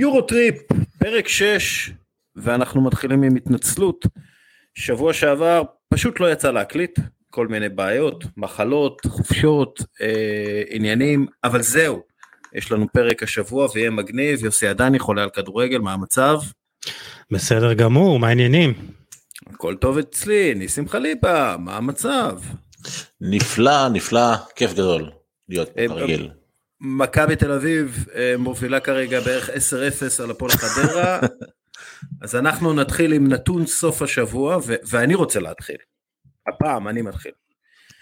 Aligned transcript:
יורו 0.00 0.22
טריפ, 0.22 0.56
פרק 0.98 1.28
6, 1.28 1.90
ואנחנו 2.36 2.80
מתחילים 2.80 3.22
עם 3.22 3.36
התנצלות. 3.36 4.06
שבוע 4.74 5.12
שעבר 5.12 5.62
פשוט 5.94 6.20
לא 6.20 6.32
יצא 6.32 6.50
להקליט, 6.50 6.98
כל 7.30 7.48
מיני 7.48 7.68
בעיות, 7.68 8.24
מחלות, 8.36 9.00
חופשות, 9.06 9.82
אה, 10.00 10.62
עניינים, 10.70 11.26
אבל 11.44 11.62
זהו, 11.62 12.02
יש 12.54 12.72
לנו 12.72 12.86
פרק 12.92 13.22
השבוע 13.22 13.68
ויהיה 13.74 13.90
מגניב, 13.90 14.44
יוסי 14.44 14.66
עדני 14.66 14.98
חולה 14.98 15.22
על 15.22 15.30
כדורגל, 15.30 15.78
מה 15.78 15.92
המצב? 15.92 16.38
בסדר 17.30 17.72
גמור, 17.72 18.18
מה 18.18 18.28
העניינים? 18.28 18.74
הכל 19.46 19.76
טוב 19.76 19.98
אצלי, 19.98 20.54
ניסים 20.54 20.88
חליפה, 20.88 21.56
מה 21.56 21.76
המצב? 21.76 22.40
נפלא, 23.20 23.88
נפלא, 23.88 24.36
כיף 24.56 24.72
גדול 24.72 25.10
להיות 25.48 25.68
פה 25.68 25.80
אה, 25.80 25.88
כרגיל. 25.88 26.30
מכבי 26.80 27.36
תל 27.36 27.52
אביב 27.52 28.06
אה, 28.14 28.34
מובילה 28.38 28.80
כרגע 28.80 29.20
בערך 29.20 29.50
10-0 29.50 29.52
על 30.22 30.30
הפועל 30.30 30.50
חדרה, 30.50 31.20
אז 32.22 32.36
אנחנו 32.36 32.72
נתחיל 32.72 33.12
עם 33.12 33.28
נתון 33.28 33.66
סוף 33.66 34.02
השבוע, 34.02 34.56
ו- 34.66 34.74
ואני 34.90 35.14
רוצה 35.14 35.40
להתחיל. 35.40 35.76
הפעם 36.48 36.88
אני 36.88 37.02
מתחיל. 37.02 37.32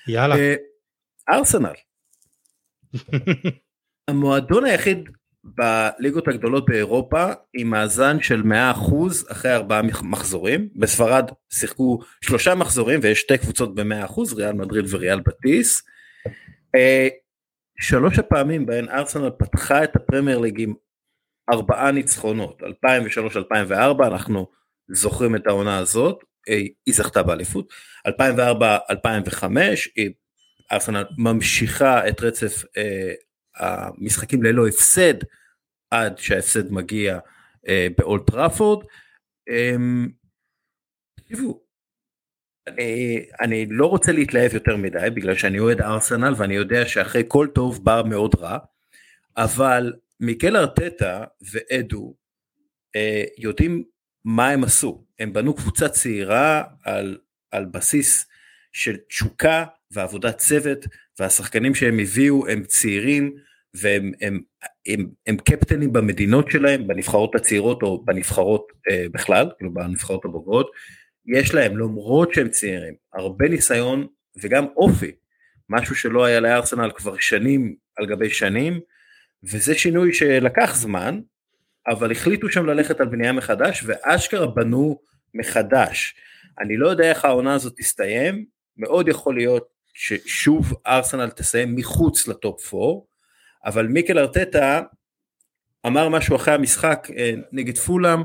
יאללה. 0.09 0.37
אה, 0.37 0.55
ארסנל, 1.29 1.73
המועדון 4.09 4.65
היחיד 4.65 5.09
בליגות 5.45 6.29
הגדולות 6.29 6.67
באירופה 6.67 7.27
עם 7.55 7.71
מאזן 7.71 8.23
של 8.23 8.43
100% 8.43 8.53
אחרי 9.33 9.55
ארבעה 9.55 9.83
מח- 9.83 10.03
מחזורים. 10.03 10.69
בספרד 10.77 11.31
שיחקו 11.53 11.99
שלושה 12.25 12.55
מחזורים 12.55 13.01
ויש 13.03 13.21
שתי 13.21 13.39
קבוצות 13.39 13.75
ב-100%, 13.75 14.21
ריאל 14.37 14.53
מדריד 14.53 14.85
וריאל 14.91 15.21
בטיס. 15.21 15.83
שלוש 17.81 18.19
הפעמים 18.19 18.67
בהן 18.67 18.89
ארסנל 18.89 19.31
פתחה 19.31 19.85
את 19.85 19.97
הפרמייר 19.97 20.39
ליג 20.39 20.61
עם 20.61 20.75
ארבעה 21.53 21.91
ניצחונות, 21.93 22.63
2003-2004, 22.63 24.07
אנחנו 24.07 24.47
זוכרים 24.89 25.37
את 25.37 25.47
העונה 25.47 25.79
הזאת, 25.79 26.25
היא 26.47 26.95
זכתה 26.95 27.23
באליפות, 27.23 27.73
2004-2005, 28.09 28.11
היא- 29.97 30.11
ארסנל 30.73 31.05
ממשיכה 31.19 32.09
את 32.09 32.21
רצף 32.21 32.63
אה, 32.77 33.13
המשחקים 33.57 34.43
ללא 34.43 34.69
הפסד 34.69 35.15
עד 35.91 36.19
שההפסד 36.19 36.73
מגיע 36.73 37.19
אה, 37.69 37.87
באולט 37.99 38.31
טראפורד. 38.31 38.87
אה, 39.49 39.75
תקשיבו, 41.21 41.63
אני, 42.69 43.25
אני 43.41 43.67
לא 43.71 43.87
רוצה 43.87 44.13
להתלהב 44.13 44.55
יותר 44.55 44.77
מדי 44.77 45.09
בגלל 45.15 45.35
שאני 45.35 45.59
אוהד 45.59 45.81
ארסנל 45.81 46.35
ואני 46.37 46.55
יודע 46.55 46.87
שאחרי 46.87 47.23
כל 47.29 47.47
טוב 47.55 47.85
בא 47.85 48.03
מאוד 48.07 48.35
רע, 48.39 48.59
אבל 49.37 49.93
מיקל 50.21 50.57
ארטטה 50.57 51.25
ואדו 51.53 52.15
אה, 52.97 53.25
יודעים 53.39 53.85
מה 54.25 54.49
הם 54.49 54.65
עשו, 54.65 55.05
הם 55.19 55.33
בנו 55.33 55.55
קבוצה 55.55 55.89
צעירה 55.89 56.63
על, 56.85 57.19
על 57.51 57.65
בסיס 57.65 58.27
של 58.73 58.97
תשוקה 59.09 59.65
ועבודת 59.91 60.39
צוות 60.39 60.87
והשחקנים 61.19 61.75
שהם 61.75 61.99
הביאו 61.99 62.49
הם 62.49 62.63
צעירים 62.65 63.35
והם 63.75 64.13
הם, 64.21 64.41
הם, 64.87 65.09
הם 65.27 65.37
קפטנים 65.37 65.93
במדינות 65.93 66.51
שלהם, 66.51 66.87
בנבחרות 66.87 67.35
הצעירות 67.35 67.83
או 67.83 68.05
בנבחרות 68.05 68.67
אה, 68.91 69.07
בכלל, 69.13 69.51
כאילו 69.59 69.75
בנבחרות 69.75 70.25
הבוגרות, 70.25 70.71
יש 71.37 71.55
להם 71.55 71.79
למרות 71.79 72.35
שהם 72.35 72.49
צעירים 72.49 72.95
הרבה 73.15 73.49
ניסיון 73.49 74.07
וגם 74.43 74.67
אופי, 74.77 75.13
משהו 75.69 75.95
שלא 75.95 76.25
היה 76.25 76.41
לארסנל 76.41 76.91
כבר 76.95 77.19
שנים 77.19 77.77
על 77.97 78.07
גבי 78.07 78.31
שנים, 78.31 78.81
וזה 79.45 79.75
שינוי 79.75 80.15
שלקח 80.15 80.75
זמן, 80.77 81.21
אבל 81.89 82.13
החליטו 82.13 82.49
שם 82.51 82.67
ללכת 82.67 83.01
על 83.01 83.07
בנייה 83.07 83.33
מחדש 83.33 83.85
ואשכרה 83.87 84.47
בנו 84.47 85.01
מחדש. 85.35 86.15
אני 86.61 86.77
לא 86.77 86.89
יודע 86.89 87.11
איך 87.11 87.25
העונה 87.25 87.55
הזאת 87.55 87.73
תסתיים, 87.77 88.45
מאוד 88.77 89.09
יכול 89.09 89.37
להיות 89.37 89.69
ששוב 89.95 90.73
ארסנל 90.87 91.31
תסיים 91.31 91.75
מחוץ 91.77 92.29
לטופ 92.29 92.75
4, 92.75 92.85
אבל 93.65 93.87
מיקל 93.87 94.19
ארטטה 94.19 94.83
אמר 95.87 96.09
משהו 96.09 96.37
אחרי 96.37 96.55
המשחק 96.55 97.09
אה, 97.17 97.33
נגד 97.53 97.79
פולאם, 97.79 98.21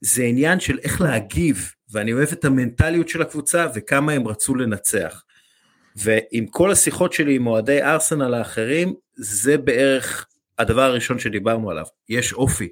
זה 0.00 0.22
עניין 0.22 0.60
של 0.60 0.78
איך 0.78 1.00
להגיב, 1.00 1.72
ואני 1.92 2.12
אוהב 2.12 2.28
את 2.32 2.44
המנטליות 2.44 3.08
של 3.08 3.22
הקבוצה 3.22 3.66
וכמה 3.74 4.12
הם 4.12 4.28
רצו 4.28 4.54
לנצח. 4.54 5.22
ועם 5.96 6.46
כל 6.46 6.70
השיחות 6.70 7.12
שלי 7.12 7.34
עם 7.36 7.46
אוהדי 7.46 7.82
ארסנל 7.82 8.34
האחרים, 8.34 8.94
זה 9.16 9.58
בערך 9.58 10.26
הדבר 10.58 10.82
הראשון 10.82 11.18
שדיברנו 11.18 11.70
עליו, 11.70 11.84
יש 12.08 12.32
אופי, 12.32 12.68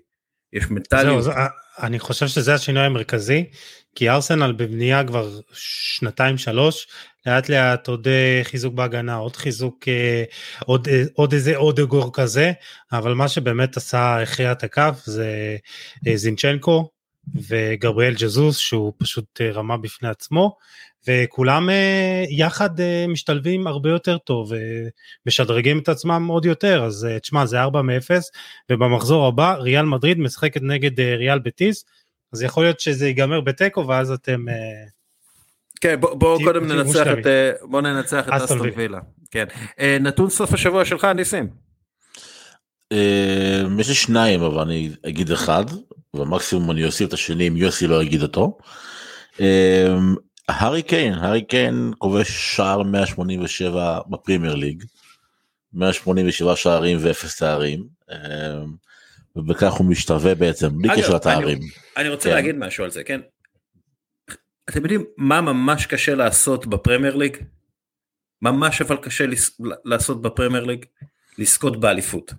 יש 0.52 0.64
זהו, 0.64 0.74
מנטליות. 0.74 1.22
זה- 1.24 1.30
אני 1.82 1.98
חושב 1.98 2.26
שזה 2.26 2.54
השינוי 2.54 2.82
המרכזי, 2.82 3.44
כי 3.94 4.10
ארסנל 4.10 4.52
בבנייה 4.52 5.04
כבר 5.04 5.30
שנתיים 5.52 6.38
שלוש, 6.38 6.86
לאט 7.26 7.48
לאט 7.48 7.88
עוד 7.88 8.08
אה, 8.08 8.40
חיזוק 8.44 8.74
בהגנה, 8.74 9.14
עוד 9.16 9.36
חיזוק, 9.36 9.88
אה, 9.88 10.24
עוד, 10.66 10.88
אה, 10.88 11.02
עוד 11.14 11.32
איזה 11.32 11.56
עוד 11.56 11.80
אגור 11.80 12.10
כזה, 12.12 12.52
אבל 12.92 13.14
מה 13.14 13.28
שבאמת 13.28 13.76
עשה, 13.76 14.22
הכריע 14.22 14.52
את 14.52 14.64
הכף 14.64 15.00
זה 15.04 15.56
אה, 16.06 16.16
זינצ'נקו 16.16 16.90
וגבריאל 17.34 18.14
ג'זוס, 18.14 18.58
שהוא 18.58 18.92
פשוט 18.98 19.40
אה, 19.40 19.50
רמה 19.50 19.76
בפני 19.76 20.08
עצמו, 20.08 20.56
וכולם 21.08 21.70
אה, 21.70 22.24
יחד 22.30 22.80
אה, 22.80 23.06
משתלבים 23.08 23.66
הרבה 23.66 23.90
יותר 23.90 24.18
טוב, 24.18 24.52
ומשדרגים 25.26 25.78
את 25.78 25.88
עצמם 25.88 26.26
עוד 26.28 26.44
יותר, 26.44 26.84
אז 26.84 27.08
תשמע, 27.22 27.46
זה 27.46 27.60
4 27.60 27.82
מ-0, 27.82 28.10
ובמחזור 28.72 29.26
הבא 29.26 29.54
ריאל 29.54 29.84
מדריד 29.84 30.18
משחקת 30.18 30.62
נגד 30.62 31.00
ריאל 31.00 31.38
בטיס, 31.38 31.84
אז 32.32 32.42
יכול 32.42 32.64
להיות 32.64 32.80
שזה 32.80 33.06
ייגמר 33.06 33.40
בתיקו 33.40 33.86
ואז 33.86 34.10
אתם... 34.10 34.44
כן, 35.80 36.00
בוא, 36.00 36.14
בוא 36.14 36.38
קודם 36.44 36.66
ננצח. 36.66 37.06
את, 37.06 37.26
בוא 37.62 37.80
ננצח 37.80 38.28
את 38.28 38.32
אסטון 38.32 38.70
וילה. 38.76 38.98
כן. 39.30 39.44
נתון 40.00 40.30
סוף 40.30 40.52
השבוע 40.52 40.84
שלך, 40.84 41.04
ניסים. 41.04 41.48
יש 43.78 43.88
לי 43.88 43.94
שניים 43.94 44.42
אבל 44.42 44.58
אני 44.58 44.90
אגיד 45.06 45.30
אחד 45.30 45.64
ומקסימום 46.20 46.70
אני 46.70 46.84
אוסיף 46.84 47.08
את 47.08 47.12
השני 47.12 47.48
אם 47.48 47.56
יוסי 47.56 47.86
לא 47.86 48.02
יגיד 48.02 48.22
אותו. 48.22 48.58
אה, 49.40 49.94
הארי 50.48 50.82
קיין 50.82 51.14
הארי 51.14 51.42
קיין 51.44 51.92
כובש 51.98 52.56
שער 52.56 52.82
187 52.82 54.00
בפרימייר 54.10 54.54
ליג. 54.54 54.84
187 55.72 56.56
שערים 56.56 56.98
ואפס 57.00 57.36
תארים. 57.36 57.84
אה, 58.10 58.16
ובכך 59.36 59.72
הוא 59.72 59.86
משתווה 59.86 60.34
בעצם 60.34 60.78
בלי 60.82 60.88
קשר 60.96 61.14
לתארים. 61.14 61.58
אני 61.96 62.08
רוצה 62.08 62.28
כן. 62.28 62.34
להגיד 62.34 62.56
משהו 62.58 62.84
על 62.84 62.90
זה, 62.90 63.04
כן? 63.04 63.20
אתם 64.70 64.82
יודעים 64.82 65.04
מה 65.16 65.40
ממש 65.40 65.86
קשה 65.86 66.14
לעשות 66.14 66.66
בפרמייר 66.66 67.16
ליג? 67.16 67.36
ממש 68.42 68.82
אבל 68.82 68.96
קשה 68.96 69.26
לס- 69.26 69.60
לעשות 69.84 70.22
בפרמייר 70.22 70.64
ליג? 70.64 70.84
לזכות 71.38 71.80
באליפות. 71.80 72.32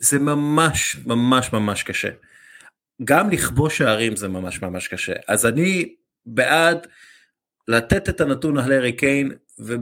זה 0.00 0.18
ממש 0.18 0.96
ממש 1.06 1.52
ממש 1.52 1.82
קשה. 1.82 2.08
גם 3.04 3.30
לכבוש 3.30 3.78
שערים 3.78 4.16
זה 4.16 4.28
ממש 4.28 4.62
ממש 4.62 4.88
קשה. 4.88 5.12
אז 5.28 5.46
אני 5.46 5.94
בעד 6.26 6.86
לתת 7.68 8.08
את 8.08 8.20
הנתון 8.20 8.58
על 8.58 8.72
הארי 8.72 8.92
קיין 8.92 9.32
ו... 9.60 9.74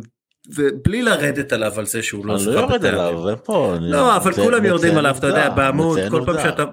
ובלי 0.55 1.03
לרדת 1.03 1.53
עליו 1.53 1.73
על 1.79 1.87
זה 1.87 2.03
שהוא 2.03 2.27
לא 2.27 2.37
אני 2.37 2.47
לא 2.47 2.51
יורד. 2.53 2.85
עליו, 2.87 3.29
אין 3.29 3.37
פה, 3.45 3.75
לא, 3.81 4.17
אבל 4.17 4.33
כולם 4.33 4.65
יורדים 4.65 4.97
עליו, 4.97 5.17
אתה 5.19 5.27
יודע, 5.27 5.49
בעמוד, 5.51 5.99
כל 6.11 6.23
פעם. 6.27 6.37
שאתה... 6.43 6.65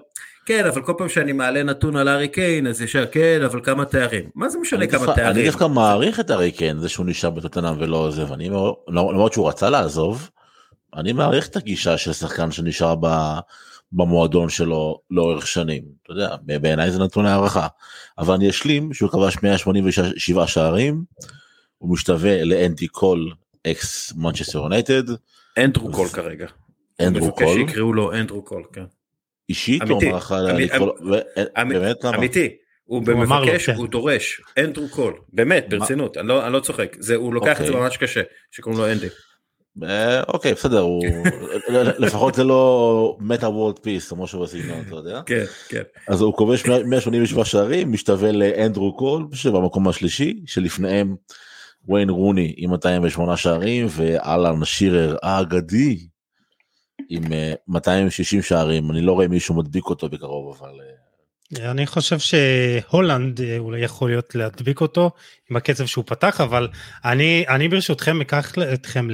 כן, 0.45 0.65
אבל 0.65 0.81
כל 0.81 0.93
פעם 0.97 1.09
שאני 1.09 1.31
מעלה 1.31 1.63
נתון 1.63 1.95
על 1.95 2.07
הארי 2.07 2.27
קיין, 2.27 2.67
אז 2.67 2.81
ישר 2.81 3.05
כן, 3.11 3.41
אבל 3.45 3.59
כמה 3.63 3.85
תארים? 3.85 4.29
מה 4.35 4.49
זה 4.49 4.57
משנה 4.59 4.87
כמה 4.87 5.05
דווקא- 5.05 5.21
אני 5.21 5.33
תארים? 5.33 5.45
דווקא 5.45 5.67
מעריך 5.67 6.19
את 6.19 6.29
הארי 6.29 6.51
קיין 6.51 6.79
זה 6.79 6.89
שהוא 6.89 7.05
נשאר 7.05 7.29
בטוטנאם 7.29 7.75
ולא 7.79 7.97
עוזב 7.97 8.31
אני 8.33 8.49
לא- 8.49 8.77
למרות 8.87 9.33
שהוא 9.33 9.49
רצה 9.49 9.69
לעזוב. 9.69 10.29
אני 10.95 11.13
מעריך 11.13 11.47
את 11.47 11.55
הגישה 11.55 11.97
של 11.97 12.13
שחקן 12.13 12.51
שנשאר 12.51 12.95
במועדון 13.91 14.49
שלו 14.49 14.99
לאורך 15.11 15.47
שנים 15.47 15.83
אתה 16.03 16.11
יודע 16.11 16.35
בעיניי 16.59 16.91
זה 16.91 16.99
נתון 16.99 17.25
הערכה 17.25 17.67
אבל 18.17 18.33
אני 18.33 18.49
אשלים 18.49 18.93
שהוא 18.93 19.09
כבש 19.09 19.37
187 19.43 20.47
שערים 20.47 21.03
הוא 21.77 21.93
משתווה 21.93 22.43
לאנדי 22.43 22.87
קול 22.87 23.31
אקס 23.67 24.13
מנצ'סטר 24.15 24.57
יונייטד 24.59 25.03
אנדרו 25.57 25.91
קול 25.91 26.07
כרגע. 26.07 26.47
אנדרו 27.01 27.25
מבקש 27.27 27.43
קול 27.43 27.67
שיקראו 27.67 27.93
לו 27.93 28.13
אנדרו 28.13 28.41
קול, 28.41 28.63
כן. 28.73 28.83
אישית 29.49 29.81
הוא 29.81 29.91
אמיתי, 29.91 30.07
אמר 30.09 30.17
לך 30.17 30.35
אמי- 30.51 30.65
לקרוא 30.65 30.87
לו- 30.87 30.95
ו- 31.11 31.41
אמ- 31.61 31.69
באמת 31.69 32.03
למה? 32.03 32.17
אמיתי. 32.17 32.49
הוא 32.85 33.01
הוא 33.11 33.15
מבקש, 33.19 33.65
כן. 33.65 33.75
הוא 33.75 33.87
דורש, 33.87 34.41
אנדרו 34.59 34.89
קול, 34.89 35.13
באמת, 35.33 35.65
ברצינות, 35.69 36.17
אני 36.17 36.27
לא 36.27 36.49
לא 36.49 36.59
צוחק, 36.59 36.95
זה- 36.99 37.15
הוא 37.15 37.33
לוקח 37.33 37.61
את 37.61 37.65
זה 37.65 37.71
אוקיי. 37.71 37.81
ממש 37.83 37.97
קשה, 37.97 38.21
שקוראים 38.51 38.81
לו 38.81 38.91
אנדי. 38.91 39.07
אה, 39.83 40.23
אוקיי 40.23 40.53
בסדר 40.53 40.79
הוא 40.79 41.03
לפחות 41.99 42.35
זה 42.35 42.43
לא 42.43 43.17
מטא 43.19 43.49
וורלד 43.49 43.79
פיס 43.79 44.11
או 44.11 44.15
משהו 44.15 44.41
בסגנון 44.41 44.83
אתה 44.87 44.95
יודע. 44.95 45.21
כן, 45.25 45.43
כן. 45.69 45.81
אז 46.07 46.21
הוא 46.21 46.33
כובש 46.33 46.65
187 46.65 47.45
שערים 47.45 47.91
משתווה 47.91 48.31
לאנדרו 48.31 48.97
קול 48.97 49.27
שבמקום 49.33 49.87
השלישי 49.87 50.43
שלפניהם 50.45 51.15
וויין 51.87 52.09
רוני 52.09 52.53
עם 52.57 52.69
208 52.69 53.37
שערים 53.37 53.87
ואלן 53.89 54.65
שירר 54.65 55.15
האגדי 55.23 55.97
עם 57.09 57.23
260 57.67 58.41
שערים, 58.41 58.91
אני 58.91 59.01
לא 59.01 59.11
רואה 59.11 59.27
מישהו 59.27 59.55
מדביק 59.55 59.85
אותו 59.85 60.09
בקרוב, 60.09 60.57
אבל... 60.59 60.71
אני 61.55 61.87
חושב 61.87 62.19
שהולאנד 62.19 63.41
אולי 63.57 63.79
יכול 63.79 64.09
להיות 64.09 64.35
להדביק 64.35 64.81
אותו 64.81 65.11
עם 65.49 65.57
הקצב 65.57 65.85
שהוא 65.85 66.03
פתח 66.07 66.41
אבל 66.41 66.67
אני 67.05 67.45
אני 67.47 67.67
ברשותכם 67.67 68.21
אקח 68.21 68.53
אתכם 68.73 69.07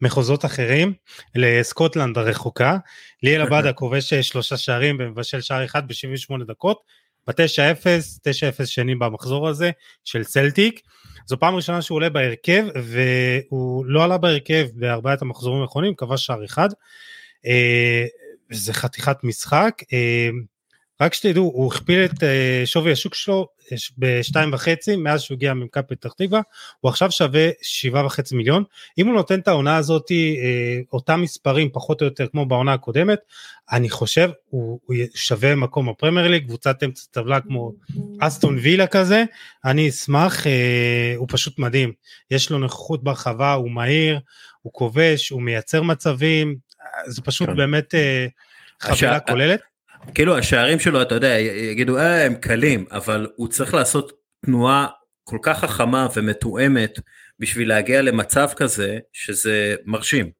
למחוזות 0.00 0.44
אחרים 0.44 0.92
לסקוטלנד 1.34 2.18
הרחוקה. 2.18 2.76
ליאל 3.22 3.42
עבדה 3.46 3.72
כובש 3.72 4.14
שלושה 4.14 4.56
שערים 4.56 4.96
ומבשל 5.00 5.40
שער 5.40 5.64
אחד 5.64 5.88
ב-78 5.88 6.44
דקות. 6.48 6.80
ב-9-0 7.26 8.62
9-0 8.62 8.66
שנים 8.66 8.98
במחזור 8.98 9.48
הזה 9.48 9.70
של 10.04 10.24
צלטיק. 10.24 10.80
זו 11.26 11.38
פעם 11.38 11.54
ראשונה 11.54 11.82
שהוא 11.82 11.96
עולה 11.96 12.08
בהרכב 12.10 12.64
והוא 12.74 13.84
לא 13.86 14.04
עלה 14.04 14.18
בהרכב 14.18 14.66
בארבעת 14.74 15.22
המחזורים 15.22 15.62
האחרונים 15.62 15.94
כבש 15.94 16.26
שער 16.26 16.44
אחד. 16.44 16.68
זה 18.50 18.72
חתיכת 18.72 19.16
משחק. 19.22 19.82
רק 21.04 21.14
שתדעו, 21.14 21.44
הוא 21.44 21.72
הכפיל 21.72 22.04
את 22.04 22.22
אה, 22.22 22.62
שווי 22.64 22.92
השוק 22.92 23.14
שלו 23.14 23.48
אה, 23.72 23.76
בשתיים 23.98 24.52
וחצי 24.52 24.96
מאז 24.96 25.22
שהוא 25.22 25.34
הגיע 25.34 25.54
ממכבי 25.54 25.96
פתח 25.96 26.12
תקווה, 26.12 26.40
הוא 26.80 26.88
עכשיו 26.88 27.10
שווה 27.10 27.48
שבעה 27.62 28.06
וחצי 28.06 28.36
מיליון. 28.36 28.64
אם 28.98 29.06
הוא 29.06 29.14
נותן 29.14 29.40
את 29.40 29.48
העונה 29.48 29.76
הזאת, 29.76 30.10
אה, 30.10 30.80
אותם 30.92 31.20
מספרים 31.22 31.70
פחות 31.72 32.00
או 32.00 32.06
יותר 32.06 32.26
כמו 32.26 32.46
בעונה 32.46 32.72
הקודמת, 32.72 33.18
אני 33.72 33.90
חושב 33.90 34.30
הוא, 34.48 34.80
הוא 34.84 34.96
שווה 35.14 35.54
מקום 35.54 35.90
בפרמייר 35.90 36.28
ליג, 36.28 36.46
קבוצת 36.46 36.82
אמצע 36.82 37.02
טבלה 37.10 37.40
כמו 37.40 37.72
אסטון 38.20 38.58
וילה 38.62 38.86
כזה, 38.86 39.24
אני 39.64 39.88
אשמח, 39.88 40.46
הוא 41.16 41.26
פשוט 41.30 41.58
מדהים. 41.58 41.92
יש 42.30 42.50
לו 42.50 42.58
נוכחות 42.58 43.04
ברחבה, 43.04 43.52
הוא 43.52 43.70
מהיר, 43.70 44.20
הוא 44.62 44.72
כובש, 44.72 45.30
הוא 45.30 45.42
מייצר 45.42 45.82
מצבים, 45.82 46.56
זה 47.06 47.22
פשוט 47.22 47.48
כן. 47.48 47.56
באמת 47.56 47.94
חבילה 48.80 49.20
כוללת. 49.20 49.73
כאילו 50.14 50.38
השערים 50.38 50.80
שלו 50.80 51.02
אתה 51.02 51.14
יודע 51.14 51.38
יגידו 51.38 51.98
אה, 51.98 52.26
הם 52.26 52.34
קלים 52.34 52.84
אבל 52.90 53.26
הוא 53.36 53.48
צריך 53.48 53.74
לעשות 53.74 54.12
תנועה 54.46 54.86
כל 55.24 55.38
כך 55.42 55.58
חכמה 55.58 56.06
ומתואמת 56.16 56.98
בשביל 57.38 57.68
להגיע 57.68 58.02
למצב 58.02 58.48
כזה 58.56 58.98
שזה 59.12 59.74
מרשים. 59.84 60.30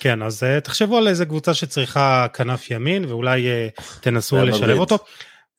כן 0.00 0.22
אז 0.22 0.42
uh, 0.42 0.60
תחשבו 0.60 0.98
על 0.98 1.08
איזה 1.08 1.26
קבוצה 1.26 1.54
שצריכה 1.54 2.26
כנף 2.34 2.70
ימין 2.70 3.04
ואולי 3.04 3.46
uh, 3.78 3.82
תנסו 4.00 4.44
לשלב 4.44 4.78
אותו. 4.78 4.98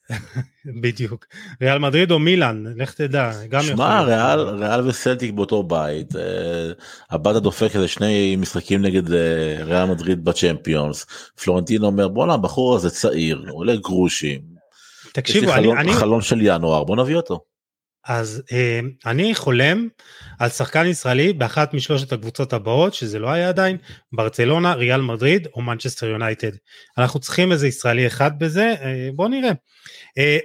בדיוק. 0.82 1.26
ריאל 1.62 1.78
מדריד 1.78 2.12
או 2.12 2.20
מילאן, 2.20 2.64
לך 2.76 2.94
תדע. 2.94 3.32
שמע, 3.62 4.02
ריאל, 4.02 4.40
ריאל 4.40 4.88
וסלטיק 4.88 5.32
באותו 5.32 5.64
בית. 5.64 6.16
Uh, 6.16 6.18
הבת 7.10 7.36
הדופק 7.36 7.76
איזה 7.76 7.88
שני 7.88 8.36
משחקים 8.36 8.82
נגד 8.82 9.08
uh, 9.08 9.12
ריאל 9.64 9.86
מדריד 9.86 10.26
בצ'מפיונס. 10.26 11.06
פלורנטין 11.44 11.84
אומר 11.84 12.08
בואנה 12.08 12.34
הבחור 12.34 12.76
הזה 12.76 12.90
צעיר, 12.90 13.46
עולה 13.50 13.76
גרושים. 13.76 14.42
תקשיבו, 15.14 15.54
אני... 15.54 15.62
חלון, 15.62 15.78
אני... 15.78 15.94
חלון 15.94 16.22
של 16.22 16.40
ינואר, 16.42 16.84
בוא 16.84 16.96
נביא 16.96 17.16
אותו. 17.16 17.40
אז 18.08 18.44
אה, 18.52 18.80
אני 19.06 19.36
חולם 19.36 19.88
על 20.40 20.50
שחקן 20.50 20.86
ישראלי 20.86 21.34
באחת 21.34 21.74
משלושת 21.74 22.14
הקבוצות 22.14 22.54
הבאות 22.54 22.94
שזה 22.94 23.20
לא 23.20 23.30
היה 23.30 23.50
עדיין 23.50 23.78
ברצלונה 24.12 24.74
ריאל 24.74 25.02
מדריד 25.02 25.48
או 25.54 25.62
מנצ'סטר 25.62 26.08
יונייטד. 26.08 26.52
אנחנו 26.98 27.20
צריכים 27.20 27.52
איזה 27.52 27.68
ישראלי 27.68 28.08
אחד 28.08 28.40
בזה 28.40 28.76
אה, 28.82 29.10
בוא 29.16 29.28
נראה. 29.28 29.52
אה, 30.18 30.38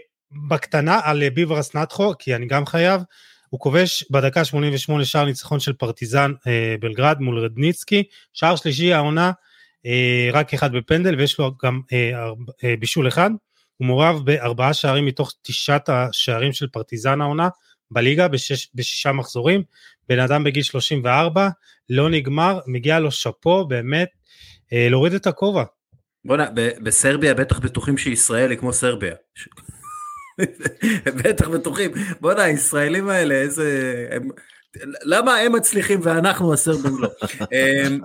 בקטנה 0.48 1.00
על 1.02 1.28
ביברס 1.28 1.76
נטחו 1.76 2.12
כי 2.18 2.34
אני 2.34 2.46
גם 2.46 2.66
חייב 2.66 3.02
הוא 3.48 3.60
כובש 3.60 4.04
בדקה 4.10 4.44
88 4.44 5.04
שער 5.04 5.24
ניצחון 5.24 5.60
של 5.60 5.72
פרטיזן 5.72 6.32
אה, 6.46 6.74
בלגרד 6.80 7.20
מול 7.20 7.38
רדניצקי. 7.38 8.04
שער 8.32 8.56
שלישי 8.56 8.92
העונה 8.92 9.32
אה, 9.86 10.30
רק 10.32 10.54
אחד 10.54 10.72
בפנדל 10.72 11.14
ויש 11.14 11.38
לו 11.38 11.52
גם 11.64 11.80
אה, 11.92 12.30
אה, 12.64 12.74
בישול 12.78 13.08
אחד 13.08 13.30
הוא 13.76 13.86
מעורב 13.86 14.20
בארבעה 14.24 14.74
שערים 14.74 15.06
מתוך 15.06 15.32
תשעת 15.42 15.88
השערים 15.88 16.52
של 16.52 16.66
פרטיזן 16.66 17.20
העונה 17.20 17.48
בליגה 17.90 18.28
בשש, 18.28 18.68
בשישה 18.74 19.12
מחזורים, 19.12 19.62
בן 20.08 20.18
אדם 20.18 20.44
בגיל 20.44 20.62
34, 20.62 21.48
לא 21.90 22.10
נגמר, 22.10 22.60
מגיע 22.66 22.98
לו 22.98 23.10
שאפו 23.10 23.64
באמת 23.64 24.08
אה, 24.72 24.88
להוריד 24.90 25.12
את 25.14 25.26
הכובע. 25.26 25.64
בוא'נה, 26.24 26.48
בסרביה 26.82 27.34
בטח 27.34 27.58
בטוחים 27.58 27.98
שישראל 27.98 28.50
היא 28.50 28.58
כמו 28.58 28.72
סרביה. 28.72 29.14
בטח 31.24 31.48
בטוחים, 31.48 31.90
בוא'נה 32.20 32.42
הישראלים 32.42 33.08
האלה 33.08 33.34
איזה, 33.34 34.06
הם, 34.10 34.28
למה 35.04 35.36
הם 35.36 35.52
מצליחים 35.52 36.00
ואנחנו 36.02 36.52
הסרבים 36.52 36.98
לא. 36.98 37.08
אמ, 37.52 38.00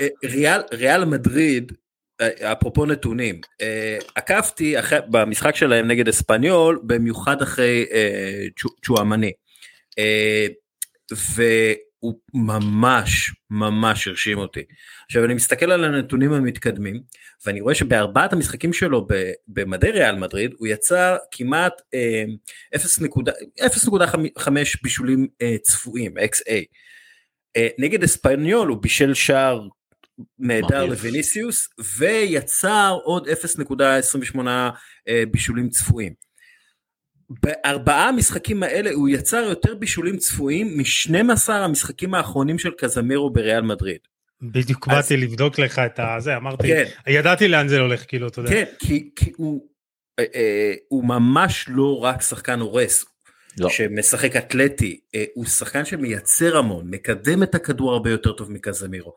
אה, 0.00 0.06
ריאל, 0.24 0.60
ריאל 0.72 1.04
מדריד 1.04 1.72
אפרופו 2.52 2.86
נתונים, 2.86 3.40
אה, 3.60 3.98
עקבתי 4.14 4.78
אחרי, 4.78 4.98
במשחק 5.10 5.56
שלהם 5.56 5.88
נגד 5.88 6.08
אספניול, 6.08 6.80
במיוחד 6.82 7.42
אחרי 7.42 7.86
אה, 7.92 8.46
צ'ואמני, 8.86 9.32
אה, 9.98 10.46
והוא 11.34 12.14
ממש 12.34 13.34
ממש 13.50 14.08
הרשים 14.08 14.38
אותי. 14.38 14.62
עכשיו 15.06 15.24
אני 15.24 15.34
מסתכל 15.34 15.72
על 15.72 15.84
הנתונים 15.84 16.32
המתקדמים, 16.32 17.00
ואני 17.46 17.60
רואה 17.60 17.74
שבארבעת 17.74 18.32
המשחקים 18.32 18.72
שלו 18.72 19.06
במדי 19.48 19.90
ריאל 19.90 20.16
מדריד, 20.16 20.50
הוא 20.58 20.68
יצר 20.68 21.16
כמעט 21.30 21.72
0.5 23.64 24.48
בישולים 24.82 25.26
צפויים, 25.62 26.18
XA. 26.18 26.52
נגד 27.78 28.02
אספניול 28.02 28.68
הוא 28.68 28.82
בישל 28.82 29.14
שער 29.14 29.68
נהדר 30.38 30.86
לוויניסיוס 30.86 31.68
ויצר 31.98 32.98
עוד 33.04 33.28
0.28 33.28 34.38
אה, 35.08 35.22
בישולים 35.30 35.68
צפויים. 35.68 36.12
בארבעה 37.30 38.08
המשחקים 38.08 38.62
האלה 38.62 38.90
הוא 38.90 39.08
יצר 39.08 39.36
יותר 39.36 39.74
בישולים 39.74 40.16
צפויים 40.16 40.76
מ-12 40.76 41.52
המשחקים 41.52 42.14
האחרונים 42.14 42.58
של 42.58 42.70
קזמירו 42.70 43.30
בריאל 43.30 43.62
מדריד. 43.62 43.98
בדיוק 44.42 44.88
אז... 44.88 44.94
באתי 44.94 45.16
לבדוק 45.16 45.58
לך 45.58 45.78
את 45.78 46.00
הזה, 46.16 46.36
אמרתי, 46.36 46.68
כן. 46.68 46.84
ידעתי 47.06 47.48
לאן 47.48 47.68
זה 47.68 47.80
הולך, 47.80 48.04
כאילו, 48.08 48.28
אתה 48.28 48.40
יודע. 48.40 48.50
כן, 48.50 48.64
כי, 48.78 49.10
כי 49.16 49.32
הוא, 49.36 49.68
אה, 50.18 50.24
אה, 50.34 50.74
הוא 50.88 51.04
ממש 51.04 51.66
לא 51.68 51.98
רק 51.98 52.22
שחקן 52.22 52.60
הורס, 52.60 53.04
לא. 53.58 53.68
שמשחק 53.68 54.36
אתלטי, 54.36 55.00
אה, 55.14 55.24
הוא 55.34 55.46
שחקן 55.46 55.84
שמייצר 55.84 56.56
המון, 56.56 56.90
מקדם 56.90 57.42
את 57.42 57.54
הכדור 57.54 57.92
הרבה 57.92 58.10
יותר 58.10 58.32
טוב 58.32 58.52
מקזמירו. 58.52 59.14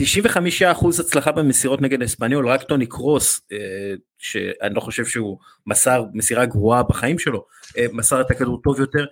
95% 0.00 1.00
הצלחה 1.00 1.32
במסירות 1.32 1.80
נגד 1.80 2.02
אספניול, 2.02 2.48
רק 2.48 2.62
טוני 2.62 2.86
קרוס, 2.86 3.40
אה, 3.52 3.94
שאני 4.18 4.74
לא 4.74 4.80
חושב 4.80 5.04
שהוא 5.04 5.38
מסר 5.66 6.04
מסירה 6.14 6.46
גרועה 6.46 6.82
בחיים 6.82 7.18
שלו, 7.18 7.46
אה, 7.78 7.86
מסר 7.92 8.20
את 8.20 8.30
הכדור 8.30 8.60
טוב 8.62 8.80
יותר. 8.80 9.06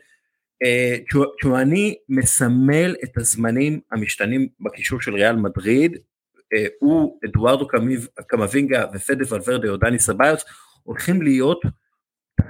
אה, 0.62 0.96
צ'ואני 1.42 1.94
מסמל 2.08 2.94
את 3.04 3.18
הזמנים 3.18 3.80
המשתנים 3.92 4.48
בקישור 4.60 5.00
של 5.00 5.14
ריאל 5.14 5.36
מדריד, 5.36 5.96
הוא, 6.80 7.18
אדוארדו 7.24 7.68
קמבינגה 8.26 8.84
ופדה 8.94 9.24
ולוורדה 9.28 9.68
או 9.68 9.76
דני 9.76 9.98
סביוס, 9.98 10.44
הולכים 10.82 11.22
להיות 11.22 11.60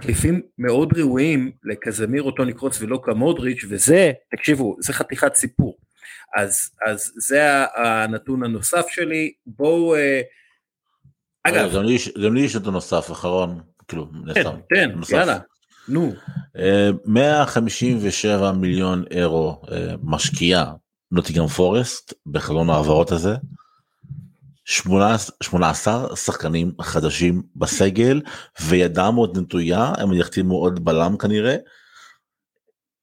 תחליפים 0.01 0.41
מאוד 0.59 0.99
ראויים 0.99 1.51
לקזמירו, 1.65 2.31
טוני 2.31 2.53
קרוס 2.53 2.83
ולוקה 2.83 3.15
מודריץ', 3.15 3.65
וזה, 3.69 4.13
תקשיבו, 4.31 4.77
זה 4.81 4.93
חתיכת 4.93 5.35
סיפור. 5.35 5.79
אז, 6.37 6.71
אז 6.87 7.13
זה 7.17 7.65
הנתון 7.77 8.45
הנוסף 8.45 8.87
שלי, 8.89 9.33
בואו... 9.47 9.95
אה, 9.95 10.21
אגב, 11.45 11.73
גם 12.25 12.35
לי 12.35 12.41
יש 12.41 12.57
נתון 12.57 12.75
נוסף 12.75 13.13
אחרון, 13.13 13.61
כאילו, 13.89 14.11
כן, 14.35 14.43
תן, 14.69 14.91
יאללה, 15.13 15.39
נו. 15.89 16.13
157 17.07 18.47
אה, 18.47 18.53
מיליון 18.53 19.05
אירו 19.11 19.63
אה, 19.73 19.95
משקיעה 20.03 20.73
נוטיגם 21.13 21.47
פורסט 21.47 22.15
בחלון 22.27 22.71
ההעברות 22.71 23.13
הזה. 23.13 23.35
18 24.65 26.17
שחקנים 26.17 26.73
חדשים 26.81 27.43
בסגל 27.57 28.21
וידם 28.61 29.15
עוד 29.17 29.39
נטויה 29.39 29.93
הם 29.99 30.13
יחתימו 30.13 30.55
עוד 30.55 30.85
בלם 30.85 31.17
כנראה 31.17 31.57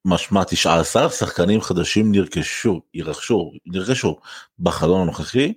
משמע 0.08 0.44
19 0.44 1.10
שחקנים 1.10 1.62
חדשים 1.62 2.12
נרכשו, 2.12 2.82
ירכשו, 2.94 3.52
נרכשו 3.66 4.20
בחלון 4.60 5.02
הנוכחי. 5.02 5.54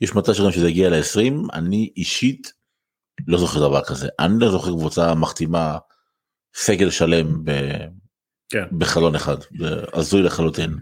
יש 0.00 0.14
מצב 0.14 0.32
שגם 0.32 0.52
שזה 0.52 0.68
יגיע 0.68 0.90
ל-20, 0.90 1.52
אני 1.52 1.90
אישית 1.96 2.52
לא 3.26 3.38
זוכר 3.38 3.68
דבר 3.68 3.84
כזה. 3.84 4.08
אני 4.18 4.34
לא 4.38 4.50
זוכר 4.50 4.70
קבוצה 4.70 5.14
מחתימה 5.14 5.78
סגל 6.54 6.90
שלם 6.90 7.44
ב... 7.44 7.50
כן. 8.48 8.64
בחלון 8.78 9.14
אחד, 9.14 9.36
זה 9.58 9.68
הזוי 9.92 10.22
לחלוטין. 10.22 10.74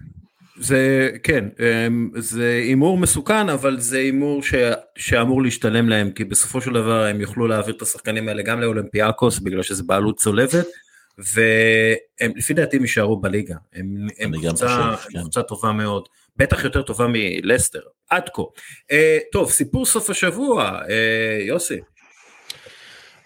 זה 0.61 1.11
כן 1.23 1.45
אמ, 1.61 2.11
זה 2.17 2.61
הימור 2.67 2.99
מסוכן 2.99 3.49
אבל 3.49 3.81
זה 3.81 3.99
הימור 3.99 4.43
ש... 4.43 4.55
שאמור 4.99 5.43
להשתלם 5.43 5.89
להם 5.89 6.11
כי 6.11 6.25
בסופו 6.25 6.61
של 6.61 6.73
דבר 6.73 7.05
הם 7.05 7.21
יוכלו 7.21 7.47
להעביר 7.47 7.75
את 7.77 7.83
השחקנים 7.83 8.29
האלה 8.29 8.43
גם 8.43 8.61
לאולימפיאקוס 8.61 9.39
בגלל 9.39 9.63
שזה 9.63 9.83
בעלות 9.83 10.19
צולבת 10.19 10.67
והם 11.19 12.33
לפי 12.37 12.55
דעתי 12.55 12.77
הם 12.77 12.83
יישארו 12.83 13.21
בליגה, 13.21 13.57
הם, 13.73 14.07
הם, 14.19 14.33
קבוצה, 14.41 14.93
חושב, 14.97 15.11
כן. 15.13 15.21
קבוצה 15.21 15.43
טובה 15.43 15.73
מאוד, 15.73 16.09
בטח 16.37 16.65
יותר 16.65 16.83
טובה 16.83 17.07
מלסטר, 17.09 17.81
עד 18.11 18.29
כה. 18.35 18.43
אה, 18.91 19.19
טוב, 19.33 19.51
סיפור 19.51 19.87
סוף 19.87 20.11
השבוע, 20.11 20.81
אה, 20.91 21.39
יוסי. 21.41 21.79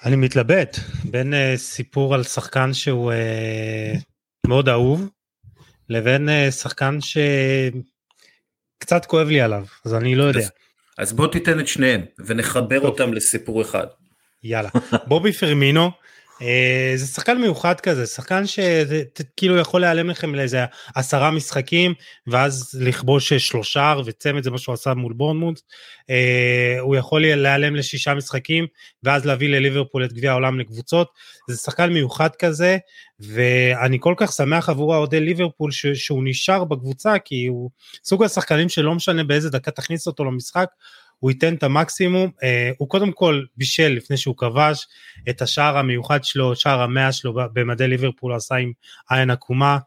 אני 0.05 0.17
מתלבט 0.17 0.77
בין 1.05 1.33
uh, 1.33 1.37
סיפור 1.57 2.15
על 2.15 2.23
שחקן 2.23 2.75
שהוא 2.75 3.13
uh, 3.13 3.17
מאוד 4.47 4.69
אהוב, 4.69 5.09
לבין 5.89 6.29
uh, 6.29 6.51
שחקן 6.51 6.99
שקצת 8.81 9.07
כואב 9.07 9.29
לי 9.29 9.41
עליו, 9.41 9.65
אז 9.85 9.95
אני 9.95 10.15
לא 10.15 10.25
יודע. 10.25 10.41
אז, 10.41 10.51
אז 10.99 11.13
בוא 11.13 11.27
תיתן 11.27 11.61
את 11.61 11.69
שניהם 11.69 12.01
ונחבר 12.27 12.81
טוב. 12.81 12.87
אותם 12.87 13.15
לסיפור 13.15 13.63
אחד. 13.63 13.87
יאללה. 14.43 14.69
בובי 15.09 15.33
פרמינו 15.33 15.85
אה, 15.85 15.91
זה 16.97 17.07
שחקן 17.07 17.39
מיוחד 17.39 17.81
כזה, 17.81 18.07
שחקן 18.07 18.43
שכאילו 18.47 19.57
יכול 19.59 19.81
להיעלם 19.81 20.11
לכם 20.11 20.35
לאיזה 20.35 20.65
עשרה 20.95 21.31
משחקים 21.31 21.95
ואז 22.27 22.79
לכבוש 22.81 23.33
שלושה 23.33 23.95
וצמד 24.05 24.43
זה 24.43 24.51
מה 24.51 24.59
שהוא 24.59 24.73
עשה 24.73 24.95
מול 24.95 25.13
בורנמוט, 25.13 25.61
אה, 26.11 26.77
הוא 26.81 26.97
יכול 26.97 27.21
להיעלם 27.21 27.77
לשישה 27.77 28.15
משחקים 28.15 28.67
ואז 29.03 29.25
להביא 29.25 29.49
לליברפול 29.49 30.05
את 30.05 30.13
גביע 30.13 30.31
העולם 30.31 30.61
לקבוצות, 30.61 31.09
זה 31.51 31.57
שחקן 31.57 31.93
מיוחד 31.93 32.37
כזה 32.39 32.79
ואני 33.21 33.99
כל 34.01 34.15
כך 34.17 34.33
שמח 34.33 34.69
עבור 34.69 34.95
האוהדי 34.95 35.21
ליברפול 35.21 35.71
שהוא 35.95 36.23
נשאר 36.25 36.65
בקבוצה 36.65 37.19
כי 37.19 37.47
הוא 37.47 37.71
סוג 38.05 38.25
השחקנים 38.25 38.69
שלא 38.69 38.95
משנה 38.95 39.25
באיזה 39.25 39.51
דקה 39.51 39.71
תכניס 39.71 40.07
אותו 40.07 40.25
למשחק, 40.25 40.69
הוא 41.19 41.31
ייתן 41.31 41.55
את 41.55 41.63
המקסימום, 41.63 42.31
אה, 42.43 42.71
הוא 42.79 42.89
קודם 42.89 43.13
כל 43.13 43.43
בישל 43.57 43.89
לפני 43.89 44.17
שהוא 44.17 44.37
כבש 44.37 44.87
את 45.29 45.43
השער 45.43 45.79
המיוחד 45.79 46.25
שלו, 46.25 46.57
שער 46.57 46.83
המאה 46.83 47.13
שלו 47.13 47.35
במדי 47.53 47.89
ליברפול 47.89 48.35
עשה 48.35 48.55
עם 48.55 48.73
עין 49.11 49.31
עקומה, 49.31 49.79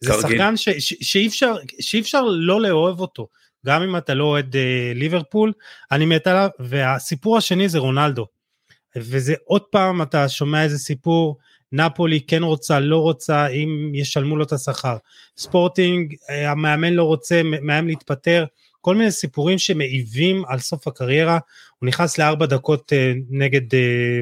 זה 0.00 0.12
שחקן 0.12 0.56
ש, 0.56 0.68
ש, 0.68 0.94
שאי, 1.00 1.26
אפשר, 1.26 1.54
שאי 1.80 2.00
אפשר 2.00 2.22
לא 2.22 2.60
לאהוב 2.60 3.00
אותו, 3.00 3.28
גם 3.66 3.82
אם 3.82 3.96
אתה 3.96 4.14
לא 4.14 4.24
אוהד 4.24 4.56
אה, 4.56 4.92
ליברפול, 4.94 5.52
אני 5.92 6.06
מת 6.06 6.26
עליו, 6.26 6.48
והסיפור 6.58 7.36
השני 7.36 7.68
זה 7.68 7.78
רונלדו, 7.78 8.26
וזה 8.96 9.34
עוד 9.44 9.62
פעם 9.62 10.02
אתה 10.02 10.28
שומע 10.28 10.62
איזה 10.62 10.78
סיפור, 10.78 11.38
נפולי 11.72 12.20
כן 12.20 12.42
רוצה, 12.42 12.80
לא 12.80 12.98
רוצה, 12.98 13.46
אם 13.46 13.90
ישלמו 13.94 14.36
לו 14.36 14.44
את 14.44 14.52
השכר. 14.52 14.96
ספורטינג, 15.36 16.14
אה, 16.30 16.50
המאמן 16.50 16.92
לא 16.92 17.04
רוצה, 17.04 17.42
מאיים 17.44 17.86
להתפטר. 17.86 18.44
כל 18.86 18.94
מיני 18.94 19.10
סיפורים 19.10 19.58
שמעיבים 19.58 20.44
על 20.48 20.58
סוף 20.58 20.88
הקריירה, 20.88 21.38
הוא 21.78 21.86
נכנס 21.86 22.18
לארבע 22.18 22.46
דקות 22.46 22.92
uh, 22.92 23.18
נגד, 23.30 23.74
uh, 23.74 23.76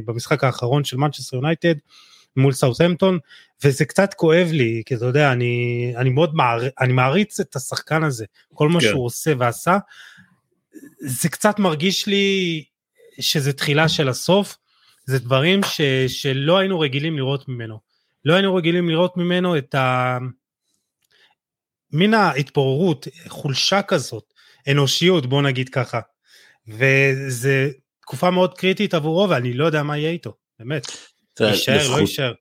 במשחק 0.05 0.45
האחרון 0.45 0.85
של 0.85 0.97
מנצ'סטר 0.97 1.37
יונייטד 1.37 1.75
מול 2.37 2.53
סאוטהמפטון, 2.53 3.19
וזה 3.65 3.85
קצת 3.85 4.15
כואב 4.15 4.49
לי, 4.53 4.83
כי 4.87 4.95
אתה 4.95 5.05
יודע, 5.05 5.33
אני, 5.33 5.93
אני 5.97 6.11
מאוד 6.11 6.35
מעריץ, 6.35 6.73
אני 6.81 6.93
מעריץ 6.93 7.41
את 7.41 7.57
השחקן 7.57 8.05
הזה, 8.05 8.25
כל 8.55 8.69
מה 8.69 8.81
כן. 8.81 8.87
שהוא 8.87 9.07
עושה 9.07 9.33
ועשה, 9.39 9.79
זה 11.01 11.29
קצת 11.29 11.59
מרגיש 11.59 12.07
לי 12.07 12.65
שזה 13.21 13.53
תחילה 13.53 13.89
של 13.89 14.09
הסוף, 14.09 14.57
זה 15.05 15.19
דברים 15.19 15.61
ש, 15.63 15.81
שלא 16.09 16.59
היינו 16.59 16.81
רגילים 16.81 17.17
לראות 17.17 17.49
ממנו. 17.49 17.79
לא 18.25 18.35
היינו 18.35 18.55
רגילים 18.55 18.89
לראות 18.89 19.17
ממנו 19.17 19.59
את 19.59 19.75
ה... 19.75 20.19
מין 21.93 22.15
ההתפוררות, 22.15 23.09
חולשה 23.29 23.83
כזאת, 23.83 24.34
אנושיות 24.71 25.27
בוא 25.27 25.43
נגיד 25.43 25.69
ככה. 25.69 26.01
וזה 26.69 27.71
תקופה 28.01 28.31
מאוד 28.31 28.59
קריטית 28.59 28.95
עבורו 28.95 29.29
ואני 29.31 29.53
לא 29.53 29.65
יודע 29.65 29.83
מה 29.83 29.99
יהיה 29.99 30.11
איתו, 30.11 30.35
באמת. 30.59 30.87
יישאר, 31.41 31.91
לא 31.91 32.01
יישאר. 32.01 32.33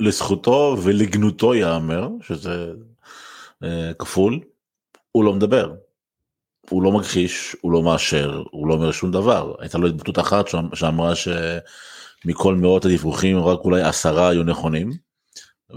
לזכותו 0.00 0.76
ולגנותו 0.82 1.54
ייאמר, 1.54 2.08
שזה 2.22 2.72
אה, 3.64 3.90
כפול, 3.98 4.40
הוא 5.12 5.24
לא 5.24 5.32
מדבר. 5.32 5.74
הוא 6.70 6.82
לא 6.82 6.92
מכחיש, 6.92 7.56
הוא 7.60 7.72
לא 7.72 7.82
מאשר, 7.82 8.42
הוא 8.50 8.68
לא 8.68 8.74
אומר 8.74 8.92
שום 8.92 9.10
דבר. 9.10 9.54
הייתה 9.58 9.78
לו 9.78 9.88
התבטאות 9.88 10.18
אחת 10.18 10.44
שאמרה 10.74 11.12
שמכל 11.14 12.54
מאות 12.54 12.84
הדיווחים 12.84 13.38
רק 13.38 13.58
אולי 13.58 13.82
עשרה 13.82 14.28
היו 14.28 14.42
נכונים, 14.42 14.90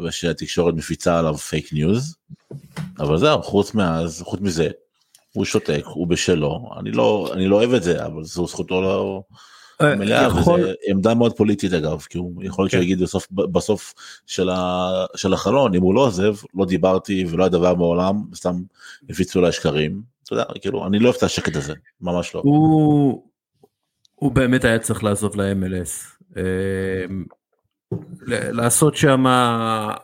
ושהתקשורת 0.03 0.73
מפיצה 0.73 1.19
עליו 1.19 1.37
פייק 1.37 1.73
ניוז, 1.73 2.15
אבל 2.99 3.17
זהו, 3.17 3.43
חוץ 3.43 3.73
מאז, 3.73 4.21
חוץ 4.21 4.39
מזה, 4.41 4.69
הוא 5.35 5.45
שותק, 5.45 5.83
הוא 5.85 6.07
בשלו, 6.07 6.69
אני 6.79 6.91
לא, 6.91 7.29
אני 7.33 7.47
לא 7.47 7.55
אוהב 7.55 7.73
את 7.73 7.83
זה, 7.83 8.05
אבל 8.05 8.23
זו 8.23 8.47
זכותו 8.47 8.81
לא... 8.81 9.23
אה, 9.81 9.95
מלאה, 9.95 10.27
יכול... 10.27 10.61
וזו 10.61 10.71
עמדה 10.87 11.13
מאוד 11.13 11.37
פוליטית 11.37 11.73
אגב, 11.73 12.01
כי 12.09 12.17
הוא 12.17 12.43
יכול 12.43 12.63
להיות 12.63 12.71
כן. 12.71 12.79
שיגיד 12.79 12.99
בסוף, 13.01 13.27
בסוף 13.31 13.93
של, 14.27 14.49
ה, 14.49 14.89
של 15.15 15.33
החלון, 15.33 15.75
אם 15.75 15.81
הוא 15.81 15.95
לא 15.95 16.01
עוזב, 16.01 16.35
לא 16.53 16.65
דיברתי 16.65 17.25
ולא 17.29 17.43
היה 17.43 17.49
דבר 17.49 17.75
מעולם, 17.75 18.23
סתם 18.35 18.55
הפיצו 19.09 19.41
לה 19.41 19.51
שקרים, 19.51 20.01
אתה 20.23 20.33
יודע, 20.33 20.43
כאילו, 20.61 20.87
אני 20.87 20.99
לא 20.99 21.05
אוהב 21.05 21.15
את 21.17 21.23
השקט 21.23 21.55
הזה, 21.55 21.73
ממש 22.01 22.35
לא. 22.35 22.41
הוא, 22.43 23.23
הוא 24.15 24.31
באמת 24.31 24.65
היה 24.65 24.79
צריך 24.79 25.03
לעזוב 25.03 25.41
ל-MLS, 25.41 26.23
אה, 26.37 27.05
לעשות 28.27 28.95
שם 28.95 29.27
אה, 29.27 29.95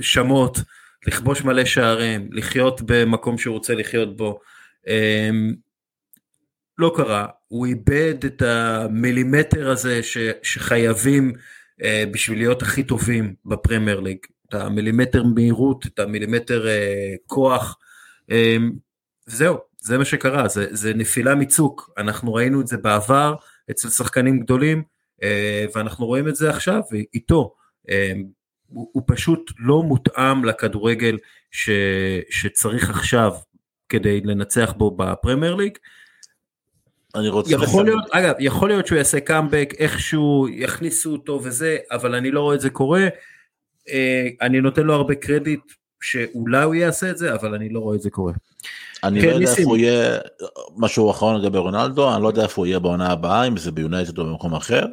שמות. 0.00 0.58
לכבוש 1.06 1.44
מלא 1.44 1.64
שערים, 1.64 2.28
לחיות 2.32 2.80
במקום 2.86 3.38
שהוא 3.38 3.54
רוצה 3.54 3.74
לחיות 3.74 4.16
בו. 4.16 4.40
אמ, 4.86 5.54
לא 6.78 6.92
קרה, 6.96 7.26
הוא 7.48 7.66
איבד 7.66 8.24
את 8.24 8.42
המילימטר 8.42 9.70
הזה 9.70 10.02
ש, 10.02 10.18
שחייבים 10.42 11.32
אה, 11.82 12.04
בשביל 12.10 12.38
להיות 12.38 12.62
הכי 12.62 12.82
טובים 12.82 13.34
בפרמייר 13.44 14.00
ליג, 14.00 14.18
את 14.48 14.54
המילימטר 14.54 15.22
מהירות, 15.22 15.86
את 15.86 15.98
המילימטר 15.98 16.68
אה, 16.68 17.14
כוח, 17.26 17.78
אה, 18.30 18.56
זהו, 19.26 19.58
זה 19.78 19.98
מה 19.98 20.04
שקרה, 20.04 20.48
זה, 20.48 20.66
זה 20.70 20.94
נפילה 20.94 21.34
מצוק, 21.34 21.90
אנחנו 21.98 22.34
ראינו 22.34 22.60
את 22.60 22.66
זה 22.66 22.76
בעבר 22.76 23.34
אצל 23.70 23.88
שחקנים 23.88 24.40
גדולים, 24.40 24.82
אה, 25.22 25.66
ואנחנו 25.74 26.06
רואים 26.06 26.28
את 26.28 26.36
זה 26.36 26.50
עכשיו 26.50 26.80
איתו. 27.14 27.54
אה, 27.90 28.12
הוא, 28.72 28.88
הוא 28.92 29.02
פשוט 29.06 29.52
לא 29.58 29.82
מותאם 29.82 30.44
לכדורגל 30.44 31.18
ש, 31.50 31.70
שצריך 32.30 32.90
עכשיו 32.90 33.32
כדי 33.88 34.20
לנצח 34.20 34.74
בו 34.76 34.90
בפרמייר 34.90 35.54
ליג. 35.54 35.78
אני 37.14 37.28
רוצה 37.28 37.54
יכול 37.54 37.84
להיות, 37.84 38.04
אגב, 38.10 38.34
יכול 38.38 38.68
להיות 38.68 38.86
שהוא 38.86 38.98
יעשה 38.98 39.20
קאמבק, 39.20 39.74
איכשהו 39.78 40.48
יכניסו 40.48 41.12
אותו 41.12 41.40
וזה, 41.42 41.76
אבל 41.90 42.14
אני 42.14 42.30
לא 42.30 42.40
רואה 42.40 42.54
את 42.54 42.60
זה 42.60 42.70
קורה. 42.70 43.08
אה, 43.88 44.28
אני 44.40 44.60
נותן 44.60 44.82
לו 44.82 44.94
הרבה 44.94 45.14
קרדיט 45.14 45.60
שאולי 46.00 46.64
הוא 46.64 46.74
יעשה 46.74 47.10
את 47.10 47.18
זה, 47.18 47.34
אבל 47.34 47.54
אני 47.54 47.68
לא 47.68 47.80
רואה 47.80 47.96
את 47.96 48.02
זה 48.02 48.10
קורה. 48.10 48.32
אני 49.04 49.20
כן, 49.20 49.28
לא 49.28 49.32
יודע 49.32 49.50
איפה 49.50 49.62
הוא 49.62 49.76
יהיה, 49.76 50.18
משהו 50.76 51.10
אחרון 51.10 51.40
לגבי 51.40 51.58
רונלדו, 51.58 52.14
אני 52.14 52.22
לא 52.22 52.28
יודע 52.28 52.42
איפה 52.42 52.60
הוא 52.60 52.66
יהיה 52.66 52.78
בעונה 52.78 53.12
הבאה, 53.12 53.46
אם 53.46 53.56
זה 53.56 53.70
ביונייטד 53.70 54.18
או 54.18 54.24
במקום 54.24 54.54
אחר. 54.54 54.86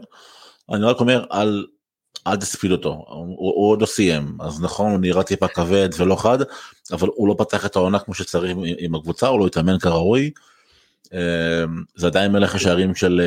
אני 0.72 0.84
רק 0.84 1.00
אומר 1.00 1.26
על 1.30 1.66
אל 2.28 2.36
תספיד 2.36 2.72
אותו, 2.72 2.90
הוא, 2.90 3.38
הוא 3.38 3.72
עוד 3.72 3.82
לא 3.82 3.86
סיים, 3.86 4.38
אז 4.40 4.62
נכון 4.62 4.92
הוא 4.92 5.00
נראה 5.00 5.24
טיפה 5.24 5.48
כבד 5.48 5.90
ולא 5.98 6.16
חד, 6.16 6.38
אבל 6.92 7.10
הוא 7.16 7.28
לא 7.28 7.36
פתח 7.38 7.66
את 7.66 7.76
העונה 7.76 8.00
כמו 8.00 8.14
שצריך 8.14 8.52
עם, 8.52 8.64
עם 8.78 8.96
הקבוצה, 8.96 9.28
הוא 9.28 9.40
לא 9.40 9.48
התאמן 9.48 9.80
כראוי. 9.80 10.32
אמ, 11.14 11.20
זה 11.96 12.08
עדיין 12.08 12.32
מלך 12.32 12.56
השערים 12.56 12.96
של 12.96 13.22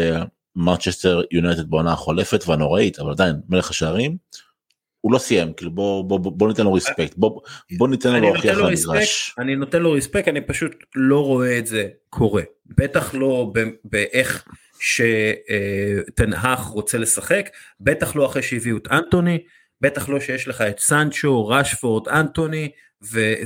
מרצ'סטר 0.56 1.18
אה, 1.18 1.24
יונייטד 1.30 1.70
בעונה 1.70 1.92
החולפת 1.92 2.44
והנוראית, 2.48 2.98
אבל 2.98 3.10
עדיין 3.10 3.36
מלך 3.48 3.70
השערים. 3.70 4.16
הוא 5.00 5.12
לא 5.12 5.18
סיים, 5.18 5.52
כאילו 5.52 5.70
בוא, 5.70 6.04
בוא, 6.04 6.20
בוא, 6.20 6.32
בוא 6.32 6.48
ניתן 6.48 6.64
לו 6.64 6.72
ריספקט, 6.72 7.14
בוא, 7.16 7.40
בוא 7.78 7.88
ניתן 7.88 8.12
לו 8.12 8.20
להוכיח 8.20 8.58
למגרש. 8.58 9.34
אני 9.38 9.56
נותן 9.56 9.82
לו 9.82 9.92
ריספקט, 9.92 10.28
אני 10.28 10.40
פשוט 10.40 10.72
לא 10.94 11.24
רואה 11.24 11.58
את 11.58 11.66
זה 11.66 11.88
קורה, 12.10 12.42
בטח 12.66 13.14
לא 13.14 13.52
באיך 13.84 14.44
שתנהך 14.82 16.60
רוצה 16.60 16.98
לשחק, 16.98 17.48
בטח 17.80 18.16
לא 18.16 18.26
אחרי 18.26 18.42
שהביאו 18.42 18.76
את 18.76 18.88
אנטוני, 18.90 19.44
בטח 19.80 20.08
לא 20.08 20.20
שיש 20.20 20.48
לך 20.48 20.60
את 20.60 20.78
סנצ'ו, 20.78 21.48
רשפורד, 21.48 22.08
אנטוני, 22.08 22.70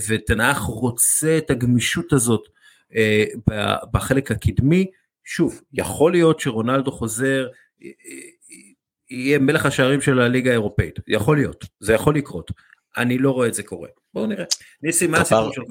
ותנהך 0.08 0.58
רוצה 0.58 1.38
את 1.38 1.50
הגמישות 1.50 2.12
הזאת 2.12 2.48
אה, 2.94 3.24
בחלק 3.92 4.30
הקדמי. 4.30 4.86
שוב, 5.24 5.62
יכול 5.72 6.12
להיות 6.12 6.40
שרונלדו 6.40 6.92
חוזר, 6.92 7.46
אה, 7.84 7.88
יהיה 9.10 9.38
מלך 9.38 9.66
השערים 9.66 10.00
של 10.00 10.20
הליגה 10.20 10.50
האירופאית, 10.50 10.98
יכול 11.08 11.36
להיות, 11.36 11.64
זה 11.80 11.92
יכול 11.92 12.16
לקרות. 12.16 12.50
אני 12.96 13.18
לא 13.18 13.30
רואה 13.30 13.48
את 13.48 13.54
זה 13.54 13.62
קורה. 13.62 13.88
בואו 14.14 14.26
נראה. 14.26 14.44
ניסי, 14.82 15.06
מה 15.06 15.18
הסיפור 15.18 15.52
שלך? 15.52 15.64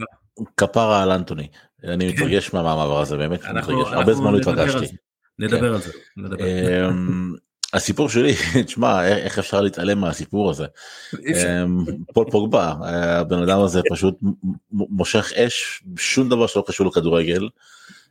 כפרה 0.58 1.04
על 1.04 1.12
אנטוני, 1.12 1.48
אני 1.84 2.14
מתרגש 2.14 2.54
מהמעבר 2.54 3.02
הזה, 3.02 3.18
באמת, 3.18 3.40
הרבה 3.46 4.14
זמן 4.14 4.34
לא 4.34 4.38
התרגשתי. 4.38 4.96
נדבר 5.40 5.74
על 5.74 5.82
זה. 5.82 5.92
אמ, 6.88 7.34
הסיפור 7.74 8.10
שלי, 8.10 8.34
תשמע, 8.66 9.08
איך 9.08 9.40
אפשר 9.40 9.62
להתעלם 9.62 10.00
מהסיפור 10.00 10.50
הזה? 10.50 10.66
אמ, 11.14 11.86
פול 12.14 12.26
פוגבה, 12.32 12.74
הבן 12.82 13.44
אדם 13.44 13.60
הזה 13.60 13.82
פשוט 13.94 14.16
מושך 14.72 15.34
אש, 15.36 15.84
שום 15.98 16.30
דבר 16.30 16.48
שלא 16.48 16.64
קשור 16.68 16.88
לכדורגל. 16.88 17.50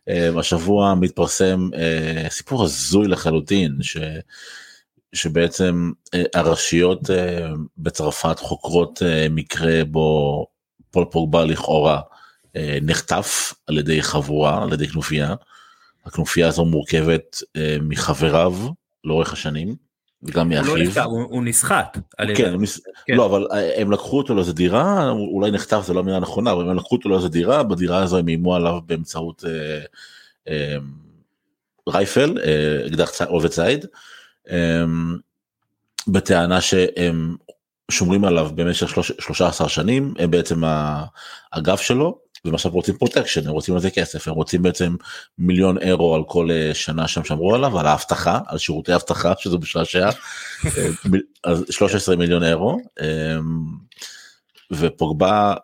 אמ, 0.09 0.38
השבוע 0.38 0.95
מתפרסם 0.95 1.69
אה, 1.75 2.26
סיפור 2.31 2.64
הזוי 2.64 3.09
לחלוטין, 3.09 3.78
ש... 3.83 3.97
שבעצם 5.14 5.93
אה, 6.14 6.23
הרשויות 6.35 7.11
אה, 7.11 7.47
בצרפת 7.78 8.38
חוקרות 8.38 9.02
מקרה 9.31 9.85
בו 9.85 10.47
פול 10.90 11.04
פוגבה 11.11 11.45
לכאורה 11.45 12.00
אה, 12.57 12.78
נחטף 12.83 13.54
על 13.66 13.78
ידי 13.78 14.02
חבורה, 14.02 14.62
על 14.62 14.73
ידי 14.73 14.88
כנופיה. 14.88 15.35
הכנופיה 16.06 16.49
הזו 16.49 16.64
מורכבת 16.64 17.42
אה, 17.56 17.76
מחבריו 17.82 18.54
לאורך 19.04 19.32
השנים, 19.32 19.76
וגם 20.23 20.52
הוא 20.52 20.56
לא 20.56 20.62
מאחיו. 20.62 21.04
הוא 21.04 21.23
הוא 21.23 21.44
נסחט. 21.44 21.99
כן, 22.37 22.52
כן. 23.06 23.14
לא, 23.14 23.26
אבל 23.26 23.46
אה, 23.52 23.80
הם 23.80 23.90
לקחו 23.92 24.18
אותו 24.18 24.34
לאיזה 24.34 24.52
דירה, 24.52 25.11
אולי 25.11 25.50
נחטף 25.50 25.82
זה 25.87 25.94
לא 25.94 26.00
המילה 26.00 26.18
נכונה, 26.18 26.52
אבל 26.52 26.70
הם 26.70 26.76
לקחו 26.76 26.96
אותו 26.96 27.08
לאיזה 27.08 27.28
דירה, 27.28 27.62
בדירה 27.62 28.02
הזו 28.02 28.16
הם 28.18 28.28
איימו 28.28 28.54
עליו 28.54 28.78
באמצעות 28.87 29.44
אה, 29.46 29.80
אה, 30.49 30.76
rifle, 31.88 32.38
אה, 32.44 32.87
אקדח 32.87 33.23
עובד 33.23 33.49
ציד, 33.49 33.87
אה, 34.50 34.84
בטענה 36.08 36.61
שהם 36.61 37.37
שומרים 37.90 38.25
עליו 38.25 38.50
במשך 38.54 38.88
שלוש- 38.88 39.12
13 39.18 39.68
שנים, 39.68 40.14
הם 40.18 40.30
בעצם 40.30 40.64
ה- 40.64 41.04
הגב 41.52 41.76
שלו, 41.76 42.18
והם 42.45 42.55
עכשיו 42.55 42.71
רוצים 42.71 42.97
פרוטקשן, 42.97 43.49
הם 43.49 43.53
רוצים 43.53 43.75
על 43.75 43.81
זה 43.81 43.91
כסף, 43.91 44.29
הם 44.29 44.35
רוצים 44.35 44.63
בעצם 44.63 44.97
מיליון 45.39 45.79
אירו 45.79 46.15
על 46.15 46.23
כל 46.25 46.49
אה, 46.51 46.75
שנה 46.75 47.09
שהם 47.09 47.25
שמרו 47.25 47.55
עליו, 47.55 47.79
על 47.79 47.87
האבטחה, 47.87 48.41
על 48.47 48.59
שירותי 48.59 48.95
אבטחה, 48.95 49.33
שזה 49.39 49.57
מ- 51.11 51.25
אז 51.45 51.65
13 51.71 52.17
מיליון 52.17 52.43
אירו, 52.43 52.79
אה, 53.01 53.37
ופוגבה 54.71 55.55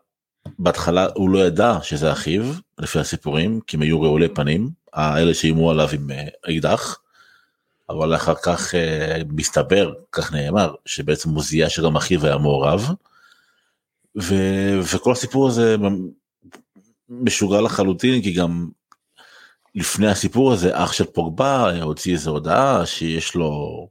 בהתחלה 0.58 1.06
הוא 1.14 1.30
לא 1.30 1.38
ידע 1.38 1.78
שזה 1.82 2.12
אחיו, 2.12 2.42
לפי 2.78 2.98
הסיפורים, 2.98 3.60
כי 3.66 3.76
הם 3.76 3.82
היו 3.82 4.02
רעולי 4.02 4.28
פנים, 4.28 4.70
האלה 4.92 5.34
שאיימו 5.34 5.70
עליו 5.70 5.88
עם 5.92 6.10
אה, 6.10 6.28
אקדח, 6.50 7.00
אבל 7.90 8.14
אחר 8.14 8.34
כך 8.34 8.74
אה, 8.74 9.22
מסתבר, 9.32 9.92
כך 10.12 10.32
נאמר, 10.32 10.74
שבעצם 10.86 11.30
הוא 11.30 11.42
זיהה 11.42 11.70
שגם 11.70 11.96
אחיו 11.96 12.26
היה 12.26 12.38
מעורב, 12.38 12.90
ו, 14.20 14.34
וכל 14.94 15.12
הסיפור 15.12 15.48
הזה 15.48 15.76
משוגע 17.10 17.60
לחלוטין, 17.60 18.22
כי 18.22 18.32
גם 18.32 18.68
לפני 19.74 20.06
הסיפור 20.08 20.52
הזה 20.52 20.70
אח 20.82 20.92
של 20.92 21.04
פוגבה 21.04 21.82
הוציא 21.82 22.12
איזו 22.12 22.30
הודעה 22.30 22.86
שיש 22.86 23.34
לו 23.34 23.88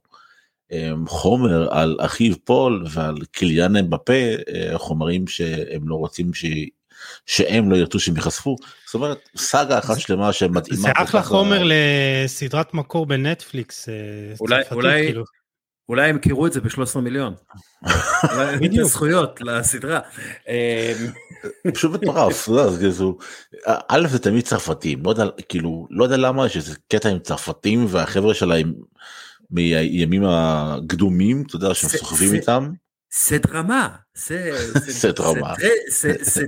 אה, 0.72 0.90
חומר 1.06 1.68
על 1.74 1.96
אחיו 2.00 2.34
פול 2.44 2.84
ועל 2.90 3.16
קיליאן 3.32 3.76
אמבפה, 3.76 4.12
אה, 4.54 4.78
חומרים 4.78 5.26
שהם 5.26 5.88
לא 5.88 5.94
רוצים 5.94 6.34
ש... 6.34 6.44
שהם 7.26 7.70
לא 7.70 7.76
ירצו 7.76 8.00
שהם 8.00 8.16
ייחשפו. 8.16 8.56
זאת 8.86 8.94
אומרת, 8.94 9.18
סאגה 9.36 9.78
אחת 9.78 10.00
שלמה 10.00 10.32
שמתאימה. 10.32 10.80
זה 10.80 10.88
אחלה 10.96 11.22
חומר 11.22 11.62
ל- 11.62 11.72
לסדרת 12.24 12.74
מקור 12.74 13.06
בנטפליקס. 13.06 13.88
אה, 13.88 13.94
אולי- 14.40 14.56
צרפתית, 14.62 14.72
אולי- 14.72 15.02
כאילו. 15.06 15.24
אולי 15.90 16.08
הם 16.10 16.18
קירו 16.18 16.46
את 16.46 16.52
זה 16.52 16.60
ב-13 16.60 16.98
מיליון. 17.00 17.34
בדיוק. 18.60 18.88
זכויות 18.88 19.40
לסדרה. 19.40 20.00
אה, 20.48 20.92
פשוט 21.74 21.92
מטורף, 22.02 22.48
כאילו, 22.78 23.18
א' 23.88 24.06
זה 24.08 24.18
תמיד 24.18 24.44
צרפתים, 24.44 25.02
לא 25.04 25.10
יודע, 25.10 25.24
כאילו, 25.48 25.86
לא 25.90 26.04
יודע 26.04 26.16
למה 26.16 26.46
יש 26.46 26.56
איזה 26.56 26.74
קטע 26.88 27.08
עם 27.08 27.18
צרפתים 27.18 27.86
והחבר'ה 27.88 28.34
שלהם 28.34 28.72
מהימים 29.50 30.22
הקדומים, 30.26 31.44
אתה 31.46 31.56
יודע, 31.56 31.74
שהם 31.74 31.90
סוחבים 31.90 32.28
איתם, 32.34 32.70
זה 33.26 33.38
דרמה, 33.38 33.88
זה 34.14 34.52
דרמה. 35.16 35.54
זה- 35.90 36.12
זה- 36.22 36.44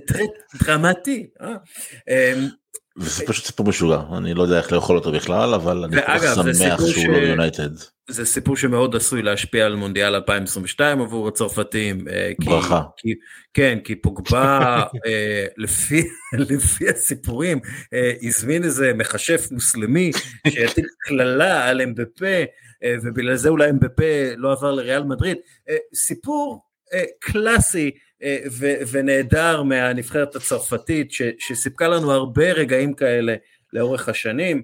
זה 2.97 3.27
פשוט 3.27 3.45
סיפור 3.45 3.67
משוגע, 3.69 4.01
אני 4.17 4.35
לא 4.35 4.43
יודע 4.43 4.59
איך 4.59 4.73
לאכול 4.73 4.97
אותו 4.97 5.13
בכלל, 5.13 5.55
אבל 5.55 5.85
אני 5.85 5.97
ואגב, 5.97 6.35
שמח 6.53 6.79
שהוא 6.79 6.89
ש- 6.93 7.07
לא 7.07 7.19
ביונייטד. 7.19 7.69
זה 8.11 8.25
סיפור 8.25 8.57
שמאוד 8.57 8.97
עשוי 8.97 9.23
להשפיע 9.23 9.67
על 9.67 9.75
מונדיאל 9.77 10.15
2022 10.15 11.01
עבור 11.01 11.29
הצרפתים. 11.29 12.09
אה, 12.09 12.33
ברכה. 12.45 12.83
כי- 12.97 13.15
כן, 13.55 13.79
כי 13.85 13.95
פוגבה, 13.95 14.83
אה, 15.07 15.47
לפי 15.57 16.03
לפי 16.49 16.89
הסיפורים, 16.89 17.61
אה, 17.95 18.13
הזמין 18.23 18.65
איזה 18.65 18.93
מכשף 18.95 19.49
מוסלמי 19.51 20.11
שיטיל 20.49 20.87
קללה 20.99 21.69
על 21.69 21.81
אמבפה, 21.81 22.27
ובגלל 23.03 23.37
זה 23.37 23.49
אולי 23.49 23.71
אמבפה 23.71 24.05
לא 24.37 24.53
עבר 24.53 24.71
לריאל 24.71 25.03
מדריד. 25.05 25.37
סיפור 25.95 26.65
קלאסי 27.21 27.91
ו- 28.51 28.75
ונהדר 28.91 29.63
מהנבחרת 29.63 30.37
הצרפתית, 30.37 31.13
ש- 31.13 31.23
שסיפקה 31.39 31.89
לנו 31.89 32.13
הרבה 32.13 32.53
רגעים 32.53 32.95
כאלה 32.95 33.35
לאורך 33.73 34.09
השנים. 34.09 34.63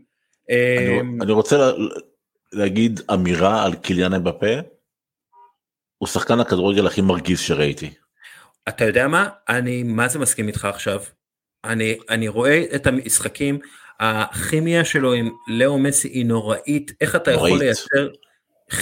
אה, 0.51 0.99
אני- 1.01 1.19
אני 1.23 1.33
רוצה 1.33 1.57
לה- 1.59 1.73
להגיד 2.53 3.01
אמירה 3.15 3.65
על 3.65 3.75
קיליאן 3.75 4.15
אמבפה, 4.15 4.47
הוא 5.99 6.09
שחקן 6.09 6.41
הכדורגל 6.41 6.87
הכי 6.87 7.01
מרגיז 7.01 7.41
שראיתי. 7.41 7.91
אתה 8.69 8.85
יודע 8.85 9.09
מה? 9.09 9.29
אני 9.49 9.83
מה 9.83 10.09
זה 10.09 10.19
מסכים 10.19 10.49
איתך 10.49 10.65
עכשיו. 10.65 11.01
אני, 11.65 11.99
אני 12.11 12.29
רואה 12.29 12.65
את 12.75 12.87
המשחקים, 12.87 13.59
הכימיה 14.01 14.85
שלו 14.85 15.13
עם 15.13 15.31
לאו 15.49 15.79
מסי 15.79 16.09
היא 16.09 16.27
נוראית, 16.27 16.93
איך 17.01 17.17
אתה 17.17 17.31
יכול 17.31 17.49
נוראית. 17.49 17.63
לייצר 17.65 18.09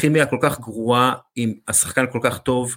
כימיה 0.00 0.26
כל 0.26 0.38
כך 0.42 0.60
גרועה 0.60 1.14
עם 1.36 1.52
השחקן 1.68 2.04
כל 2.12 2.18
כך 2.22 2.38
טוב 2.38 2.76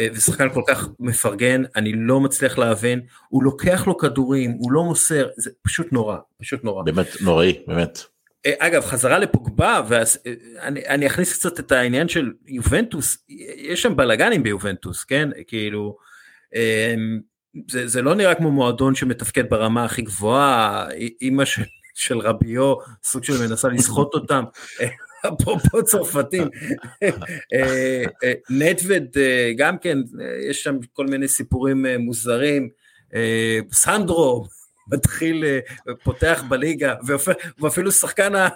אה, 0.00 0.06
ושחקן 0.12 0.50
כל 0.50 0.62
כך 0.66 0.88
מפרגן, 1.00 1.62
אני 1.76 1.92
לא 1.94 2.20
מצליח 2.20 2.58
להבין, 2.58 3.00
הוא 3.28 3.44
לוקח 3.44 3.86
לו 3.86 3.98
כדורים, 3.98 4.50
הוא 4.50 4.72
לא 4.72 4.84
מוסר, 4.84 5.28
זה 5.36 5.50
פשוט 5.62 5.92
נורא, 5.92 6.16
פשוט 6.40 6.64
נורא. 6.64 6.82
באמת 6.82 7.06
נוראי, 7.20 7.62
באמת. 7.66 7.98
אה, 8.46 8.52
אגב, 8.58 8.84
חזרה 8.84 9.18
לפוגבה, 9.18 9.82
ואני 9.88 10.86
אני 10.86 11.06
אכניס 11.06 11.38
קצת 11.38 11.60
את 11.60 11.72
העניין 11.72 12.08
של 12.08 12.32
יובנטוס, 12.46 13.18
יש 13.56 13.82
שם 13.82 13.96
בלאגנים 13.96 14.42
ביובנטוס, 14.42 15.04
כן? 15.04 15.28
כאילו, 15.46 15.96
אמ, 16.54 17.20
זה, 17.70 17.86
זה 17.88 18.02
לא 18.02 18.14
נראה 18.14 18.34
כמו 18.34 18.50
מועדון 18.50 18.94
שמתפקד 18.94 19.50
ברמה 19.50 19.84
הכי 19.84 20.02
גבוהה, 20.02 20.86
אימא 21.20 21.44
של, 21.44 21.62
של 21.94 22.18
רביו, 22.18 22.74
סוג 23.04 23.24
של 23.24 23.46
מנסה 23.46 23.68
לסחוט 23.68 24.14
אותם. 24.14 24.44
אפרופו 25.28 25.84
צרפתים, 25.84 26.48
אה, 27.02 27.08
אה, 28.24 28.32
נטווד 28.50 29.04
אה, 29.16 29.52
גם 29.56 29.78
כן, 29.78 29.98
יש 30.50 30.62
שם 30.62 30.76
כל 30.92 31.06
מיני 31.06 31.28
סיפורים 31.28 31.86
מוזרים, 31.98 32.68
סנדרו 33.72 34.46
מתחיל, 34.88 35.44
פותח 36.02 36.44
בליגה, 36.48 36.94
ואפילו 37.60 37.92
שחקן, 37.92 38.34
ה, 38.34 38.48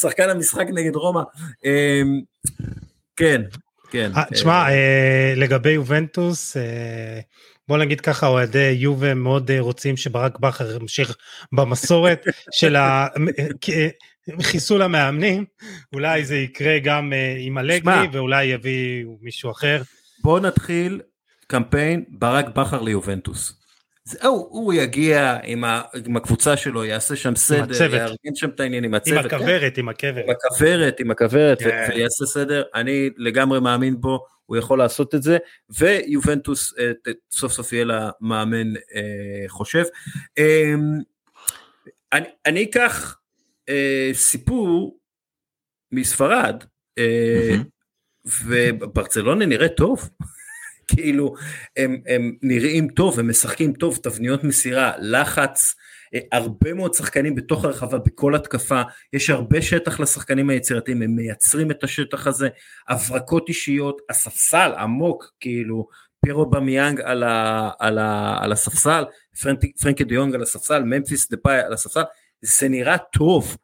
שחקן 0.00 0.30
המשחק 0.30 0.66
נגד 0.74 0.96
רומא. 0.96 1.22
כן, 3.16 3.42
כן. 3.90 4.12
תשמע, 4.32 4.66
לגבי 5.36 5.70
יובנטוס, 5.70 6.56
בוא 7.68 7.78
נגיד 7.78 8.00
ככה, 8.00 8.26
אוהדי 8.26 8.70
יובה 8.78 9.14
מאוד 9.14 9.50
רוצים 9.58 9.96
שברק 9.96 10.38
בכר 10.38 10.76
ימשיך 10.76 11.16
במסורת 11.52 12.24
של 12.52 12.76
ה- 12.76 13.06
חיסול 14.42 14.82
המאמנים, 14.82 15.44
אולי 15.92 16.24
זה 16.24 16.36
יקרה 16.36 16.78
גם 16.78 17.12
אה, 17.12 17.36
עם 17.38 17.58
אלגרי. 17.58 18.08
ואולי 18.12 18.44
יביאו 18.44 19.18
מישהו 19.22 19.50
אחר. 19.50 19.82
בוא 20.22 20.40
נתחיל 20.40 21.00
קמפיין 21.46 22.04
ברק 22.08 22.48
בכר 22.48 22.82
ליובנטוס. 22.82 23.64
זהו, 24.04 24.48
הוא 24.50 24.72
יגיע 24.72 25.38
עם, 25.44 25.64
ה, 25.64 25.82
עם 26.06 26.16
הקבוצה 26.16 26.56
שלו, 26.56 26.84
יעשה 26.84 27.16
שם 27.16 27.36
סדר. 27.36 27.94
יארגן 27.96 28.34
שם 28.34 28.48
את 28.48 28.60
העניין 28.60 28.84
עם 28.84 28.90
עם 28.90 28.94
הצוות. 28.94 29.26
כן. 29.30 29.36
הכוורת, 29.36 29.78
עם 29.78 29.88
הכוורת. 29.88 30.24
עם 30.24 30.30
הכוורת, 30.30 31.00
עם 31.00 31.10
הכוורת, 31.10 31.58
ו- 31.60 31.64
כן. 31.64 31.86
ויעשה 31.88 32.26
סדר, 32.26 32.62
אני 32.74 33.10
לגמרי 33.16 33.60
מאמין 33.60 34.00
בו, 34.00 34.24
הוא 34.46 34.56
יכול 34.56 34.78
לעשות 34.78 35.14
את 35.14 35.22
זה, 35.22 35.38
ויובנטוס 35.78 36.74
אה, 36.78 37.12
סוף 37.32 37.52
סוף 37.52 37.72
יהיה 37.72 37.84
לה 37.84 38.10
מאמן 38.20 38.76
אה, 38.76 39.48
חושב. 39.48 39.84
אה, 40.38 40.74
אני, 42.12 42.26
אני 42.46 42.64
אקח 42.64 43.16
אה, 43.68 44.10
סיפור 44.12 44.98
מספרד, 45.92 46.64
אה. 46.98 47.56
וברצלונה 48.44 49.46
נראה 49.46 49.68
טוב. 49.68 50.10
כאילו 50.94 51.34
הם, 51.76 52.02
הם 52.06 52.36
נראים 52.42 52.88
טוב, 52.88 53.18
הם 53.18 53.28
משחקים 53.28 53.72
טוב, 53.72 53.98
תבניות 54.02 54.44
מסירה, 54.44 54.92
לחץ, 54.98 55.74
אה, 56.14 56.20
הרבה 56.32 56.74
מאוד 56.74 56.94
שחקנים 56.94 57.34
בתוך 57.34 57.64
הרחבה, 57.64 57.98
בכל 57.98 58.34
התקפה, 58.34 58.82
יש 59.12 59.30
הרבה 59.30 59.62
שטח 59.62 60.00
לשחקנים 60.00 60.50
היצירתיים, 60.50 61.02
הם 61.02 61.16
מייצרים 61.16 61.70
את 61.70 61.84
השטח 61.84 62.26
הזה, 62.26 62.48
הברקות 62.88 63.48
אישיות, 63.48 64.00
הספסל 64.10 64.72
עמוק, 64.78 65.32
כאילו, 65.40 65.86
פירו 66.24 66.46
במיאנג 66.46 67.00
על, 67.00 67.22
ה, 67.22 67.70
על, 67.78 67.98
ה, 67.98 68.36
על 68.40 68.52
הספסל, 68.52 69.04
פרנק, 69.42 69.60
פרנקי 69.80 70.04
דיונג 70.04 70.34
על 70.34 70.42
הספסל, 70.42 70.82
ממפיס 70.82 71.30
דה 71.30 71.36
פאי 71.36 71.58
על 71.58 71.72
הספסל, 71.72 72.02
זה 72.44 72.68
נראה 72.68 72.98
טוב, 72.98 73.56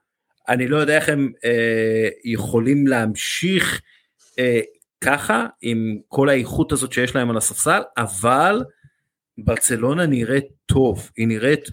אני 0.49 0.69
לא 0.69 0.77
יודע 0.77 0.97
איך 0.97 1.09
הם 1.09 1.33
אה, 1.45 2.09
יכולים 2.25 2.87
להמשיך 2.87 3.81
אה, 4.39 4.61
ככה, 5.01 5.47
עם 5.63 5.99
כל 6.09 6.29
האיכות 6.29 6.73
הזאת 6.73 6.93
שיש 6.93 7.15
להם 7.15 7.31
על 7.31 7.37
הספסל, 7.37 7.83
אבל 7.97 8.65
ברצלונה 9.39 10.07
נראית 10.07 10.45
טוב, 10.67 11.11
היא 11.17 11.29
נראית 11.29 11.71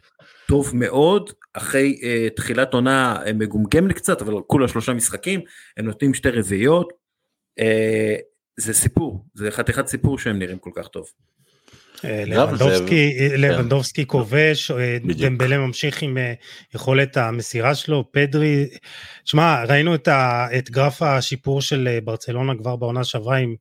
טוב 0.48 0.72
מאוד, 0.76 1.30
אחרי 1.54 2.00
אה, 2.04 2.28
תחילת 2.36 2.74
עונה 2.74 3.24
אה, 3.26 3.34
מגומגמת 3.34 3.96
קצת, 3.96 4.22
אבל 4.22 4.34
כולה 4.48 4.68
שלושה 4.68 4.94
משחקים, 4.94 5.42
הם 5.78 5.86
נותנים 5.86 6.14
שתי 6.14 6.30
רביעיות, 6.30 6.94
אה, 7.60 8.16
זה 8.58 8.74
סיפור, 8.74 9.26
זה 9.34 9.52
חתיכת 9.52 9.88
סיפור 9.88 10.20
שהם 10.20 10.40
נראים 10.40 10.60
כל 10.60 10.72
כך 10.74 10.88
טוב. 10.88 11.12
אה, 12.06 12.24
לבנדובסקי, 13.38 14.06
זה- 14.06 14.14
כן. 14.14 14.20
כובש, 14.20 14.72
אה. 14.72 14.98
דמבלה 15.02 15.58
ממשיך 15.58 16.02
עם 16.02 16.18
אה, 16.18 16.34
יכולת 16.76 17.18
המסירה 17.18 17.76
שלו, 17.76 18.12
פדרי, 18.12 18.66
שמע, 19.26 19.64
ראינו 19.64 19.96
את, 19.96 20.08
ה, 20.08 20.48
את 20.58 20.72
גרף 20.72 21.02
השיפור 21.02 21.62
של 21.62 21.88
אה, 21.88 22.00
ברצלונה 22.04 22.56
כבר 22.56 22.76
בעונה 22.76 23.04
שעברה 23.04 23.38
עם 23.38 23.56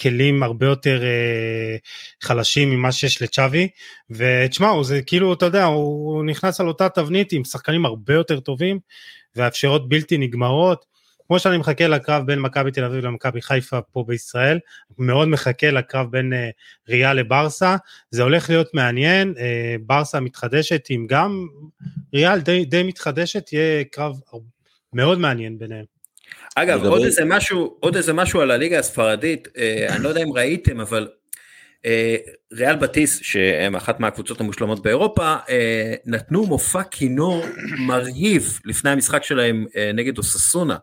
כלים 0.00 0.42
הרבה 0.42 0.66
יותר 0.66 1.02
אה, 1.04 1.76
חלשים 2.22 2.70
ממה 2.70 2.92
שיש 2.92 3.22
לצ'אבי, 3.22 3.68
ותשמע, 4.10 4.82
זה 4.82 5.02
כאילו, 5.02 5.32
אתה 5.32 5.46
יודע, 5.46 5.64
הוא, 5.64 5.76
הוא 6.16 6.24
נכנס 6.24 6.60
על 6.60 6.68
אותה 6.68 6.88
תבנית 6.88 7.32
עם 7.32 7.44
שחקנים 7.44 7.86
הרבה 7.86 8.14
יותר 8.14 8.40
טובים, 8.40 8.78
והאפשרות 9.36 9.88
בלתי 9.88 10.18
נגמרות. 10.18 10.95
כמו 11.26 11.38
שאני 11.38 11.58
מחכה 11.58 11.86
לקרב 11.86 12.26
בין 12.26 12.40
מכבי 12.40 12.70
תל 12.70 12.84
אביב 12.84 13.04
למכבי 13.04 13.42
חיפה 13.42 13.80
פה 13.80 14.04
בישראל, 14.06 14.58
מאוד 14.98 15.28
מחכה 15.28 15.70
לקרב 15.70 16.10
בין 16.10 16.32
אה, 16.32 16.50
ריאל 16.88 17.16
לברסה, 17.16 17.76
זה 18.10 18.22
הולך 18.22 18.50
להיות 18.50 18.74
מעניין, 18.74 19.34
אה, 19.38 19.76
ברסה 19.80 20.20
מתחדשת 20.20 20.86
עם 20.88 21.06
גם 21.06 21.46
ריאל 22.14 22.40
די, 22.40 22.64
די 22.64 22.82
מתחדשת, 22.82 23.52
יהיה 23.52 23.84
קרב 23.84 24.20
מאוד 24.92 25.18
מעניין 25.18 25.58
ביניהם. 25.58 25.84
אגב, 26.54 26.84
עוד 26.84 27.02
איזה 27.02 27.24
משהו, 27.24 27.76
עוד 27.80 27.96
איזה 27.96 28.12
משהו 28.12 28.40
על 28.40 28.50
הליגה 28.50 28.78
הספרדית, 28.78 29.48
אה, 29.58 29.86
אני 29.94 30.04
לא 30.04 30.08
יודע 30.08 30.22
אם 30.22 30.32
ראיתם, 30.32 30.80
אבל 30.80 31.08
אה, 31.86 32.16
ריאל 32.52 32.76
בטיס, 32.76 33.20
שהם 33.22 33.76
אחת 33.76 34.00
מהקבוצות 34.00 34.40
המושלמות 34.40 34.82
באירופה, 34.82 35.36
אה, 35.48 35.94
נתנו 36.06 36.46
מופע 36.46 36.82
כינור 36.82 37.44
מרהיב 37.78 38.60
לפני 38.64 38.90
המשחק 38.90 39.24
שלהם 39.24 39.66
אה, 39.76 39.90
נגד 39.94 40.18
אוססונה. 40.18 40.76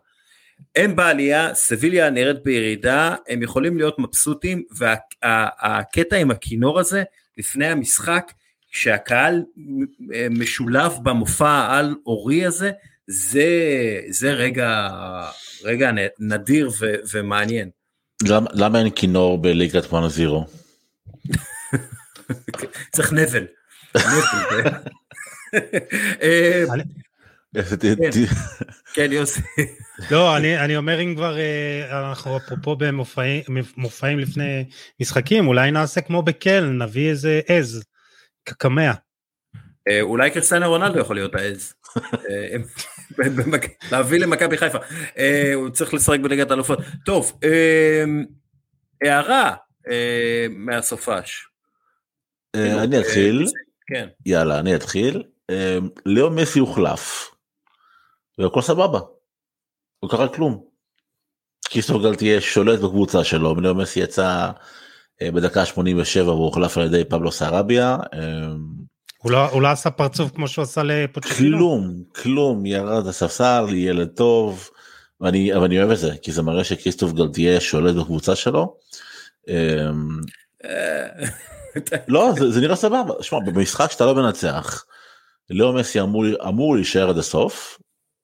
הם 0.76 0.96
בעלייה, 0.96 1.54
סביליה 1.54 2.10
נראית 2.10 2.42
בירידה, 2.42 3.14
הם 3.28 3.42
יכולים 3.42 3.76
להיות 3.76 3.98
מבסוטים, 3.98 4.62
והקטע 4.76 6.16
עם 6.16 6.30
הכינור 6.30 6.80
הזה, 6.80 7.02
לפני 7.38 7.66
המשחק, 7.66 8.32
כשהקהל 8.72 9.42
אה, 10.14 10.26
משולב 10.30 10.92
במופע 11.02 11.48
העל 11.50 11.94
אורי 12.06 12.46
הזה, 12.46 12.70
זה, 13.06 13.44
זה 14.08 14.30
רגע, 14.32 14.88
רגע 15.64 15.90
נדיר 16.18 16.70
ו, 16.80 16.94
ומעניין. 17.12 17.70
למה- 18.28 18.50
למה 18.52 18.78
אין 18.78 18.90
כינור 18.90 19.38
בליגת 19.42 19.84
1 19.94 20.08
זירו? 20.08 20.44
צריך 22.92 23.12
נבל. 23.12 23.46
אה, 27.56 27.62
כן 28.94 29.12
יוסי, 29.12 29.40
לא, 30.10 30.36
אני, 30.36 30.58
אני 30.58 30.76
אומר 30.76 31.00
אם 31.00 31.14
כבר 31.16 31.38
אה, 31.38 32.08
אנחנו 32.08 32.36
אפרופו 32.36 32.76
במופעים 32.76 33.42
מופעים 33.76 34.18
לפני 34.18 34.64
משחקים, 35.00 35.46
אולי 35.46 35.70
נעשה 35.70 36.00
כמו 36.00 36.22
בקל, 36.22 36.64
נביא 36.64 37.10
איזה 37.10 37.40
עז, 37.46 37.84
קקמע. 38.44 38.92
אה, 39.88 40.00
אולי 40.00 40.30
קריסטיאנו 40.30 40.68
רונלדו 40.68 40.98
יכול 40.98 41.16
להיות 41.16 41.34
העז. 41.34 41.74
אה, 42.30 42.56
להביא 43.90 44.18
למכבי 44.18 44.56
חיפה. 44.56 44.78
הוא 45.54 45.70
צריך 45.70 45.94
לשחק 45.94 46.20
בליגת 46.20 46.50
האלופות. 46.50 46.78
טוב, 47.04 47.40
הערה 49.02 49.54
מהסופש. 50.50 51.46
אה, 52.56 52.82
אני 52.82 53.00
אתחיל, 53.00 53.44
כן. 53.86 54.08
יאללה 54.26 54.58
אני 54.58 54.74
אתחיל. 54.74 55.22
ליאו 56.06 56.30
מסי 56.30 56.58
הוחלף. 56.58 57.33
והכל 58.38 58.62
סבבה. 58.62 59.00
לא 60.02 60.08
קרה 60.08 60.28
כלום. 60.28 60.64
כיסטור 61.68 62.02
גלטיה 62.02 62.40
שולט 62.40 62.80
בקבוצה 62.80 63.24
שלו, 63.24 63.60
ליאו 63.60 63.74
מסי 63.74 64.00
יצא 64.00 64.50
אה, 65.22 65.30
בדקה 65.30 65.64
87 65.64 66.32
והוא 66.32 66.44
הוחלף 66.44 66.78
על 66.78 66.84
ידי 66.84 67.04
פבלו 67.04 67.32
סרביה. 67.32 67.96
אה, 68.14 68.20
הוא 69.18 69.32
לא, 69.32 69.48
הוא 69.50 69.62
לא 69.62 69.68
עשה 69.68 69.90
פרצוף 69.90 70.30
כמו 70.34 70.48
שהוא 70.48 70.62
עשה 70.62 70.82
לפוצ'קינו. 70.82 71.56
כלום, 71.56 72.02
כלום, 72.22 72.66
ירד 72.66 73.06
לספסל, 73.06 73.66
ילד 73.72 74.08
טוב, 74.08 74.70
ואני, 75.20 75.54
אבל 75.54 75.64
אני 75.64 75.78
אוהב 75.78 75.90
את 75.90 75.98
זה, 75.98 76.16
כי 76.22 76.32
זה 76.32 76.42
מראה 76.42 76.64
שכריסטוף 76.64 77.12
גלטיה 77.12 77.60
שולט 77.60 77.94
בקבוצה 77.94 78.36
שלו. 78.36 78.76
אה, 79.48 79.90
לא, 82.08 82.32
זה, 82.38 82.50
זה 82.50 82.60
נראה 82.60 82.76
סבבה, 82.76 83.14
שמע, 83.20 83.38
במשחק 83.40 83.90
שאתה 83.90 84.06
לא 84.06 84.14
מנצח, 84.14 84.84
ליאו 85.50 85.72
מסי 85.72 86.00
אמור, 86.00 86.24
אמור 86.48 86.74
להישאר 86.74 87.08
עד 87.08 87.18
הסוף, 87.18 87.78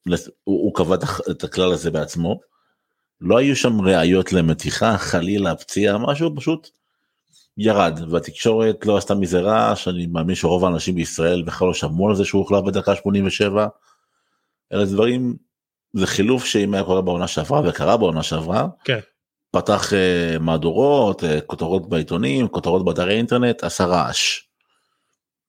הוא, 0.07 0.17
הוא 0.45 0.75
קבע 0.75 0.97
את 1.31 1.45
הכלל 1.45 1.73
הזה 1.73 1.91
בעצמו, 1.91 2.41
לא 3.21 3.39
היו 3.39 3.57
שם 3.57 3.81
ראיות 3.81 4.33
למתיחה, 4.33 4.99
חלילה, 4.99 5.55
פציעה, 5.55 5.99
משהו, 5.99 6.37
פשוט 6.37 6.69
ירד, 7.57 8.01
והתקשורת 8.11 8.87
לא 8.87 8.97
עשתה 8.97 9.15
מזה 9.15 9.41
רעש, 9.41 9.89
אני 9.89 10.07
מאמין 10.07 10.35
שרוב 10.35 10.65
האנשים 10.65 10.95
בישראל 10.95 11.43
בכלל 11.43 11.69
לא 11.69 11.75
שמעו 11.75 12.09
על 12.09 12.15
זה 12.17 12.25
שהוא 12.25 12.39
הוחלף 12.41 12.65
בדקה 12.65 12.97
87, 12.97 13.67
אלה 14.73 14.85
דברים, 14.85 15.37
זה 15.93 16.07
חילוף 16.07 16.45
שאם 16.45 16.75
היה 16.75 16.85
קורה 16.85 17.03
בעונה 17.03 17.29
שעברה, 17.29 17.69
וקרה 17.69 17.97
בעונה 17.97 18.23
שעברה, 18.23 18.67
כן. 18.85 18.99
פתח 19.51 19.93
uh, 19.93 20.39
מהדורות, 20.39 21.23
uh, 21.23 21.27
כותרות 21.47 21.89
בעיתונים, 21.89 22.49
כותרות 22.49 22.85
באתרי 22.85 23.17
אינטרנט, 23.17 23.65
עשה 23.65 23.85
רעש. 23.87 24.41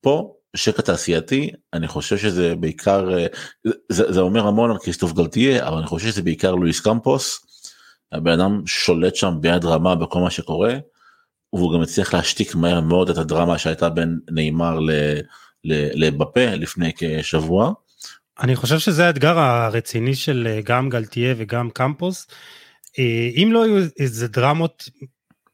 פה 0.01 0.33
שקט 0.55 0.85
תעשייתי, 0.85 1.51
אני 1.73 1.87
חושב 1.87 2.17
שזה 2.17 2.55
בעיקר, 2.55 3.09
uh, 3.09 3.71
זה, 3.89 4.11
זה 4.11 4.19
אומר 4.19 4.47
המון 4.47 4.71
על 4.71 4.77
כריסטוף 4.77 5.13
גלטיה, 5.13 5.67
אבל 5.67 5.77
אני 5.77 5.87
חושב 5.87 6.07
שזה 6.07 6.21
בעיקר 6.21 6.55
לואיס 6.55 6.79
קמפוס, 6.79 7.45
הבן 8.11 8.31
אדם 8.31 8.61
שולט 8.65 9.15
שם 9.15 9.33
ביד 9.41 9.65
רמה 9.65 9.95
בכל 9.95 10.19
מה 10.19 10.29
שקורה, 10.29 10.73
והוא 11.53 11.73
גם 11.73 11.81
הצליח 11.81 12.13
להשתיק 12.13 12.55
מהר 12.55 12.81
מאוד 12.81 13.09
את 13.09 13.17
הדרמה 13.17 13.57
שהייתה 13.57 13.89
בין 13.89 14.19
נאמר 14.31 14.79
לבפה 15.63 16.45
לפני 16.55 16.91
כשבוע. 16.97 17.73
אני 18.39 18.55
חושב 18.55 18.79
שזה 18.79 19.07
האתגר 19.07 19.39
הרציני 19.39 20.15
של 20.15 20.47
אה, 20.49 20.59
גם 20.63 20.89
גלטיה 20.89 21.33
וגם 21.37 21.69
קמפוס. 21.69 22.27
אה, 22.99 23.29
אם 23.35 23.49
לא 23.51 23.63
היו 23.63 23.85
איזה 23.99 24.27
דרמות 24.27 24.89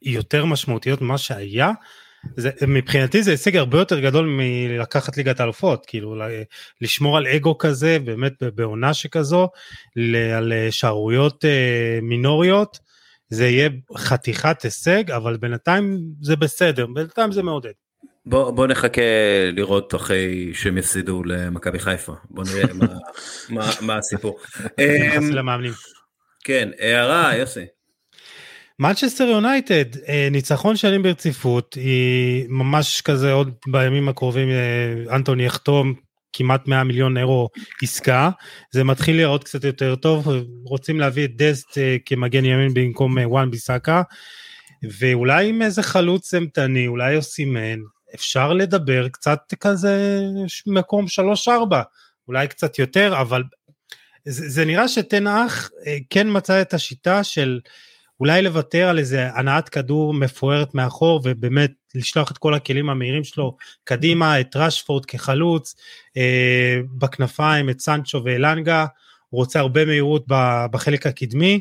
יותר 0.02 0.46
משמעותיות 0.46 1.02
ממה 1.02 1.18
שהיה, 1.18 1.72
זה, 2.36 2.50
מבחינתי 2.68 3.24
זה 3.24 3.32
הישג 3.32 3.58
הרבה 3.58 3.78
יותר 3.80 4.00
גדול 4.00 4.26
מלקחת 4.26 5.18
ליגת 5.18 5.40
האלופות, 5.40 5.86
כאילו 5.86 6.16
לשמור 6.82 7.18
על 7.18 7.28
אגו 7.28 7.58
כזה, 7.58 8.00
באמת 8.00 8.44
בעונה 8.56 8.94
שכזו, 8.94 9.50
ל- 9.96 10.16
על 10.16 10.54
אה, 10.54 10.68
שערוריות 10.72 11.46
אה, 11.46 12.00
מינוריות, 12.02 12.80
זה 13.30 13.48
יהיה 13.48 13.70
חתיכת 13.98 14.62
הישג, 14.62 15.12
אבל 15.12 15.38
בינתיים 15.38 16.00
זה 16.22 16.36
בסדר, 16.36 16.86
בינתיים 16.86 17.32
זה 17.32 17.44
מעודד. 17.44 17.72
בוא, 18.26 18.52
בוא 18.52 18.68
נחכה 18.68 19.02
לראות 19.54 19.96
אחרי 19.96 20.52
שהם 20.54 20.78
יפסידו 20.78 21.24
למכבי 21.24 21.80
חיפה. 21.80 22.13
בוא 22.30 22.44
נראה 22.44 22.74
מה, 22.74 22.88
מה, 23.50 23.72
מה 23.82 23.98
הסיפור. 23.98 24.40
אמ. 24.80 25.24
כן, 26.44 26.70
הערה, 26.80 27.36
יוסי. 27.36 27.66
מנצ'סטר 28.80 29.24
יונייטד, 29.24 29.98
אה, 30.08 30.28
ניצחון 30.32 30.76
שני 30.76 31.04
ברציפות, 31.04 31.74
היא 31.74 32.46
ממש 32.50 33.02
כזה 33.02 33.32
עוד 33.32 33.54
בימים 33.68 34.10
הקרובים 34.10 34.50
אה, 34.50 35.16
אנטוני 35.16 35.46
יחתום 35.46 35.94
כמעט 36.34 36.68
100 36.68 36.84
מיליון 36.84 37.18
אירו 37.18 37.50
עסקה, 37.84 38.30
זה 38.72 38.84
מתחיל 38.84 39.16
להיראות 39.16 39.44
קצת 39.44 39.63
יותר 39.63 39.96
טוב, 39.96 40.28
רוצים 40.63 41.00
להביא 41.00 41.26
את 41.26 41.36
דסט 41.36 41.78
אה, 41.78 41.98
כמגן 42.06 42.46
ימין 42.46 42.74
במקום 42.74 43.18
וואן 43.24 43.52
ביסאקה, 43.52 44.02
ואולי 45.00 45.50
עם 45.50 45.62
איזה 45.62 45.84
חלוץ 45.84 46.34
אימתני, 46.34 46.88
אולי 46.88 47.13
יוסימן, 47.13 47.80
אפשר 48.16 48.54
לדבר 48.54 49.08
קצת 49.08 49.54
כזה 49.60 50.22
מקום 50.68 51.06
3-4, 51.48 51.50
אולי 52.28 52.48
קצת 52.48 52.80
יותר, 52.80 53.22
אבל 53.22 53.44
זה, 54.26 54.50
זה 54.50 54.66
נראה 54.66 54.88
שתנח 54.88 55.70
אה, 55.88 55.98
כן 56.10 56.28
מצא 56.30 56.62
את 56.62 56.74
השיטה 56.74 57.24
של 57.24 57.60
אולי 58.20 58.42
לוותר 58.42 58.88
על 58.88 59.00
איזה 59.00 59.30
הנעת 59.34 59.70
כדור 59.70 60.14
מפוארת 60.14 60.76
מאחור 60.76 61.22
ובאמת 61.24 61.72
לשלוח 61.96 62.32
את 62.32 62.38
כל 62.38 62.54
הכלים 62.54 62.90
המהירים 62.90 63.24
שלו 63.24 63.58
קדימה, 63.84 64.40
את 64.40 64.56
רשפורד 64.56 65.06
כחלוץ, 65.06 65.76
אה, 66.18 66.80
בכנפיים 66.98 67.70
את 67.70 67.80
סנצ'ו 67.80 68.22
ואלנגה, 68.26 68.86
הוא 69.30 69.40
רוצה 69.40 69.60
הרבה 69.60 69.86
מהירות 69.86 70.26
בחלק 70.72 71.08
הקדמי, 71.08 71.60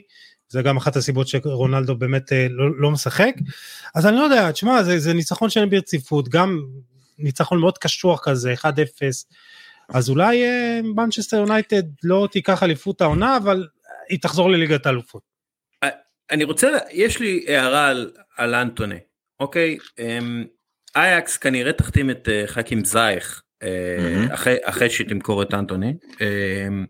זה 0.49 0.63
גם 0.63 0.77
אחת 0.77 0.97
הסיבות 0.97 1.29
שרונלדו 1.29 1.97
באמת 1.97 2.33
אה, 2.33 2.47
לא, 2.51 2.81
לא 2.81 2.91
משחק, 2.91 3.35
אז 3.95 4.07
אני 4.07 4.17
לא 4.17 4.23
יודע, 4.23 4.51
תשמע, 4.51 4.83
זה, 4.83 4.99
זה 4.99 5.15
ניצחון 5.15 5.51
שלהם 5.51 5.71
ברציפות, 5.71 6.29
גם 6.29 6.63
ניצחון 7.19 7.61
מאוד 7.61 7.79
קשוח 7.79 8.21
כזה, 8.25 8.55
1-0, 8.55 8.65
אז 9.89 10.09
אולי 10.11 10.45
אה, 10.45 10.81
מנצ'סטר 10.97 11.37
יונייטד 11.37 11.83
לא 12.03 12.29
תיקח 12.33 12.63
אליפות 12.63 13.01
העונה, 13.01 13.37
אבל 13.37 13.67
היא 14.09 14.19
תחזור 14.21 14.51
לליגת 14.51 14.87
האלופות. 14.87 15.36
אני 16.31 16.45
רוצה, 16.45 16.69
יש 16.91 17.21
לי 17.21 17.45
הערה 17.49 17.89
על, 17.89 18.11
על 18.37 18.55
אנטוני, 18.55 18.99
אוקיי? 19.41 19.79
אמ, 19.99 20.45
אייקס 20.97 21.37
כנראה 21.37 21.73
תחתים 21.73 22.11
את 22.11 22.29
אה, 22.29 22.43
חכים 22.47 22.85
זייך 22.85 23.43
אה. 23.63 24.35
אחרי, 24.35 24.57
אחרי 24.63 24.91
שהיא 24.91 25.09
תמכור 25.09 25.43
את 25.43 25.55
אנטוני. 25.55 25.95
אמ, 26.21 26.87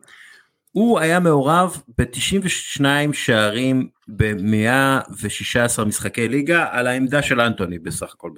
הוא 0.72 1.00
היה 1.00 1.20
מעורב 1.20 1.82
ב-92 1.98 2.84
שערים 3.12 3.88
ב-116 4.08 5.84
משחקי 5.84 6.28
ליגה 6.28 6.66
על 6.70 6.86
העמדה 6.86 7.22
של 7.22 7.40
אנטוני 7.40 7.78
בסך 7.78 8.12
הכל, 8.14 8.30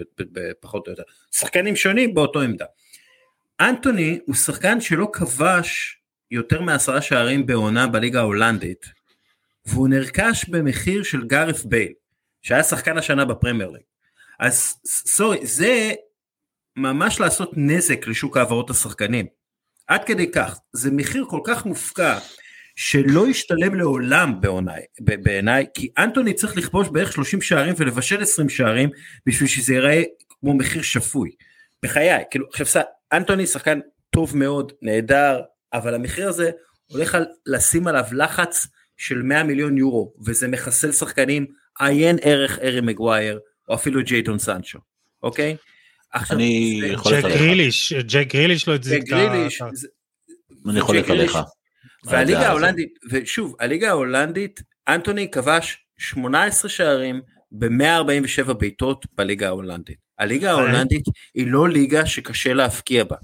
פחות 0.60 0.86
או 0.86 0.92
יותר. 0.92 1.02
שחקנים 1.30 1.76
שונים 1.76 2.14
באותו 2.14 2.40
עמדה. 2.40 2.64
אנטוני 3.60 4.18
הוא 4.26 4.34
שחקן 4.34 4.80
שלא 4.80 5.08
כבש 5.12 6.00
יותר 6.30 6.60
מעשרה 6.60 7.02
שערים 7.02 7.46
בעונה 7.46 7.86
בליגה 7.86 8.20
ההולנדית, 8.20 8.86
והוא 9.68 9.88
נרכש 9.88 10.48
במחיר 10.48 11.02
של 11.02 11.24
גארף 11.26 11.64
בייל, 11.64 11.92
שהיה 12.42 12.62
שחקן 12.62 12.98
השנה 12.98 13.24
בפרמייר 13.24 13.70
ליג. 13.70 13.82
אז 14.40 14.74
סורי, 14.86 15.46
זה 15.46 15.92
ממש 16.76 17.20
לעשות 17.20 17.50
נזק 17.56 18.06
לשוק 18.06 18.36
העברות 18.36 18.70
השחקנים. 18.70 19.26
עד 19.86 20.04
כדי 20.04 20.30
כך, 20.32 20.58
זה 20.72 20.90
מחיר 20.90 21.24
כל 21.30 21.40
כך 21.44 21.66
מופקע, 21.66 22.18
שלא 22.76 23.28
ישתלם 23.28 23.74
לעולם 23.74 24.40
בעיניי, 24.40 24.82
בעיניי, 25.00 25.66
כי 25.74 25.88
אנטוני 25.98 26.34
צריך 26.34 26.56
לכבוש 26.56 26.88
בערך 26.88 27.12
30 27.12 27.40
שערים 27.42 27.74
ולבשל 27.78 28.22
20 28.22 28.48
שערים, 28.48 28.90
בשביל 29.26 29.48
שזה 29.48 29.74
ייראה 29.74 30.02
כמו 30.28 30.54
מחיר 30.54 30.82
שפוי. 30.82 31.30
בחיי, 31.82 32.24
כאילו, 32.30 32.46
עכשיו, 32.48 32.82
אנטוני 33.12 33.46
שחקן 33.46 33.80
טוב 34.10 34.36
מאוד, 34.36 34.72
נהדר, 34.82 35.40
אבל 35.72 35.94
המחיר 35.94 36.28
הזה 36.28 36.50
הולך 36.86 37.14
על 37.14 37.26
לשים 37.46 37.86
עליו 37.86 38.04
לחץ 38.12 38.66
של 38.98 39.22
100 39.22 39.42
מיליון 39.44 39.78
יורו, 39.78 40.12
וזה 40.26 40.48
מחסל 40.48 40.92
שחקנים 40.92 41.46
עיין 41.78 42.16
ערך 42.22 42.58
ארי 42.58 42.80
מגווייר, 42.80 43.38
או 43.68 43.74
אפילו 43.74 44.02
ג'יידון 44.02 44.38
סנצ'ו, 44.38 44.78
אוקיי? 45.22 45.56
אני 46.30 46.80
יכול 46.84 47.12
ג'ק 47.12 47.24
גריליש, 47.24 47.92
ג'ק 47.92 48.26
גריליש 48.32 48.68
לא 48.68 48.74
הצדיק 48.74 49.02
את 49.08 49.12
ה... 49.12 49.68
אני 50.70 50.80
חולק 50.80 51.10
עליך. 51.10 51.38
והליגה 52.04 52.48
ההולנדית, 52.48 52.98
ושוב, 53.10 53.56
הליגה 53.60 53.88
ההולנדית, 53.88 54.60
אנטוני 54.88 55.30
כבש 55.30 55.78
18 55.98 56.70
שערים 56.70 57.20
ב-147 57.52 58.52
בעיטות 58.52 59.06
בליגה 59.14 59.46
ההולנדית. 59.46 59.96
הליגה 60.18 60.50
ההולנדית 60.50 61.04
היא 61.34 61.46
לא 61.46 61.68
ליגה 61.68 62.06
שקשה 62.06 62.54
להפקיע 62.54 63.04
בה. 63.04 63.16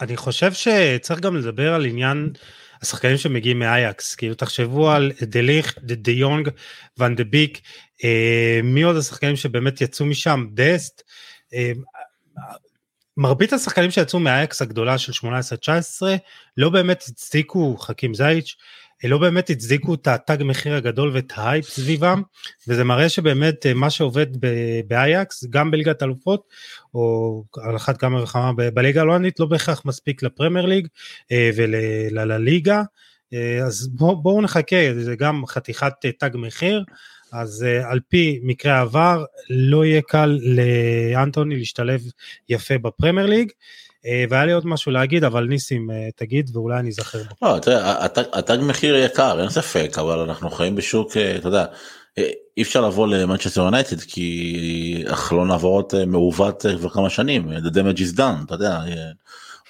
אני 0.00 0.16
חושב 0.16 0.52
שצריך 0.52 1.20
גם 1.20 1.36
לדבר 1.36 1.74
על 1.74 1.84
עניין 1.84 2.32
השחקנים 2.82 3.16
שמגיעים 3.16 3.58
מאייקס, 3.58 4.14
כאילו 4.14 4.34
תחשבו 4.34 4.90
על 4.90 5.12
דה 5.22 5.36
ליכט, 5.36 5.78
דה 5.82 6.10
יונג, 6.10 6.48
ואן 6.98 7.14
דה 7.14 7.24
ביק, 7.24 7.60
אה, 8.04 8.60
מי 8.62 8.82
עוד 8.82 8.96
השחקנים 8.96 9.36
שבאמת 9.36 9.80
יצאו 9.80 10.06
משם, 10.06 10.46
דסט, 10.54 11.02
אה, 11.54 11.72
מרבית 13.16 13.52
השחקנים 13.52 13.90
שיצאו 13.90 14.18
מהאייקס 14.18 14.62
הגדולה 14.62 14.98
של 14.98 15.12
18-19 15.12 16.16
לא 16.56 16.70
באמת 16.70 17.04
הצדיקו 17.08 17.76
חכים 17.76 18.14
זייץ', 18.14 18.56
לא 19.04 19.18
באמת 19.18 19.50
הצדיקו 19.50 19.94
את 19.94 20.06
התג 20.06 20.42
מחיר 20.44 20.74
הגדול 20.74 21.10
ואת 21.14 21.32
ההייפ 21.34 21.68
סביבם 21.68 22.22
וזה 22.68 22.84
מראה 22.84 23.08
שבאמת 23.08 23.66
אה, 23.66 23.74
מה 23.74 23.90
שעובד 23.90 24.26
באייקס 24.88 25.44
גם 25.50 25.70
בליגת 25.70 26.02
אלופות 26.02 26.42
או 26.94 27.44
על 27.62 27.76
אחת 27.76 27.96
כמה 27.96 28.22
וכמה 28.22 28.52
בליגה 28.52 29.00
ההולנדית 29.00 29.40
לא 29.40 29.46
בהכרח 29.46 29.82
מספיק 29.84 30.22
לפרמייר 30.22 30.66
ליג 30.66 30.86
אה, 31.32 31.50
ולליגה 31.56 32.82
אה, 33.34 33.58
אז 33.66 33.88
בואו 33.88 34.22
בוא 34.22 34.42
נחכה 34.42 34.76
זה 34.98 35.16
גם 35.16 35.46
חתיכת 35.46 35.92
תג 36.18 36.30
מחיר 36.34 36.84
אז 37.32 37.66
על 37.84 38.00
פי 38.08 38.40
מקרה 38.42 38.74
העבר 38.74 39.24
לא 39.50 39.84
יהיה 39.84 40.02
קל 40.02 40.38
לאנטוני 40.42 41.56
להשתלב 41.56 42.00
יפה 42.48 42.78
בפרמייר 42.78 43.26
ליג. 43.26 43.50
אה, 43.50 43.85
והיה 44.28 44.46
לי 44.46 44.52
עוד 44.52 44.66
משהו 44.66 44.92
להגיד 44.92 45.24
אבל 45.24 45.44
ניסים 45.44 45.90
אה, 45.90 46.08
תגיד 46.16 46.50
ואולי 46.56 46.78
אני 46.78 46.88
אזכר 46.88 47.18
בו. 47.18 47.46
לא, 47.46 47.58
תראה, 47.58 48.06
התג 48.32 48.58
מחיר 48.62 48.96
יקר 48.96 49.40
אין 49.40 49.50
ספק 49.50 49.96
אבל 50.00 50.18
אנחנו 50.18 50.50
חיים 50.50 50.76
בשוק 50.76 51.16
אה, 51.16 51.36
אתה 51.36 51.48
יודע 51.48 51.64
אי 52.56 52.62
אפשר 52.62 52.80
לבוא 52.80 53.06
למנצ'סטר 53.06 53.60
יונייטד 53.60 54.00
כי 54.00 55.04
החלון 55.08 55.50
העברות 55.50 55.94
מעוות 56.06 56.64
כבר 56.78 56.88
כמה 56.88 57.10
שנים 57.10 57.48
the 57.50 57.70
damage 57.70 57.98
is 57.98 58.18
done 58.18 58.44
אתה 58.46 58.54
יודע 58.54 58.80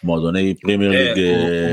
מועדוני 0.05 0.55
פרימייר 0.63 0.91
ליג. 0.91 1.19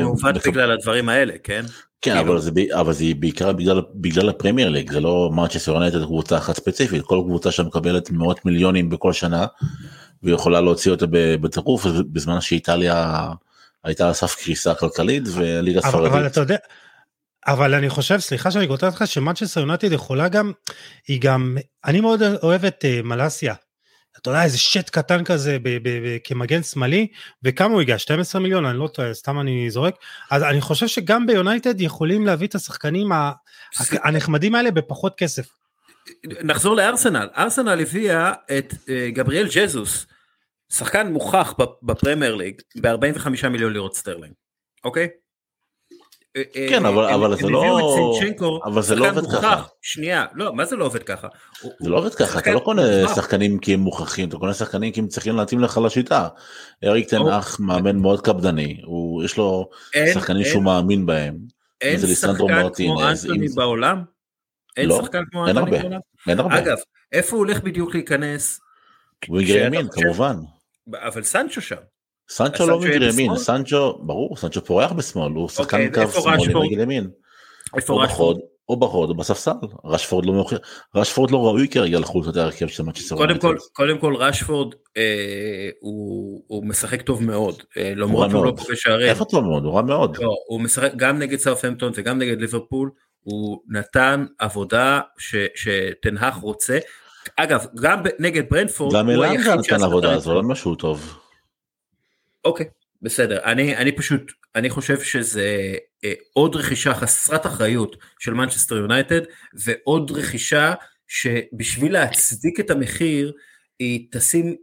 הוא 0.01 0.15
מעוות 0.15 0.47
בגלל 0.47 0.71
הדברים 0.71 1.09
האלה 1.09 1.33
כן. 1.43 1.65
כן 2.03 2.17
אבל 2.17 2.39
זה, 2.39 2.51
אבל 2.73 2.93
זה 2.93 3.05
בעיקר 3.19 3.53
בגלל, 3.53 3.81
בגלל 3.95 4.29
הפרמייר 4.29 4.69
ליג 4.69 4.91
זה 4.91 4.99
לא 4.99 5.29
מנצ'סטר 5.33 5.71
יונייטד 5.71 6.03
קבוצה 6.03 6.37
אחת 6.37 6.55
ספציפית 6.55 7.01
כל 7.01 7.21
קבוצה 7.25 7.51
שמקבלת 7.51 8.11
מאות 8.11 8.45
מיליונים 8.45 8.89
בכל 8.89 9.13
שנה 9.13 9.45
ויכולה 10.23 10.61
להוציא 10.61 10.91
אותה 10.91 11.05
בטירוף 11.11 11.85
בזמן 11.85 12.41
שאיטליה 12.41 13.27
הייתה 13.83 14.07
על 14.07 14.13
סף 14.13 14.35
קריסה 14.35 14.73
כלכלית 14.75 15.23
וליגה 15.33 15.81
ספרדית. 15.81 16.11
אבל 16.11 16.27
אתה 16.27 16.39
יודע, 16.39 16.57
אבל 17.47 17.73
אני 17.73 17.89
חושב 17.89 18.19
סליחה 18.19 18.51
שאני 18.51 18.67
קוטע 18.67 18.87
אותך 18.87 19.03
שמנצ'סטר 19.05 19.59
יונייטד 19.59 19.91
יכולה 19.91 20.27
גם 20.27 20.51
היא 21.07 21.21
גם 21.21 21.57
אני 21.85 22.01
מאוד 22.01 22.21
אוהב 22.43 22.65
את 22.65 22.85
אה, 22.85 23.05
מלאסיה. 23.05 23.53
אתה 24.21 24.29
יודע 24.29 24.43
איזה 24.43 24.57
שד 24.57 24.89
קטן 24.89 25.23
כזה 25.23 25.57
ב- 25.59 25.69
ב- 25.69 25.89
ב- 25.89 26.17
כמגן 26.23 26.63
שמאלי 26.63 27.07
וכמה 27.43 27.73
הוא 27.73 27.81
הגיע 27.81 27.97
12 27.97 28.41
מיליון 28.41 28.65
אני 28.65 28.79
לא 28.79 28.87
טועה 28.87 29.13
סתם 29.13 29.39
אני 29.39 29.69
זורק 29.69 29.95
אז 30.31 30.43
אני 30.43 30.61
חושב 30.61 30.87
שגם 30.87 31.27
ביונייטד 31.27 31.81
יכולים 31.81 32.25
להביא 32.25 32.47
את 32.47 32.55
השחקנים 32.55 33.11
הנחמדים 34.03 34.55
האלה 34.55 34.71
בפחות 34.71 35.15
כסף. 35.17 35.47
נחזור 36.43 36.75
לארסנל 36.75 37.27
ארסנל 37.37 37.81
הביאה 37.81 38.33
את 38.57 38.73
אה, 38.73 38.87
גבריאל 39.13 39.47
ג'זוס 39.55 40.05
שחקן 40.73 41.11
מוכח 41.11 41.53
בפרמייר 41.83 42.35
ליג 42.35 42.61
ב-45 42.81 43.47
מיליון 43.49 43.73
לירות 43.73 43.95
סטרלינג, 43.95 44.33
אוקיי? 44.83 45.07
אה, 46.35 46.41
אה, 46.55 46.67
כן 46.69 46.85
אבל 46.85 47.05
אבל 47.05 47.37
זה 47.37 47.49
לא 47.49 48.61
אבל 48.65 48.81
זה 48.81 48.95
לא 48.95 49.09
עובד 49.09 49.21
ככה 49.31 49.63
שנייה 49.81 50.25
לא 50.33 50.53
מה 50.53 50.65
זה 50.65 50.75
לא 50.75 50.85
עובד 50.85 51.03
ככה 51.03 51.27
זה 51.79 51.89
לא 51.89 51.97
עובד 51.97 52.15
ככה 52.15 52.39
אתה 52.39 52.51
לא 52.51 52.59
קונה 52.59 52.81
שחקנים 53.15 53.59
כי 53.59 53.73
הם 53.73 53.79
מוכחים 53.79 54.29
אתה 54.29 54.37
קונה 54.37 54.53
שחקנים 54.53 54.91
כי 54.91 54.99
הם 54.99 55.07
צריכים 55.07 55.35
להתאים 55.35 55.59
לך 55.59 55.79
לשיטה. 55.85 56.27
אריק 56.83 57.09
תנח 57.09 57.59
מאמן 57.59 57.95
מאוד 57.95 58.21
קפדני 58.21 58.81
הוא 58.83 59.23
יש 59.23 59.37
לו 59.37 59.69
שחקנים 60.13 60.45
שהוא 60.45 60.63
מאמין 60.63 61.05
בהם. 61.05 61.37
אין 61.81 61.99
שחקן 61.99 62.37
כמו 62.37 63.03
אנטוני 63.09 63.47
בעולם? 63.55 64.03
אין 64.77 64.89
לא, 64.89 65.01
שחקן 65.01 65.23
כמו 65.31 65.47
אנטוני 65.47 65.71
בעולם? 65.71 66.51
אגב 66.51 66.77
איפה 67.11 67.35
הוא 67.35 67.45
הולך 67.45 67.63
בדיוק 67.63 67.93
להיכנס? 67.93 68.59
ווינגר 69.29 69.65
ימין 69.65 69.87
כמובן. 69.91 70.35
אבל 70.93 71.23
סנצ'ו 71.23 71.61
שם. 71.61 71.75
סנצ'ו 72.29 72.67
לא 72.67 72.79
מגר 72.79 73.03
ימין, 73.03 73.37
סנצ'ו, 73.37 73.99
ברור, 74.05 74.37
סנצ'ו 74.37 74.65
פורח 74.65 74.91
בשמאל, 74.91 75.31
הוא 75.31 75.49
שחקן 75.49 75.87
אוקיי, 75.87 76.05
קו 76.05 76.21
שמאלי 76.21 76.53
רגל 76.53 76.79
ימין. 76.79 77.09
איפה 77.75 78.03
רשפורד? 78.03 78.37
או 78.69 78.79
בחוד 78.79 79.09
או 79.09 79.15
בספסל, 79.15 79.51
רשפורד 79.85 80.25
לא 80.25 80.33
מוכר, 80.33 80.57
רשפורד 80.95 81.31
לא 81.31 81.45
ראוי 81.45 81.67
כרגע 81.67 81.99
לחוץ 81.99 82.27
את 82.27 82.35
ההרכב 82.35 82.67
של 82.67 82.83
מצ'סטר 82.83 83.15
קודם 83.15 83.39
כל, 83.39 83.57
קודם 83.73 83.97
כל 83.97 84.15
רשפורד 84.15 84.75
אה, 84.97 85.69
הוא, 85.79 86.43
הוא 86.47 86.65
משחק 86.65 87.01
טוב 87.01 87.23
מאוד, 87.23 87.63
אה, 87.77 87.93
למרות 87.95 88.29
שהוא 88.31 88.45
לא 88.45 88.53
כובש 88.57 88.83
שערים. 88.83 89.09
איפה 89.09 89.25
טוב 89.25 89.43
מאוד? 89.45 89.63
הוא 89.63 89.73
רע 89.73 89.81
מאוד. 89.81 90.17
לא, 90.17 90.35
הוא 90.47 90.61
משחק 90.61 90.91
גם 90.95 91.19
נגד 91.19 91.39
סאופהמפטון 91.39 91.91
וגם 91.95 92.17
נגד 92.17 92.41
ליברפול, 92.41 92.91
הוא 93.19 93.59
נתן 93.67 94.25
עבודה 94.39 94.99
שתנהך 95.55 96.35
רוצה, 96.35 96.79
אגב, 97.35 97.65
גם 97.81 97.99
נגד 98.19 98.43
ברנפורד, 98.49 98.95
גם 98.95 99.09
אלנגה 99.09 99.55
נתן 99.55 99.83
עבודה, 99.83 100.19
זה 100.19 100.29
לא 100.29 100.43
משהו 100.43 100.75
טוב. 100.75 101.19
אוקיי, 102.45 102.65
בסדר. 103.01 103.39
אני, 103.43 103.77
אני 103.77 103.91
פשוט, 103.91 104.31
אני 104.55 104.69
חושב 104.69 105.01
שזה 105.01 105.75
אה, 106.03 106.13
עוד 106.33 106.55
רכישה 106.55 106.93
חסרת 106.93 107.45
אחריות 107.45 107.95
של 108.19 108.33
מנצ'סטר 108.33 108.75
יונייטד, 108.75 109.21
ועוד 109.53 110.11
רכישה 110.11 110.73
שבשביל 111.07 111.93
להצדיק 111.93 112.59
את 112.59 112.71
המחיר, 112.71 113.33
היא 113.79 114.07
תשים 114.11 114.55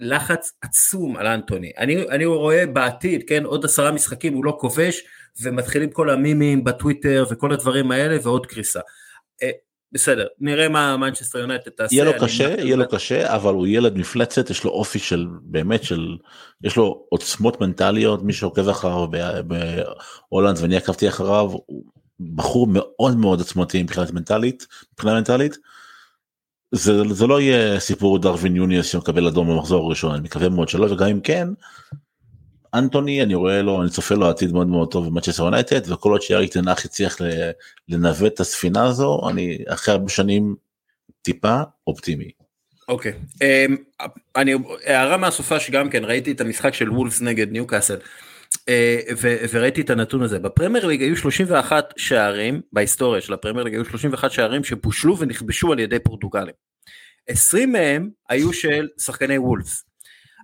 לחץ 0.00 0.52
עצום 0.60 1.16
על 1.16 1.26
אנטוני. 1.26 1.72
אני, 1.78 2.08
אני 2.08 2.24
רואה 2.24 2.66
בעתיד, 2.66 3.22
כן, 3.28 3.44
עוד 3.44 3.64
עשרה 3.64 3.92
משחקים 3.92 4.34
הוא 4.34 4.44
לא 4.44 4.56
כובש, 4.60 5.02
ומתחילים 5.42 5.90
כל 5.90 6.10
המימים 6.10 6.64
בטוויטר 6.64 7.24
וכל 7.30 7.52
הדברים 7.52 7.90
האלה, 7.90 8.16
ועוד 8.22 8.46
קריסה. 8.46 8.80
בסדר, 9.96 10.26
נראה 10.40 10.68
מה 10.68 10.96
מנצ'סטר 10.96 11.38
יונייטד 11.38 11.70
תעשה. 11.70 11.94
יהיה 11.94 12.04
לו 12.04 12.12
קשה, 12.20 12.54
יהיה 12.58 12.76
לו 12.76 12.88
קשה, 12.88 13.34
אבל 13.34 13.54
הוא 13.54 13.66
ילד 13.66 13.98
מפלצת, 13.98 14.50
יש 14.50 14.64
לו 14.64 14.70
אופי 14.70 14.98
של 14.98 15.26
באמת 15.42 15.84
של, 15.84 16.16
יש 16.62 16.76
לו 16.76 17.06
עוצמות 17.08 17.60
מנטליות, 17.60 18.22
מי 18.22 18.32
שעוקב 18.32 18.68
אחריו 18.68 19.06
בהולנד 20.30 20.58
ואני 20.60 20.76
עקבתי 20.76 21.08
אחריו, 21.08 21.50
הוא 21.66 21.84
בחור 22.34 22.66
מאוד 22.70 23.16
מאוד 23.16 23.40
עצמתי 23.40 23.82
מבחינת 23.82 24.10
מנטלית, 24.10 24.66
מבחינה 24.92 25.14
מנטלית. 25.14 25.58
זה, 26.72 27.02
זה 27.10 27.26
לא 27.26 27.40
יהיה 27.40 27.80
סיפור 27.80 28.18
דרווין 28.18 28.56
נונייס 28.56 28.86
שמקבל 28.86 29.26
אדום 29.26 29.48
במחזור 29.48 29.86
הראשון, 29.86 30.12
אני 30.12 30.20
מקווה 30.20 30.48
מאוד 30.48 30.68
שלא, 30.68 30.92
וגם 30.92 31.08
אם 31.08 31.20
כן, 31.20 31.48
אנטוני 32.74 33.22
אני 33.22 33.34
רואה 33.34 33.62
לו 33.62 33.82
אני 33.82 33.90
צופה 33.90 34.14
לו 34.14 34.28
עתיד 34.28 34.52
מאוד 34.52 34.66
מאוד 34.66 34.90
טוב 34.90 35.06
במנצ'סטר 35.06 35.42
יונייטד 35.42 35.92
וכל 35.92 36.10
עוד 36.10 36.22
שאריק 36.22 36.52
טן 36.52 36.65
האח 36.65 36.84
הצליח 36.84 37.18
לנווט 37.88 38.34
את 38.34 38.40
הספינה 38.40 38.84
הזו 38.84 39.20
אני 39.30 39.58
אחרי 39.68 39.94
הרבה 39.94 40.08
שנים 40.08 40.56
טיפה 41.22 41.60
אופטימי. 41.86 42.30
אוקיי 42.88 43.12
okay. 43.12 43.44
אמ, 43.44 43.76
um, 44.02 44.06
אני 44.36 44.54
הערה 44.84 45.16
מהסופה 45.16 45.60
שגם 45.60 45.90
כן 45.90 46.04
ראיתי 46.04 46.32
את 46.32 46.40
המשחק 46.40 46.74
של 46.74 46.90
וולפס 46.90 47.20
נגד 47.20 47.52
ניוקאסל. 47.52 47.96
אה, 48.68 49.00
ו- 49.18 49.36
וראיתי 49.50 49.80
את 49.80 49.90
הנתון 49.90 50.22
הזה 50.22 50.38
בפרמייר 50.38 50.86
ליג 50.86 51.02
היו 51.02 51.16
31 51.16 51.94
שערים 51.96 52.60
בהיסטוריה 52.72 53.20
של 53.20 53.32
הפרמייר 53.32 53.64
ליג 53.64 53.74
היו 53.74 53.84
31 53.84 54.30
שערים 54.30 54.64
שבושלו 54.64 55.18
ונכבשו 55.18 55.72
על 55.72 55.78
ידי 55.78 55.98
פורטוגלים. 55.98 56.54
20 57.28 57.72
מהם 57.72 58.08
היו 58.28 58.52
של 58.52 58.88
שחקני 58.98 59.38
וולפס. 59.38 59.84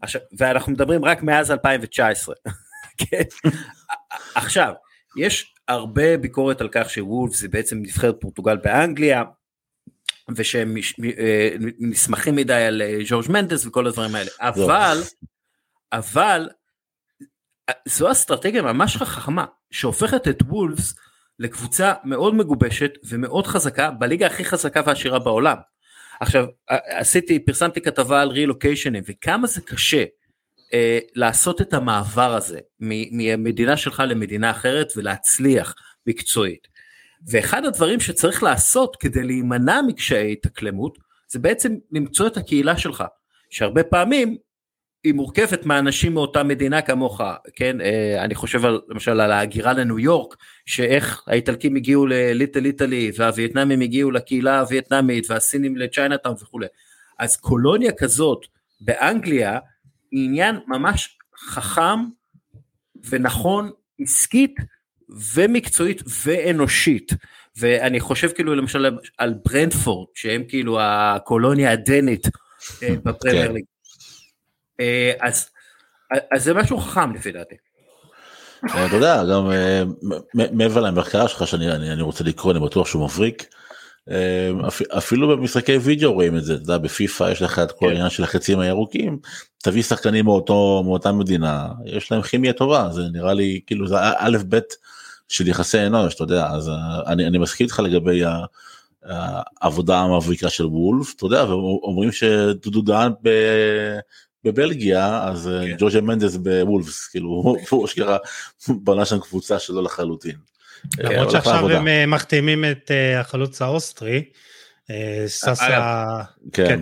עכשיו, 0.02 0.20
ואנחנו 0.38 0.72
מדברים 0.72 1.04
רק 1.04 1.22
מאז 1.22 1.50
2019. 1.50 2.34
כן? 2.98 3.22
עכשיו, 4.34 4.72
יש 5.18 5.54
הרבה 5.68 6.16
ביקורת 6.16 6.60
על 6.60 6.68
כך 6.72 6.90
שוולפס 6.90 7.40
זה 7.40 7.48
בעצם 7.48 7.78
נבחרת 7.78 8.14
פורטוגל 8.20 8.56
באנגליה, 8.56 9.22
ושהם 10.36 10.74
אה, 11.18 11.48
נסמכים 11.78 12.36
מדי 12.36 12.54
על 12.54 12.82
אה, 12.82 12.98
ז'ורג' 13.06 13.30
מנדס 13.30 13.66
וכל 13.66 13.86
הדברים 13.86 14.14
האלה, 14.14 14.30
אבל, 14.40 14.98
אבל 15.92 16.48
זו 17.88 18.10
אסטרטגיה 18.12 18.62
ממש 18.62 18.96
חכמה 18.96 19.44
שהופכת 19.70 20.28
את 20.28 20.42
וולפס 20.42 20.94
לקבוצה 21.38 21.92
מאוד 22.04 22.34
מגובשת 22.34 22.92
ומאוד 23.08 23.46
חזקה 23.46 23.90
בליגה 23.90 24.26
הכי 24.26 24.44
חזקה 24.44 24.80
ועשירה 24.86 25.18
בעולם. 25.18 25.56
עכשיו 26.22 26.46
עשיתי 26.68 27.38
פרסמתי 27.38 27.80
כתבה 27.80 28.22
על 28.22 28.28
רילוקיישנים 28.28 29.02
וכמה 29.06 29.46
זה 29.46 29.60
קשה 29.60 30.04
אה, 30.74 30.98
לעשות 31.14 31.60
את 31.60 31.74
המעבר 31.74 32.34
הזה 32.34 32.58
ממדינה 32.80 33.76
שלך 33.76 34.02
למדינה 34.06 34.50
אחרת 34.50 34.92
ולהצליח 34.96 35.74
מקצועית. 36.06 36.68
ואחד 37.28 37.64
הדברים 37.64 38.00
שצריך 38.00 38.42
לעשות 38.42 38.96
כדי 38.96 39.22
להימנע 39.22 39.80
מקשיי 39.86 40.32
התאקלמות 40.32 40.98
זה 41.28 41.38
בעצם 41.38 41.74
למצוא 41.92 42.26
את 42.26 42.36
הקהילה 42.36 42.78
שלך 42.78 43.04
שהרבה 43.50 43.82
פעמים 43.82 44.36
היא 45.04 45.14
מורכבת 45.14 45.66
מאנשים 45.66 46.14
מאותה 46.14 46.42
מדינה 46.42 46.82
כמוך, 46.82 47.20
כן? 47.56 47.80
אה, 47.80 48.24
אני 48.24 48.34
חושב 48.34 48.64
על, 48.64 48.80
למשל 48.88 49.20
על 49.20 49.32
ההגירה 49.32 49.72
לניו 49.72 49.98
יורק, 49.98 50.36
שאיך 50.66 51.22
האיטלקים 51.26 51.76
הגיעו 51.76 52.06
לליטל 52.06 52.64
איטלי, 52.64 53.10
והווייטנאמים 53.16 53.80
הגיעו 53.80 54.10
לקהילה 54.10 54.60
הווייטנאמית, 54.60 55.30
והסינים 55.30 55.76
לצ'יינאטאון 55.76 56.34
וכולי. 56.42 56.66
אז 57.18 57.36
קולוניה 57.36 57.92
כזאת 57.92 58.46
באנגליה 58.80 59.58
היא 60.10 60.24
עניין 60.24 60.56
ממש 60.66 61.18
חכם 61.38 61.98
ונכון 63.08 63.70
עסקית 64.00 64.54
ומקצועית 65.34 66.02
ואנושית. 66.24 67.12
ואני 67.56 68.00
חושב 68.00 68.28
כאילו 68.28 68.54
למשל 68.54 68.98
על 69.18 69.34
ברנדפורד, 69.44 70.08
שהם 70.14 70.42
כאילו 70.48 70.78
הקולוניה 70.80 71.72
הדנית 71.72 72.26
אה, 72.82 72.94
בפרמייר 73.04 73.46
כן. 73.46 73.52
ליג. 73.54 73.64
אה, 74.80 75.12
אז, 75.20 75.50
אז 76.32 76.44
זה 76.44 76.54
משהו 76.54 76.78
חכם 76.78 77.14
לפי 77.14 77.32
דעתי. 77.32 77.54
אה, 78.74 78.86
אתה 78.86 78.96
יודע 78.96 79.24
גם 79.24 79.50
אה, 79.50 79.82
מעבר 80.52 80.80
למחקר 80.80 81.26
שלך 81.26 81.46
שאני 81.46 81.72
אני 81.72 82.02
רוצה 82.02 82.24
לקרוא 82.24 82.52
אני 82.52 82.60
בטוח 82.60 82.86
שהוא 82.86 83.04
מבריק. 83.04 83.46
אפילו 84.98 85.28
במשחקי 85.28 85.76
וידאו 85.76 86.12
רואים 86.12 86.36
את 86.36 86.44
זה 86.44 86.54
אתה 86.54 86.62
יודע 86.62 86.78
בפיפא 86.78 87.30
יש 87.32 87.42
לך 87.42 87.58
את 87.58 87.72
כל 87.72 87.78
כן. 87.80 87.86
העניין 87.86 88.10
של 88.10 88.24
החצים 88.24 88.58
הירוקים 88.58 89.18
תביא 89.58 89.82
שחקנים 89.82 90.24
מאותו 90.24 90.82
מאותה 90.84 91.12
מדינה 91.12 91.68
יש 91.84 92.12
להם 92.12 92.22
כימיה 92.22 92.52
טובה 92.52 92.88
זה 92.92 93.02
נראה 93.12 93.34
לי 93.34 93.60
כאילו 93.66 93.88
זה 93.88 93.96
א' 94.00 94.38
ב' 94.48 94.58
של 95.28 95.48
יחסי 95.48 95.86
אנוש 95.86 96.14
אתה 96.14 96.22
יודע 96.22 96.46
אז 96.46 96.70
אני, 97.06 97.26
אני 97.26 97.38
מסכים 97.38 97.64
איתך 97.64 97.80
לגבי 97.80 98.22
העבודה 99.04 99.98
המבריקה 99.98 100.50
של 100.50 100.66
וולבס 100.66 101.14
אתה 101.16 101.26
יודע 101.26 101.44
ואומרים 101.44 102.12
שדודו 102.12 102.82
דהן 102.82 103.12
בבלגיה 104.44 105.24
אז 105.24 105.48
אה, 105.48 105.66
כן. 105.66 105.76
ז'ורז' 105.78 106.00
מנדש 106.00 106.36
בוולבס 106.36 107.06
כאילו 107.06 107.28
הוא 107.70 107.84
אשכרה 107.84 108.16
בנה 108.68 109.04
שם 109.04 109.18
קבוצה 109.20 109.58
שלו 109.58 109.82
לחלוטין. 109.82 110.36
אה, 111.00 111.12
למרות 111.12 111.30
שעכשיו 111.30 111.70
הם 111.70 111.88
אה, 111.88 112.06
מחתימים 112.06 112.64
את 112.64 112.90
החלוץ 113.20 113.62
האוסטרי. 113.62 114.24
סאשה. 115.26 116.22
כן. 116.52 116.66
כן. 116.66 116.80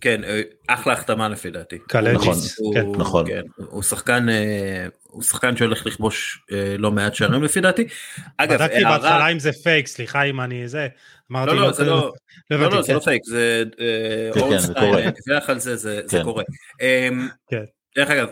כן, 0.00 0.20
אחלה 0.68 0.92
החתמה 0.92 1.28
לפי 1.28 1.50
דעתי. 1.50 1.78
קלאיידזיץ', 1.88 2.60
נכון, 2.60 2.74
כן. 2.74 3.00
נכון. 3.00 3.26
כן, 3.26 3.40
הוא 3.56 3.82
שחקן, 3.82 4.26
הוא 5.02 5.22
שחקן 5.22 5.56
שהולך 5.56 5.86
לכבוש 5.86 6.44
לא 6.78 6.92
מעט 6.92 7.14
שערים 7.14 7.42
לפי 7.42 7.60
דעתי. 7.60 7.86
אגב, 8.36 8.54
בדקתי 8.54 8.84
בהתחלה 8.84 9.28
אם 9.28 9.38
זה 9.38 9.52
פייק, 9.52 9.86
סליחה 9.86 10.22
אם 10.22 10.40
אני 10.40 10.68
זה. 10.68 10.88
אמרתי, 11.32 11.56
לא, 11.56 11.56
לא, 11.56 11.72
זה 11.72 11.84
לא, 11.84 12.12
לא, 12.50 12.70
לא, 12.70 12.82
זה 12.82 12.92
לא 12.92 12.98
פייק, 12.98 13.22
זה 13.24 13.64
אורנסטיין, 14.36 15.10
דיווח 15.26 15.50
על 15.50 15.58
זה, 15.58 15.76
זה 15.76 16.20
קורה. 16.24 16.42
דרך 17.96 18.10
אגב, 18.10 18.28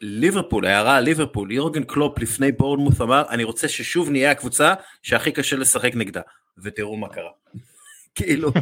ליברפול, 0.00 0.66
הערה 0.66 0.96
על 0.96 1.04
ליברפול, 1.04 1.52
יורגן 1.52 1.82
קלופ 1.84 2.18
לפני 2.18 2.52
בורנמות' 2.52 3.00
אמר, 3.00 3.22
אני 3.30 3.44
רוצה 3.44 3.68
ששוב 3.68 4.10
נהיה 4.10 4.30
הקבוצה 4.30 4.74
שהכי 5.02 5.32
קשה 5.32 5.56
לשחק 5.56 5.90
נגדה, 5.94 6.20
ותראו 6.62 6.96
מה 6.96 7.08
קרה. 7.08 7.30
כאילו, 8.14 8.52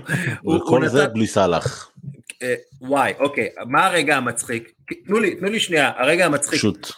וכל 0.56 0.88
זה 0.88 1.06
בלי 1.06 1.26
סאלח. 1.26 1.92
וואי, 2.80 3.12
אוקיי, 3.18 3.48
מה 3.66 3.86
הרגע 3.86 4.16
המצחיק? 4.16 4.72
תנו 5.06 5.18
לי, 5.18 5.34
תנו 5.34 5.48
לי 5.48 5.60
שנייה, 5.60 5.92
הרגע 5.96 6.26
המצחיק. 6.26 6.58
פשוט. 6.58 6.90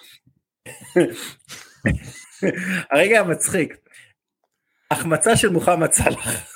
הרגע 2.93 3.21
המצחיק, 3.21 3.77
החמצה 4.91 5.37
של 5.37 5.49
מוחמד 5.49 5.93
סאלח. 5.93 6.50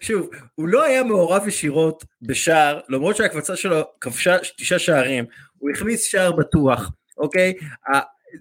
שוב, 0.00 0.30
הוא 0.54 0.68
לא 0.68 0.84
היה 0.84 1.02
מעורב 1.02 1.48
ישירות 1.48 2.04
בשער, 2.22 2.80
למרות 2.88 3.16
שהקבוצה 3.16 3.56
שלו 3.56 3.82
כבשה 4.00 4.36
תשעה 4.56 4.78
שערים, 4.78 5.24
הוא 5.58 5.70
הכניס 5.70 6.04
שער 6.04 6.32
בטוח, 6.32 6.90
אוקיי? 7.18 7.52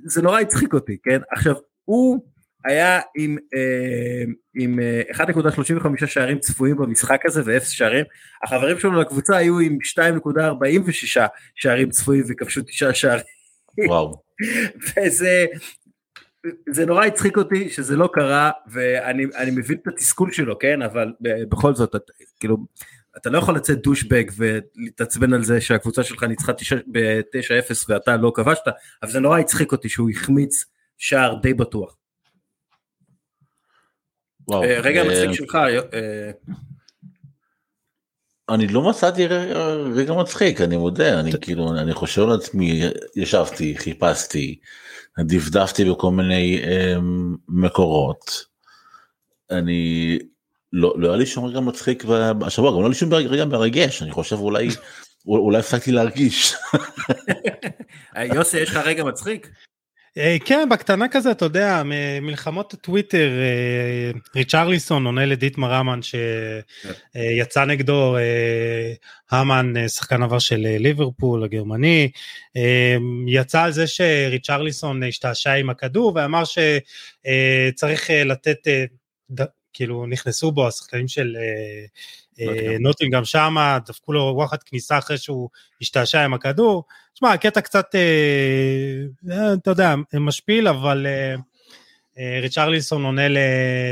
זה 0.06 0.22
נורא 0.22 0.40
הצחיק 0.40 0.74
אותי, 0.74 0.98
כן? 1.04 1.20
עכשיו, 1.32 1.56
הוא 1.86 2.26
היה 2.66 3.00
עם, 3.18 3.38
אה, 3.56 4.24
עם 4.56 4.80
1.35 5.12 6.04
אה, 6.04 6.08
שערים 6.08 6.40
צפויים 6.40 6.78
במשחק 6.78 7.26
הזה 7.26 7.42
ואפס 7.46 7.70
שערים, 7.70 8.06
החברים 8.44 8.80
שלו 8.80 9.02
לקבוצה 9.02 9.38
היו 9.38 9.60
עם 9.60 9.78
2.46 10.00 11.22
שערים 11.56 11.90
צפויים 11.90 12.24
וכבשו 12.30 12.62
תשעה 12.62 12.94
שערים. 12.94 13.24
וואו. 13.88 14.14
וזה, 14.98 15.46
זה 16.69 16.86
נורא 16.86 17.06
הצחיק 17.06 17.38
אותי 17.38 17.69
שזה 17.69 17.95
לא 17.95 18.10
קרה 18.13 18.51
ואני 18.67 19.51
מבין 19.51 19.77
את 19.82 19.88
התסכול 19.88 20.32
שלו 20.32 20.60
כן 20.60 20.82
אבל 20.82 21.13
בכל 21.21 21.75
זאת 21.75 21.95
את, 21.95 22.12
כאילו 22.39 22.58
אתה 23.17 23.29
לא 23.29 23.38
יכול 23.38 23.56
לצאת 23.56 23.82
דושבג 23.82 24.23
ולהתעצבן 24.38 25.34
על 25.34 25.43
זה 25.43 25.62
שהקבוצה 25.62 26.03
שלך 26.03 26.23
ניצחה 26.23 26.51
ב-9-0 26.91 27.86
ואתה 27.89 28.17
לא 28.17 28.32
כבשת 28.36 28.63
אבל 29.03 29.12
זה 29.12 29.19
נורא 29.19 29.39
הצחיק 29.39 29.71
אותי 29.71 29.89
שהוא 29.89 30.10
החמיץ 30.10 30.65
שער 30.97 31.36
די 31.41 31.53
בטוח. 31.53 31.97
וואו, 34.47 34.63
אה, 34.63 34.79
רגע 34.79 35.01
המצחיק 35.01 35.29
אה, 35.29 35.34
שלך. 35.34 35.58
אני 38.49 38.67
לא 38.67 38.89
מצאתי 38.89 39.27
רגע 39.95 40.13
מצחיק 40.13 40.62
אני 40.62 40.77
מודה 40.77 41.19
אני 41.19 41.32
כאילו 41.41 41.77
אני 41.77 41.93
חושב 41.93 42.21
לעצמי 42.21 42.84
ישבתי 43.15 43.77
חיפשתי 43.77 44.60
דפדפתי 45.19 45.91
בכל 45.91 46.12
מיני 46.12 46.62
um, 46.63 47.01
מקורות. 47.47 48.45
אני 49.51 50.19
לא, 50.73 50.93
לא 50.97 51.08
היה 51.08 51.17
לי 51.17 51.25
שום 51.25 51.45
רגע 51.45 51.60
מצחיק 51.60 52.03
השבוע 52.45 52.71
גם 52.71 52.77
לא 52.77 52.82
היה 52.82 52.89
לי 52.89 52.95
שום 52.95 53.13
רגע 53.13 53.45
מרגש 53.45 54.01
אני 54.01 54.12
חושב 54.12 54.36
אולי 54.39 54.67
אולי 55.27 55.60
הפסקתי 55.60 55.91
להרגיש. 55.91 56.56
יוסי 58.36 58.60
יש 58.60 58.69
לך 58.69 58.77
רגע 58.77 59.03
מצחיק? 59.03 59.49
אה, 60.17 60.38
כן 60.45 60.67
בקטנה 60.71 61.08
כזה 61.08 61.32
אתה 61.32 61.45
יודע 61.45 61.82
מלחמות 62.21 62.76
טוויטר 62.82 63.30
אה, 63.39 64.12
ריצ'רליסון 64.36 65.06
עונה 65.06 65.26
לדיטמר 65.26 65.80
אמן 65.80 65.99
שיצא 66.02 67.62
כן. 67.62 67.69
נגדו 67.69 68.17
אה, 68.17 68.93
המן 69.32 69.88
שחקן 69.88 70.23
עבר 70.23 70.39
של 70.39 70.58
ליברפול 70.80 71.43
הגרמני 71.43 72.12
יצא 73.28 73.62
על 73.62 73.71
זה 73.71 73.88
שריצ'רליסון 73.88 75.04
השתעשע 75.04 75.52
עם 75.52 75.69
הכדור 75.69 76.12
ואמר 76.15 76.43
שצריך 76.43 78.10
לתת 78.26 78.67
כאילו 79.73 80.06
נכנסו 80.06 80.52
בו 80.52 80.67
השחקנים 80.67 81.08
של 81.08 81.36
נוטינגהם 82.80 83.26
שמה 83.26 83.78
דפקו 83.86 84.13
לו 84.13 84.34
וואחד 84.36 84.63
כניסה 84.63 84.98
אחרי 84.98 85.17
שהוא 85.17 85.50
השתעשע 85.82 86.24
עם 86.24 86.34
הכדור 86.34 86.84
תשמע, 87.13 87.34
הקטע 87.34 87.62
קצת, 87.62 87.96
אה, 87.96 89.31
אה, 89.31 89.54
אתה 89.54 89.71
יודע, 89.71 89.96
משפיל, 90.13 90.67
אבל 90.67 91.08
אה, 91.08 91.36
אה, 92.17 92.40
ריצ'רליסון 92.42 93.04
עונה 93.04 93.27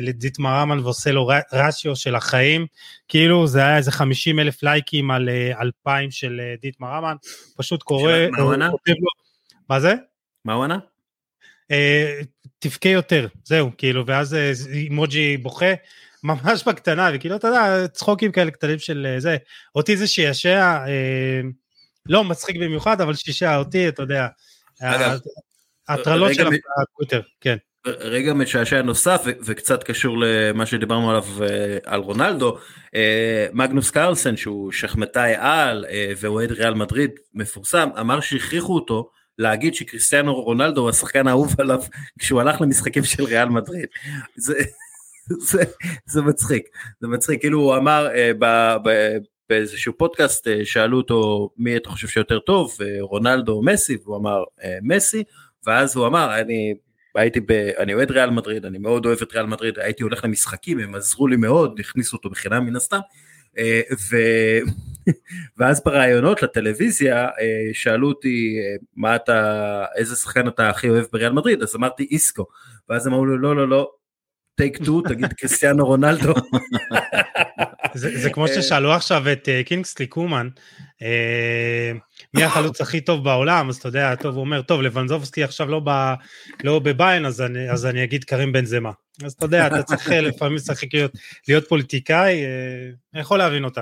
לדיטמר 0.02 0.64
אמן 0.64 0.80
ועושה 0.80 1.12
לו 1.12 1.30
רשיו 1.54 1.96
של 1.96 2.16
החיים, 2.16 2.66
כאילו 3.08 3.48
זה 3.48 3.60
היה 3.60 3.78
איזה 3.78 3.92
50 3.92 4.40
אלף 4.40 4.64
לייקים 4.64 5.12
על 5.12 5.30
אה, 5.30 5.62
2,000 5.62 6.12
של 6.12 6.42
אה, 6.44 6.56
דיטמר 6.62 6.98
אמן, 6.98 7.16
פשוט 7.58 7.84
קורא, 7.84 8.14
מה 8.32 8.42
הוא 8.42 8.54
ענה? 8.54 8.70
מה 9.70 9.80
זה? 9.80 9.94
מה 10.46 10.54
הוא 10.54 10.64
ענה? 10.64 10.78
אה, 11.72 12.20
תבכה 12.60 12.90
יותר, 12.90 13.28
זהו, 13.44 13.72
כאילו, 13.78 14.06
ואז 14.06 14.34
אה, 14.34 14.52
אימוג'י 14.74 15.38
בוכה. 15.38 15.74
ממש 16.24 16.64
בקטנה, 16.68 17.10
וכאילו, 17.14 17.36
אתה 17.36 17.48
יודע, 17.48 17.88
צחוקים 17.88 18.32
כאלה 18.32 18.52
קטנים 18.52 18.80
של 18.80 19.08
אה, 19.10 19.20
זה. 19.20 19.38
אותי 19.76 19.98
זה 19.98 20.08
שישע, 20.08 20.60
אה, 20.88 21.42
לא 22.06 22.24
מצחיק 22.24 22.56
במיוחד, 22.56 23.02
אבל 23.02 23.14
שישע 23.14 23.58
אותי, 23.58 23.88
אתה 23.88 24.04
יודע. 24.04 24.28
אגב, 24.82 25.20
הטרלות 25.90 26.30
רגע 26.30 26.44
של 26.44 26.50
מ- 26.50 26.82
הטוויטר, 26.82 27.22
כן. 27.42 27.58
רגע 27.88 28.34
משעשע 28.34 28.82
נוסף 28.82 29.22
ו- 29.26 29.32
וקצת 29.46 29.84
קשור 29.84 30.18
למה 30.20 30.66
שדיברנו 30.66 31.10
עליו 31.10 31.26
אה, 31.44 31.78
על 31.86 32.00
רונלדו, 32.00 32.58
אה, 32.96 33.48
מגנוס 33.54 33.92
קרלסן 33.92 34.38
שהוא 34.38 34.72
שחמטאי 34.72 35.34
על 35.38 35.86
אה, 35.90 36.12
ואוהד 36.18 36.52
ריאל 36.52 36.74
מדריד 36.74 37.12
מפורסם, 37.34 37.90
אמר 38.00 38.20
שהכריחו 38.20 38.76
אותו 38.76 39.10
להגיד 39.38 39.76
שקריסטיאנו 39.76 40.34
רונלדו 40.34 40.82
הוא 40.82 40.90
השחקן 40.90 41.28
האהוב 41.28 41.56
עליו 41.60 41.80
כשהוא 42.20 42.42
הלך 42.42 42.62
למשחקים 42.62 43.04
של 43.04 43.24
ריאל 43.24 43.50
מדריד. 43.50 43.86
זה, 44.36 44.54
זה, 45.50 45.64
זה 46.06 46.22
מצחיק, 46.22 46.64
זה 47.02 47.08
מצחיק, 47.08 47.42
כאילו 47.42 47.60
הוא 47.60 47.76
אמר 47.76 48.08
אה, 48.16 48.32
ב, 48.40 48.76
ב, 48.84 49.18
באיזשהו 49.50 49.94
פודקאסט 49.98 50.48
אה, 50.48 50.66
שאלו 50.66 50.98
אותו 50.98 51.50
מי 51.58 51.78
אתה 51.78 51.90
חושב 51.90 52.08
שיותר 52.08 52.40
טוב, 52.40 52.78
אה, 52.82 52.98
רונלדו 53.02 53.52
או 53.54 53.64
מסי, 53.64 53.98
והוא 54.04 54.18
אמר 54.18 54.44
אה, 54.64 54.78
מסי, 54.82 55.24
ואז 55.68 55.96
הוא 55.96 56.08
אמר 56.08 56.40
אני 56.40 56.74
הייתי 57.16 57.40
ב... 57.40 57.52
אני 57.52 57.94
אוהד 57.94 58.12
ריאל 58.12 58.30
מדריד, 58.30 58.66
אני 58.66 58.78
מאוד 58.78 59.06
אוהב 59.06 59.22
את 59.22 59.34
ריאל 59.34 59.46
מדריד, 59.46 59.80
הייתי 59.80 60.04
הולך 60.04 60.26
למשחקים, 60.26 60.80
הם 60.80 60.96
עזרו 60.96 61.28
לי 61.28 61.36
מאוד, 61.36 61.80
הכניסו 61.80 62.18
אותו 62.18 62.30
בחינם 62.30 62.66
מן 62.66 62.76
הסתם. 62.76 63.00
אה, 63.58 63.82
ו... 64.12 64.18
ואז 65.58 65.82
בראיונות 65.86 66.44
לטלוויזיה 66.44 67.26
אה, 67.26 67.70
שאלו 67.74 68.08
אותי 68.08 68.56
אה, 68.60 68.76
מה 68.96 69.16
אתה, 69.16 69.86
איזה 69.96 70.16
שחקן 70.16 70.48
אתה 70.48 70.70
הכי 70.70 70.90
אוהב 70.90 71.06
בריאל 71.12 71.32
מדריד, 71.32 71.62
אז 71.62 71.76
אמרתי 71.76 72.04
איסקו, 72.12 72.46
ואז 72.90 73.08
אמרו 73.08 73.26
לו 73.26 73.38
לא 73.38 73.56
לא 73.56 73.70
לא, 73.70 73.92
טייק 74.56 74.78
טו, 74.86 75.02
תגיד 75.02 75.34
קריסטיאנו 75.34 75.86
רונלדו. 75.86 76.34
זה, 77.94 78.18
זה 78.20 78.30
כמו 78.30 78.48
ששאלו 78.48 78.92
עכשיו 78.92 79.32
את 79.32 79.48
uh, 79.48 79.68
קינגסלי 79.68 80.08
קומן, 80.08 80.50
uh, 81.00 81.04
מי 82.34 82.44
החלוץ 82.44 82.82
הכי 82.82 83.02
טוב 83.02 83.24
בעולם, 83.24 83.70
אז 83.70 83.76
אתה 83.78 83.88
יודע, 83.88 84.16
טוב, 84.16 84.36
הוא 84.36 84.42
אומר, 84.42 84.62
טוב, 84.62 84.82
לבנזובסקי 84.82 85.44
עכשיו 85.44 85.68
לא, 85.68 85.82
ב, 85.86 86.14
לא 86.64 86.80
בביין, 86.80 87.26
אז 87.26 87.42
אני, 87.42 87.72
אז 87.72 87.86
אני 87.86 88.04
אגיד 88.04 88.24
קרים 88.24 88.52
בן 88.52 88.66
זמה. 88.66 88.92
אז 89.26 89.34
אתה 89.34 89.46
יודע, 89.46 89.68
אתה 89.68 89.84
צריך 89.84 90.12
אה, 90.12 90.22
לפעמים 90.22 90.56
לשחק 90.56 90.94
להיות, 90.94 91.12
להיות 91.48 91.68
פוליטיקאי, 91.70 92.44
אני 93.14 93.22
יכול 93.22 93.38
להבין 93.38 93.64
אותם. 93.66 93.82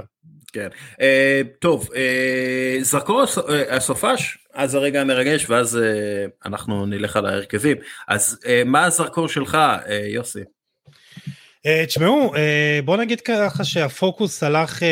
כן. 0.53 0.67
אה, 1.01 1.41
טוב, 1.59 1.89
אה, 1.95 2.77
זרקור 2.81 3.21
הס- 3.21 3.37
אה, 3.37 3.75
הסופש, 3.75 4.37
אז 4.53 4.75
הרגע 4.75 5.01
המרגש, 5.01 5.49
ואז 5.49 5.77
אה, 5.77 6.25
אנחנו 6.45 6.85
נלך 6.85 7.15
על 7.15 7.25
ההרכבים. 7.25 7.77
אז 8.07 8.39
אה, 8.45 8.61
מה 8.65 8.85
הזרקור 8.85 9.27
שלך, 9.27 9.55
אה, 9.55 10.01
יוסי? 10.07 10.39
Uh, 11.67 11.85
תשמעו, 11.85 12.35
uh, 12.35 12.37
בוא 12.85 12.97
נגיד 12.97 13.21
ככה 13.21 13.63
שהפוקוס 13.63 14.43
הלך 14.43 14.79
uh, 14.79 14.85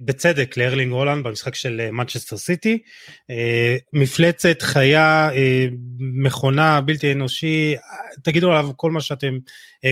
בצדק 0.00 0.56
לארלינג 0.56 0.92
הולנד 0.92 1.26
במשחק 1.26 1.54
של 1.54 1.90
מנצ'סטר 1.90 2.36
סיטי. 2.36 2.78
מפלצת, 3.92 4.62
חיה, 4.62 5.30
מכונה, 6.00 6.80
בלתי 6.80 7.12
אנושי, 7.12 7.74
תגידו 8.22 8.52
עליו 8.52 8.70
כל 8.76 8.90
מה 8.90 9.00
שאתם 9.00 9.38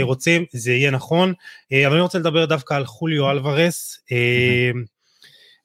רוצים, 0.01 0.45
זה 0.53 0.73
יהיה 0.73 0.91
נכון. 0.91 1.33
אבל 1.73 1.93
אני 1.93 2.01
רוצה 2.01 2.19
לדבר 2.19 2.45
דווקא 2.45 2.75
על 2.75 2.87
חוליו 2.87 3.31
אלוורס. 3.31 3.99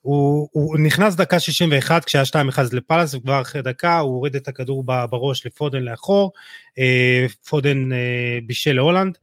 הוא, 0.01 0.49
הוא 0.51 0.80
נכנס 0.80 1.16
דקה 1.16 1.39
61 1.39 2.05
כשהיה 2.05 2.24
2-1 2.24 2.36
לפאלאס 2.74 3.14
וכבר 3.14 3.41
אחרי 3.41 3.62
דקה 3.62 3.99
הוא 3.99 4.16
הוריד 4.16 4.36
את 4.36 4.47
הכדור 4.47 4.84
בראש 4.84 5.45
לפודן 5.45 5.82
לאחור, 5.82 6.32
אה, 6.80 7.26
פודן 7.49 7.93
אה, 7.93 8.39
בישל 8.45 8.74
להולנד 8.74 9.18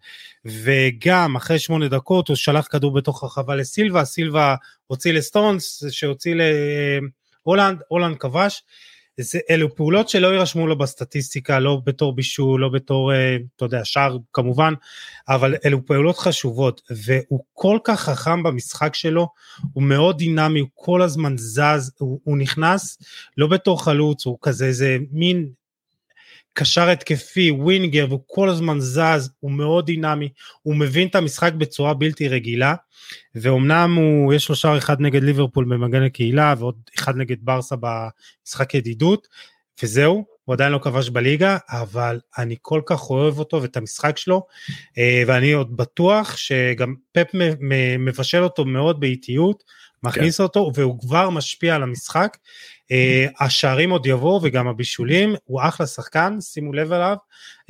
וגם 0.49 1.36
אחרי 1.36 1.59
שמונה 1.59 1.88
דקות 1.88 2.28
הוא 2.28 2.36
שלח 2.36 2.66
כדור 2.70 2.94
בתוך 2.94 3.22
הרחבה 3.22 3.55
לסילבה, 3.55 4.05
סילבה 4.05 4.55
הוציא 4.86 5.12
לסטונס 5.12 5.84
שהוציא 5.90 6.34
להולנד, 7.44 7.78
הולנד 7.88 8.16
כבש. 8.16 8.62
זה, 9.20 9.38
אלו 9.51 9.74
פעולות 9.74 10.09
שלא 10.09 10.28
יירשמו 10.28 10.66
לו 10.66 10.78
בסטטיסטיקה, 10.78 11.59
לא 11.59 11.80
בתור 11.84 12.14
בישול, 12.14 12.61
לא 12.61 12.68
בתור, 12.68 13.12
אה, 13.12 13.36
אתה 13.57 13.64
יודע, 13.64 13.84
שער 13.84 14.16
כמובן, 14.32 14.74
אבל 15.28 15.55
אלו 15.64 15.86
פעולות 15.86 16.18
חשובות, 16.18 16.80
והוא 16.90 17.44
כל 17.53 17.78
כך 17.84 18.01
חכם 18.01 18.42
במשחק 18.42 18.94
שלו, 18.94 19.28
הוא 19.72 19.82
מאוד 19.82 20.18
דינמי, 20.18 20.61
הוא 20.61 20.68
כל 20.74 21.03
הזמן 21.03 21.36
זז, 21.38 21.92
הוא, 21.99 22.20
הוא 22.24 22.38
נכנס 22.38 22.99
לא 23.36 23.47
בתור 23.47 23.84
חלוץ, 23.84 24.26
הוא 24.26 24.38
כזה 24.42 24.66
איזה 24.66 24.97
מין 25.11 25.49
קשר 26.59 26.88
התקפי, 26.88 27.50
ווינגר, 27.50 28.07
והוא 28.09 28.20
כל 28.26 28.48
הזמן 28.48 28.80
זז, 28.80 29.30
הוא 29.40 29.50
מאוד 29.50 29.86
דינמי, 29.86 30.28
הוא 30.62 30.76
מבין 30.76 31.09
את 31.09 31.14
המשחק 31.14 31.52
בצורה 31.52 31.94
בלתי 31.94 32.28
רגילה, 32.28 32.74
ואומנם 33.34 33.94
הוא, 33.96 34.34
יש 34.34 34.48
לו 34.48 34.54
שער 34.54 34.78
אחד 34.78 35.00
נגד 35.00 35.22
ליברפול 35.22 35.64
במגן 35.64 36.02
הקהילה, 36.02 36.54
ועוד 36.59 36.74
אחד 36.98 37.16
נגד 37.16 37.36
ברסה 37.40 37.76
במשחק 37.80 38.74
ידידות, 38.74 39.28
וזהו, 39.82 40.24
הוא 40.44 40.52
עדיין 40.52 40.72
לא 40.72 40.78
כבש 40.78 41.09
בליגה, 41.09 41.57
אבל 41.70 42.20
אני 42.38 42.57
כל 42.62 42.80
כך 42.86 43.11
אוהב 43.11 43.38
אותו 43.38 43.62
ואת 43.62 43.76
המשחק 43.76 44.18
שלו, 44.18 44.46
אה, 44.98 45.22
ואני 45.26 45.52
עוד 45.52 45.76
בטוח 45.76 46.36
שגם 46.36 46.94
פפ 47.12 47.30
מבשל 47.98 48.42
אותו 48.42 48.64
מאוד 48.64 49.00
באיטיות, 49.00 49.64
מכניס 50.09 50.40
אותו, 50.40 50.70
והוא 50.74 51.00
כבר 51.00 51.30
משפיע 51.30 51.74
על 51.74 51.82
המשחק. 51.82 52.36
אה, 52.92 53.26
השערים 53.40 53.90
עוד 53.90 54.07
יבואו 54.07 54.40
וגם 54.42 54.68
הבישולים, 54.68 55.34
הוא 55.44 55.61
אחלה 55.62 55.86
שחקן, 55.86 56.40
שימו 56.40 56.72
לב 56.72 56.92
אליו. 56.92 57.16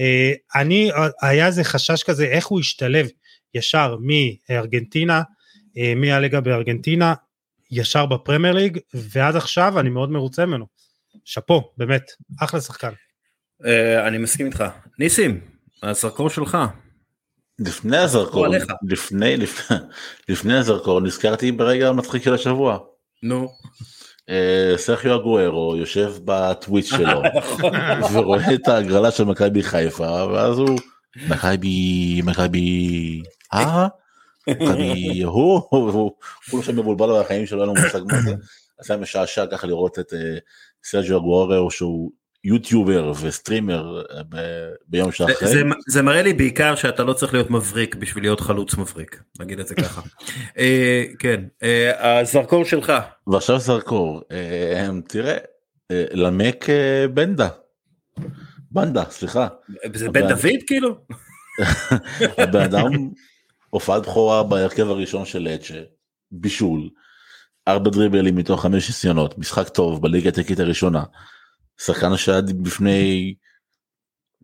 אה, 0.01 0.32
אני, 0.55 0.91
היה 1.22 1.47
איזה 1.47 1.64
חשש 1.64 2.03
כזה, 2.03 2.24
איך 2.24 2.47
הוא 2.47 2.61
ישתלב 2.61 3.09
ישר 3.55 3.97
מארגנטינה, 4.01 5.22
אה, 5.78 5.93
מהליגה 5.97 6.41
בארגנטינה, 6.41 7.14
ישר 7.70 8.07
בפרמייר 8.07 8.55
ליג, 8.55 8.78
ועד 8.95 9.37
עכשיו 9.37 9.80
אני 9.80 9.91
מאוד 9.91 10.11
מרוצה 10.11 10.47
ממנו. 10.47 10.66
שאפו, 11.24 11.72
באמת, 11.76 12.11
אחלה 12.41 12.61
שחקן. 12.61 12.93
אה, 13.64 14.09
אני 14.09 14.18
מסכים 14.18 14.47
איתך. 14.47 14.64
ניסים, 14.99 15.41
הזרקור 15.82 16.30
שלך. 16.30 16.59
לפני 17.59 17.97
הזרקור. 17.97 18.47
לפני, 18.89 19.37
לפני, 19.37 19.77
לפני 20.29 20.57
הזרקור 20.59 21.01
נזכרתי 21.01 21.53
ברגע 21.53 21.89
המצחיק 21.89 22.23
של 22.23 22.35
השבוע. 22.35 22.79
נו. 23.23 23.49
אה, 24.31 24.75
סרחיו 24.77 25.15
אגוארו 25.15 25.77
יושב 25.77 26.15
בטוויץ' 26.25 26.87
שלו 26.87 27.23
ורואה 28.13 28.55
את 28.55 28.69
ההגרלה 28.69 29.11
של 29.11 29.25
מכבי 29.25 29.63
חיפה 29.63 30.25
ואז 30.33 30.59
הוא 30.59 30.79
מכבי 31.29 32.21
מכבי 32.25 33.23
אה 33.55 33.87
מכבי 34.49 35.23
הוא 35.23 35.63
הוא 36.51 36.63
שם 36.63 36.79
מבולבל 36.79 37.11
על 37.11 37.21
החיים 37.21 37.47
שלו 37.47 37.61
אין 37.61 37.69
לו 37.69 37.75
מושג 37.75 38.01
מה 38.13 38.21
זה. 38.21 38.35
אז 38.81 38.91
היה 38.91 39.01
משעשע 39.01 39.47
ככה 39.47 39.67
לראות 39.67 39.99
את 39.99 40.13
אה, 40.15 40.39
סרג'יו 40.85 41.19
אגוארו 41.19 41.71
שהוא 41.71 42.11
יוטיובר 42.47 43.13
וסטרימר 43.23 44.03
אה, 44.11 44.23
ביום 44.89 45.11
זה, 45.11 45.17
שאחרי. 45.17 45.49
זה, 45.49 45.63
זה 45.89 46.03
מראה 46.03 46.23
לי 46.23 46.33
בעיקר 46.33 46.75
שאתה 46.75 47.05
לא 47.05 47.13
צריך 47.13 47.33
להיות 47.35 47.51
מבריק 47.51 47.95
בשביל 47.95 48.25
להיות 48.25 48.41
חלוץ 48.41 48.75
מבריק, 48.75 49.23
נגיד 49.41 49.61
את 49.61 49.67
זה 49.67 49.75
ככה. 49.75 50.01
אה, 50.59 51.05
כן, 51.19 51.45
אה, 51.63 52.19
הזרקור 52.21 52.65
שלך. 52.65 52.93
ועכשיו 53.27 53.59
זרקור 53.59 54.23
אה, 54.33 54.89
תראה 55.09 55.37
אה, 55.91 56.05
למק 56.13 56.71
אה, 56.71 57.09
בנדה. 57.09 57.49
בנדה 58.71 59.05
סליחה. 59.11 59.49
זה 59.95 60.09
בן 60.09 60.29
דוד 60.29 60.63
כאילו? 60.67 60.97
הבן 62.39 62.61
אדם 62.61 62.91
הופעת 63.71 64.03
בכורה 64.03 64.43
בהרכב 64.43 64.89
הראשון 64.89 65.25
של 65.25 65.49
אצ'ה, 65.49 65.81
בישול, 66.31 66.89
ארבע 67.69 67.91
דריבלים 67.91 68.37
מתוך 68.37 68.63
חמש 68.63 68.89
ניסיונות, 68.89 69.39
משחק 69.39 69.69
טוב 69.69 70.03
בליגה 70.03 70.29
הטקית 70.29 70.61
הראשונה, 70.61 71.03
שחקן 71.79 72.16
שעד 72.16 72.66
לפני 72.66 73.35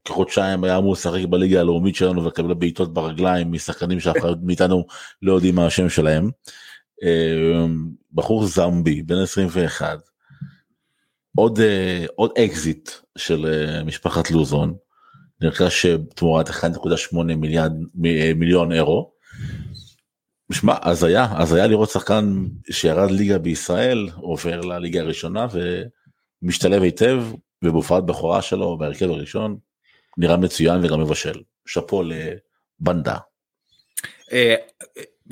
כחודשיים 0.04 0.64
היה 0.64 0.78
אמור 0.78 0.92
לשחק 0.92 1.24
בליגה 1.30 1.60
הלאומית 1.60 1.94
שלנו 1.94 2.24
ולקבל 2.24 2.54
בעיטות 2.54 2.94
ברגליים 2.94 3.52
משחקנים 3.52 4.00
שאף 4.00 4.16
אחד 4.16 4.42
מאיתנו 4.46 4.86
לא 5.22 5.32
יודעים 5.32 5.54
מה 5.54 5.66
השם 5.66 5.88
שלהם. 5.88 6.30
אה, 7.02 7.66
בחור 8.12 8.46
זמבי 8.46 9.02
בן 9.02 9.18
21 9.18 9.98
עוד 11.36 11.60
אה, 11.60 12.04
עוד 12.14 12.30
אקזיט 12.38 12.90
של 13.18 13.46
אה, 13.46 13.84
משפחת 13.84 14.30
לוזון 14.30 14.74
נרכש 15.40 15.86
תמורת 16.14 16.48
1.8 16.48 17.16
מיליארד 17.22 17.72
מיליון 18.36 18.72
אירו. 18.72 19.12
שמע 20.52 20.74
אז 20.80 21.04
היה 21.04 21.26
אז 21.36 21.52
היה 21.52 21.66
לראות 21.66 21.90
שחקן 21.90 22.46
שירד 22.70 23.10
ליגה 23.10 23.38
בישראל 23.38 24.08
עובר 24.16 24.60
לליגה 24.60 25.00
הראשונה 25.00 25.46
ומשתלב 26.42 26.82
היטב 26.82 27.22
ובהופעת 27.64 28.06
בכורה 28.06 28.42
שלו 28.42 28.78
בהרכב 28.78 29.10
הראשון 29.10 29.56
נראה 30.18 30.36
מצוין 30.36 30.84
וגם 30.84 31.00
מבשל 31.00 31.42
שאפו 31.66 32.02
לבנדה. 32.02 33.16
אה, 34.32 34.54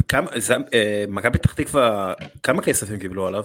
כמה, 0.08 0.26
זה, 0.36 0.54
אה, 0.74 1.04
מכבי 1.08 1.38
פתח 1.38 1.52
תקווה, 1.52 2.12
כמה 2.42 2.62
כסף 2.62 2.90
הם 2.90 2.98
קיבלו 2.98 3.26
עליו? 3.26 3.44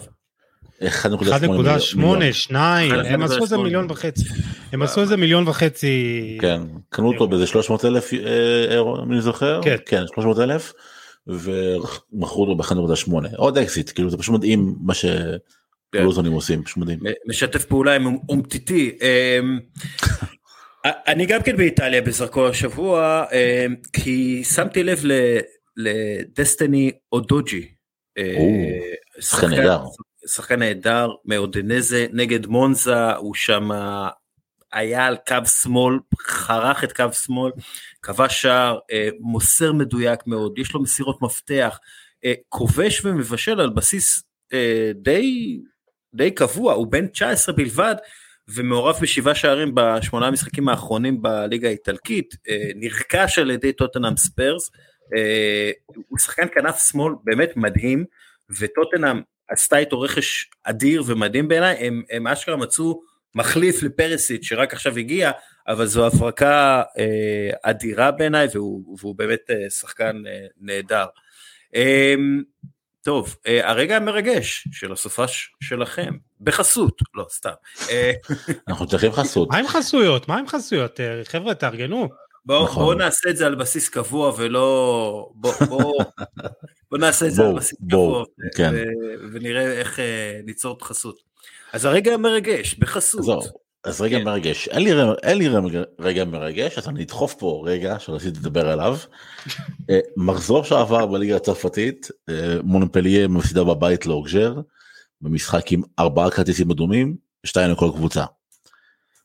1.8 0.82 0.86
1.8, 0.86 2.34
2, 2.34 2.92
הם 2.92 3.24
עשו 3.24 3.44
איזה 3.44 3.56
1.8. 3.56 3.62
מיליון 3.62 3.92
וחצי. 3.92 4.24
הם 4.72 4.82
עשו 4.82 5.02
איזה 5.02 5.18
מיליון 5.18 5.48
וחצי. 5.48 6.38
כן 6.42 6.62
קנו 6.90 7.08
אותו 7.08 7.28
באיזה 7.28 7.48
300 7.48 7.86
אלף 7.86 8.14
אירו 8.70 9.04
אם 9.04 9.12
אני 9.12 9.22
זוכר 9.22 9.62
כן. 9.64 9.76
כן 9.86 10.04
300 10.16 10.40
אלף 10.40 10.74
ומכרו 11.28 12.50
אותו 12.50 12.56
ב-1.8 12.56 13.38
עוד 13.38 13.58
אקזיט 13.58 13.92
כאילו 13.96 14.10
זה 14.10 14.18
פשוט 14.18 14.36
מדהים 14.36 14.76
מה 14.82 14.94
כן. 15.92 16.02
שלוזונים 16.02 16.32
עושים 16.32 16.64
פשוט 16.64 16.78
מדהים. 16.78 17.00
משתף 17.28 17.66
פעולה 17.66 17.96
עם 17.96 18.18
אומטיטי. 18.30 18.98
אמ, 19.02 19.60
אני 21.08 21.26
גם 21.26 21.44
כן 21.44 21.58
באיטליה 21.58 22.02
בזרקור 22.02 22.48
השבוע, 22.48 23.26
אה, 23.32 23.66
כי 23.94 24.44
שמתי 24.44 24.84
לב 24.84 25.02
לדסטיני 25.78 26.92
אודוג'י. 27.12 27.68
שחקן 29.20 29.50
נהדר. 29.50 29.80
שחקן 30.28 30.60
נהדר, 30.60 31.10
מאודנזה 31.26 32.08
נגד 32.14 32.46
מונזה, 32.46 33.14
הוא 33.14 33.36
שם 33.36 33.70
היה 34.74 35.06
על 35.06 35.18
קו 35.28 35.46
שמאל, 35.46 36.00
חרך 36.22 36.84
את 36.84 36.94
קו 36.94 37.14
שמאל, 37.14 37.52
כבש 38.02 38.42
שער, 38.42 38.80
מוסר 39.20 39.74
מדויק 39.74 40.28
מאוד, 40.28 40.60
יש 40.60 40.74
לו 40.74 40.82
מסירות 40.82 41.22
מפתח, 41.22 41.80
כובש 42.50 43.06
ומבשל 43.06 43.60
על 43.60 43.70
בסיס 43.70 44.24
די, 44.96 45.60
די 46.16 46.32
קבוע, 46.32 46.74
הוא 46.74 46.88
בן 46.88 47.08
19 47.08 47.56
בלבד, 47.56 47.96
ומעורב 48.48 48.96
בשבעה 49.02 49.36
שערים 49.36 49.72
בשמונה 49.76 50.28
המשחקים 50.28 50.70
האחרונים 50.70 51.22
בליגה 51.22 51.68
האיטלקית, 51.68 52.36
אה, 52.50 52.70
נרכש 52.76 53.40
על 53.40 53.52
ידי 53.52 53.74
טוטנאם 53.74 54.18
ספיירס, 54.18 54.72
אה, 55.16 55.72
הוא 56.08 56.20
שחקן 56.20 56.48
כנף 56.54 56.90
שמאל 56.92 57.14
באמת 57.24 57.58
מדהים, 57.58 58.06
וטוטנאם 58.60 59.22
עשתה 59.50 59.78
איתו 59.78 60.02
רכש 60.02 60.50
אדיר 60.64 61.04
ומדהים 61.08 61.48
בעיניי, 61.48 61.76
הם, 61.88 62.04
הם 62.10 62.28
אשכרה 62.28 62.56
מצאו 62.56 63.02
מחליף 63.36 63.84
לפרסיט 63.84 64.44
שרק 64.44 64.74
עכשיו 64.74 64.98
הגיע, 64.98 65.32
אבל 65.68 65.86
זו 65.86 66.08
הפרקה 66.08 66.84
אה, 66.98 67.50
אדירה 67.64 68.12
בעיניי, 68.12 68.48
והוא, 68.54 68.98
והוא 69.00 69.16
באמת 69.16 69.50
שחקן 69.70 70.24
נהדר. 70.62 71.06
טוב, 73.06 73.36
אה, 73.48 73.70
הרגע 73.70 73.98
המרגש 73.98 74.68
של 74.72 74.92
הסופש 74.92 75.56
שלכם, 75.64 76.14
בחסות, 76.42 77.02
לא 77.14 77.26
סתם. 77.30 77.50
אה, 77.90 78.12
אנחנו 78.68 78.88
צריכים 78.88 79.12
חסות. 79.12 79.50
מה 79.50 79.58
עם 79.58 79.68
חסויות? 79.68 80.28
מה 80.28 80.38
עם 80.38 80.48
חסויות? 80.48 81.00
אה, 81.00 81.22
חבר'ה, 81.26 81.56
תארגנו. 81.56 82.10
בואו 82.46 82.64
נכון. 82.64 82.84
בוא 82.84 82.96
נעשה 82.96 83.30
את 83.30 83.38
זה 83.38 83.46
על 83.46 83.56
בסיס 83.56 83.90
קבוע 83.90 84.34
ולא... 84.38 85.30
בואו 85.36 85.54
בוא, 85.68 86.04
בוא 86.92 86.98
נעשה 86.98 87.26
את 87.26 87.32
זה 87.32 87.42
בוא, 87.42 87.50
על 87.50 87.56
בסיס 87.56 87.78
בוא, 87.80 87.88
קבוע 87.90 88.24
כן. 88.56 88.74
ו, 88.74 88.84
ונראה 89.34 89.72
איך 89.72 90.00
ניצור 90.46 90.78
את 90.78 90.82
חסות. 90.82 91.20
אז 91.74 91.86
הרגע 91.86 92.14
המרגש, 92.14 92.76
בחסות. 92.76 93.65
אז 93.86 94.02
רגע 94.02 94.20
כן. 94.20 94.24
מרגש, 94.24 94.68
אין 94.68 94.84
לי, 94.84 94.92
אין 95.24 95.38
לי 95.38 95.50
רגע 96.00 96.26
מרגש, 96.26 96.78
אז 96.78 96.88
אני 96.88 97.04
אדחוף 97.04 97.34
פה 97.34 97.64
רגע 97.66 98.00
שרציתי 98.00 98.40
לדבר 98.40 98.70
עליו. 98.70 98.98
אה, 99.90 100.00
מחזור 100.18 100.64
שעבר 100.64 101.06
בליגה 101.06 101.36
הצרפתית, 101.36 102.08
אה, 102.30 102.58
מונפליה 102.64 103.28
מפסידה 103.28 103.64
בבית 103.64 104.06
לאוגז'ר, 104.06 104.56
במשחק 105.22 105.72
עם 105.72 105.82
ארבעה 106.00 106.32
כרטיסים 106.32 106.72
אדומים, 106.72 107.16
שתיים 107.44 107.72
לכל 107.72 107.90
קבוצה. 107.96 108.26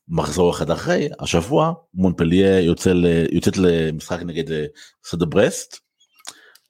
מחזור 0.09 0.51
אחד 0.51 0.71
אחרי, 0.71 1.09
השבוע, 1.21 1.73
מונפליה 1.95 2.61
יוצא 2.61 2.93
יוצאת 3.33 3.57
למשחק 3.57 4.23
נגד 4.23 4.53
אה, 4.53 4.65
סדה 5.05 5.27
ברסט, 5.27 5.77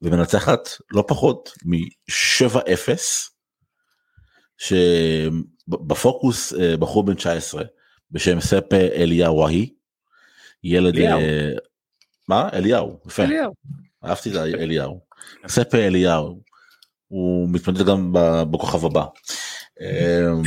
ומנצחת 0.03 0.69
לא 0.93 1.05
פחות 1.09 1.53
מ-7-0, 1.65 2.99
שבפוקוס 4.59 6.53
בחור 6.79 7.05
בן 7.05 7.15
19 7.15 7.63
בשם 8.13 8.41
ספה 8.41 8.77
אליהו. 8.77 9.47
ילד... 10.65 10.97
אליהו. 10.97 11.21
אה, 11.21 11.53
מה? 12.29 12.49
אליהו, 12.53 13.01
יפה. 13.07 13.23
אליהו. 13.23 13.53
אהבתי 14.05 14.31
את 14.31 14.37
אליהו. 14.37 15.01
ספה 15.49 15.79
אליהו. 15.79 16.41
הוא 17.09 17.49
מתמודד 17.53 17.87
גם 17.87 18.13
בכוכב 18.51 18.85
הבא. 18.85 19.05
אמ, 19.81 20.43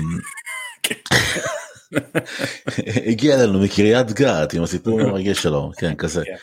הגיע 3.11 3.43
אלינו 3.43 3.59
מקריית 3.59 4.11
גת 4.11 4.53
עם 4.53 4.63
הסיפור 4.63 5.01
המרגש 5.01 5.43
שלו, 5.43 5.71
כן 5.77 5.95
כזה. 5.95 6.23
כן. 6.25 6.35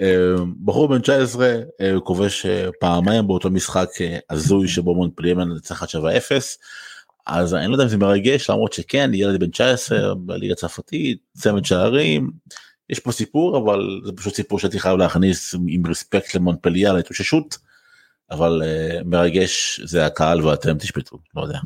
אמ, 0.00 0.54
בחור 0.64 0.88
בן 0.88 1.00
19 1.00 1.54
אה, 1.80 2.00
כובש 2.04 2.46
אה, 2.46 2.68
פעמיים 2.80 3.26
באותו 3.26 3.50
משחק 3.50 3.88
הזוי 4.30 4.68
שבו 4.68 4.94
מונפליאמן 4.94 5.48
נצחת 5.48 5.88
7-0 5.88 5.94
אז 7.26 7.54
אני 7.54 7.68
לא 7.68 7.72
יודע 7.72 7.84
אם 7.84 7.88
זה 7.88 7.96
מרגש 7.96 8.50
למרות 8.50 8.72
שכן 8.72 9.10
ילד 9.14 9.40
בן 9.40 9.50
19 9.50 10.14
בליגה 10.14 10.52
הצרפתית 10.52 11.18
צמד 11.36 11.64
שערים 11.64 12.30
יש 12.90 12.98
פה 12.98 13.12
סיפור 13.12 13.58
אבל 13.58 14.00
זה 14.04 14.12
פשוט 14.12 14.34
סיפור 14.34 14.58
שהייתי 14.58 14.80
חייב 14.80 14.98
להכניס 14.98 15.54
עם 15.68 15.86
רספקט 15.86 16.34
למונפליה 16.34 16.92
להתאוששות 16.92 17.58
אבל 18.30 18.62
uh, 18.62 19.04
מרגש 19.04 19.80
זה 19.84 20.06
הקהל 20.06 20.46
ואתם 20.46 20.78
תשפטו 20.78 21.18
לא 21.36 21.42
יודע. 21.42 21.58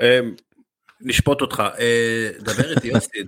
Um, 0.00 0.04
נשפוט 1.00 1.40
אותך 1.40 1.62
uh, 1.76 2.42
דבר 2.42 2.70
איתי 2.70 2.88
יוסי. 2.88 3.18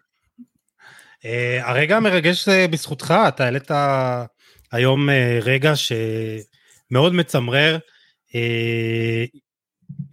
uh, 1.23 1.27
הרגע 1.69 1.97
המרגש 1.97 2.45
זה 2.45 2.67
בזכותך 2.71 3.15
אתה 3.29 3.45
העלית 3.45 3.71
היום 4.73 5.09
רגע 5.43 5.73
שמאוד 5.77 7.15
מצמרר. 7.15 7.79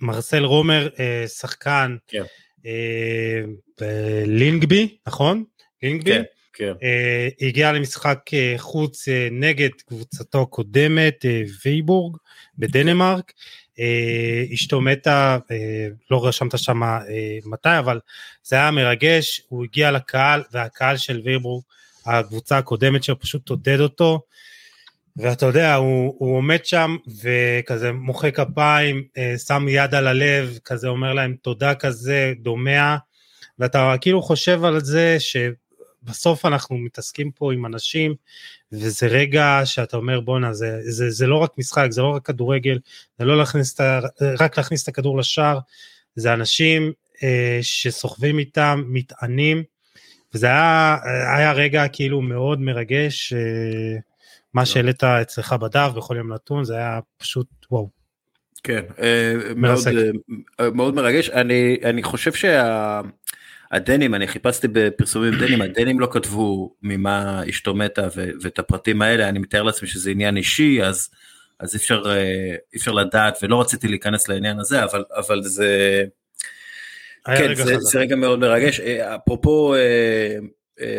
Uh, 0.01 0.05
מרסל 0.05 0.43
רומר 0.45 0.89
אה, 0.99 1.27
שחקן 1.27 1.97
כן. 2.07 2.23
אה, 2.65 4.23
לינגבי 4.25 4.97
נכון? 5.07 5.43
לינגבי? 5.83 6.11
כן. 6.11 6.23
כן. 6.53 6.73
אה, 6.83 7.27
הגיע 7.41 7.71
למשחק 7.71 8.19
חוץ 8.57 9.07
נגד 9.31 9.69
קבוצתו 9.85 10.41
הקודמת 10.41 11.25
וייבורג 11.65 12.17
בדנמרק. 12.57 13.31
אשתו 14.53 14.81
מתה, 14.81 15.37
לא 16.11 16.27
רשמת 16.27 16.57
שם 16.59 16.81
מתי, 17.45 17.79
אבל 17.79 17.99
זה 18.43 18.55
היה 18.55 18.71
מרגש, 18.71 19.41
הוא 19.47 19.63
הגיע 19.63 19.91
לקהל 19.91 20.43
והקהל 20.51 20.97
של 20.97 21.21
וייבורג, 21.25 21.63
הקבוצה 22.05 22.57
הקודמת 22.57 23.03
שלו 23.03 23.19
פשוט 23.19 23.49
עודד 23.49 23.79
אותו. 23.79 24.21
ואתה 25.17 25.45
יודע, 25.45 25.75
הוא, 25.75 26.15
הוא 26.17 26.37
עומד 26.37 26.65
שם 26.65 26.97
וכזה 27.21 27.91
מוחא 27.91 28.31
כפיים, 28.31 29.03
אה, 29.17 29.37
שם 29.37 29.65
יד 29.69 29.95
על 29.95 30.07
הלב, 30.07 30.59
כזה 30.65 30.87
אומר 30.87 31.13
להם 31.13 31.35
תודה 31.41 31.75
כזה, 31.75 32.33
דומע, 32.41 32.95
ואתה 33.59 33.95
כאילו 34.01 34.21
חושב 34.21 34.63
על 34.63 34.79
זה 34.79 35.17
שבסוף 35.19 36.45
אנחנו 36.45 36.77
מתעסקים 36.77 37.31
פה 37.31 37.53
עם 37.53 37.65
אנשים, 37.65 38.15
וזה 38.71 39.07
רגע 39.07 39.61
שאתה 39.65 39.97
אומר 39.97 40.19
בואנה, 40.19 40.53
זה, 40.53 40.79
זה, 40.83 41.09
זה 41.09 41.27
לא 41.27 41.37
רק 41.37 41.51
משחק, 41.57 41.87
זה 41.89 42.01
לא 42.01 42.07
רק 42.07 42.25
כדורגל, 42.25 42.79
זה 43.19 43.25
לא 43.25 43.37
להכניס 43.37 43.73
את, 43.73 43.81
רק 44.39 44.57
להכניס 44.57 44.83
את 44.83 44.87
הכדור 44.87 45.17
לשער, 45.17 45.59
זה 46.15 46.33
אנשים 46.33 46.91
אה, 47.23 47.59
שסוחבים 47.61 48.39
איתם, 48.39 48.83
מטענים, 48.87 49.63
וזה 50.33 50.47
היה, 50.47 50.97
היה 51.37 51.51
רגע 51.51 51.87
כאילו 51.87 52.21
מאוד 52.21 52.59
מרגש, 52.61 53.33
אה, 53.33 53.99
מה. 54.53 54.65
שהעלית 54.65 55.03
אצלך 55.03 55.53
בדף 55.53 55.91
בכל 55.95 56.15
יום 56.17 56.33
נתון 56.33 56.63
זה 56.63 56.75
היה 56.75 56.99
פשוט 57.17 57.47
וואו. 57.71 58.01
כן, 58.63 58.81
אה, 59.01 59.33
מאוד, 59.55 59.77
אה, 60.59 60.69
מאוד 60.69 60.95
מרגש, 60.95 61.29
אני, 61.29 61.77
אני 61.83 62.03
חושב 62.03 62.31
שהדנים, 62.33 64.15
אני 64.15 64.27
חיפשתי 64.27 64.67
בפרסומים 64.67 65.33
דנים, 65.39 65.61
הדנים 65.61 65.99
לא 65.99 66.07
כתבו 66.11 66.75
ממה 66.81 67.41
אשתו 67.49 67.73
מתה 67.73 68.07
ואת 68.41 68.59
הפרטים 68.59 69.01
האלה, 69.01 69.29
אני 69.29 69.39
מתאר 69.39 69.63
לעצמי 69.63 69.87
שזה 69.87 70.11
עניין 70.11 70.37
אישי, 70.37 70.83
אז, 70.83 71.09
אז 71.59 71.75
אפשר, 71.75 72.03
אה, 72.09 72.55
אפשר 72.75 72.91
לדעת, 72.91 73.37
ולא 73.41 73.61
רציתי 73.61 73.87
להיכנס 73.87 74.27
לעניין 74.27 74.59
הזה, 74.59 74.83
אבל, 74.83 75.03
אבל 75.15 75.43
זה, 75.43 76.03
כן, 77.25 77.55
זה, 77.55 77.77
זה 77.79 77.99
רגע 77.99 78.15
מאוד 78.15 78.39
מרגש. 78.39 78.79
אפרופו 78.79 79.75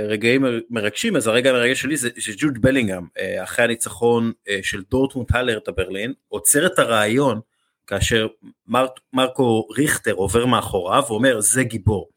רגעים 0.08 0.44
מרגשים 0.70 1.16
אז 1.16 1.26
הרגע 1.26 1.50
המרגש 1.50 1.80
שלי 1.82 1.96
זה 1.96 2.08
שג'וד 2.18 2.58
בלינגהם 2.60 3.06
אה, 3.18 3.42
אחרי 3.42 3.64
הניצחון 3.64 4.32
אה, 4.48 4.58
של 4.62 4.82
דורטמונד 4.90 5.26
הלרטה 5.30 5.72
ברלין 5.72 6.12
עוצר 6.28 6.66
את 6.66 6.78
הרעיון 6.78 7.40
כאשר 7.86 8.26
מר, 8.66 8.86
מרקו 9.12 9.68
ריכטר 9.76 10.12
עובר 10.12 10.46
מאחוריו 10.46 11.04
ואומר 11.08 11.40
זה 11.40 11.64
גיבור. 11.64 12.08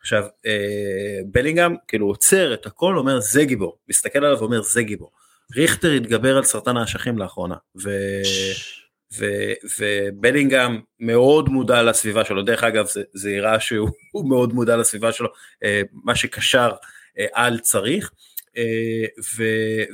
עכשיו 0.00 0.24
בלינגהם 1.26 1.76
כאילו 1.88 2.06
עוצר 2.06 2.54
את 2.54 2.66
הכל 2.66 2.98
אומר 2.98 3.20
זה 3.20 3.44
גיבור 3.44 3.78
מסתכל 3.88 4.18
עליו 4.18 4.38
ואומר 4.38 4.62
זה 4.62 4.82
גיבור. 4.82 5.10
ריכטר 5.56 5.92
התגבר 5.92 6.36
על 6.36 6.44
סרטן 6.44 6.76
האשכים 6.76 7.18
לאחרונה 7.18 7.54
ו... 7.82 7.90
ו, 9.18 9.26
ובלינגהם 9.80 10.80
מאוד 11.00 11.48
מודע 11.48 11.82
לסביבה 11.82 12.24
שלו, 12.24 12.42
דרך 12.42 12.64
אגב 12.64 12.86
זה, 12.86 13.02
זה 13.12 13.30
יראה 13.30 13.60
שהוא 13.60 13.90
מאוד 14.30 14.52
מודע 14.52 14.76
לסביבה 14.76 15.12
שלו, 15.12 15.28
מה 15.92 16.14
שקשר 16.14 16.70
אה, 16.70 16.76
על 17.32 17.58
צריך. 17.58 18.10
אה, 18.56 19.06
ו, 19.36 19.44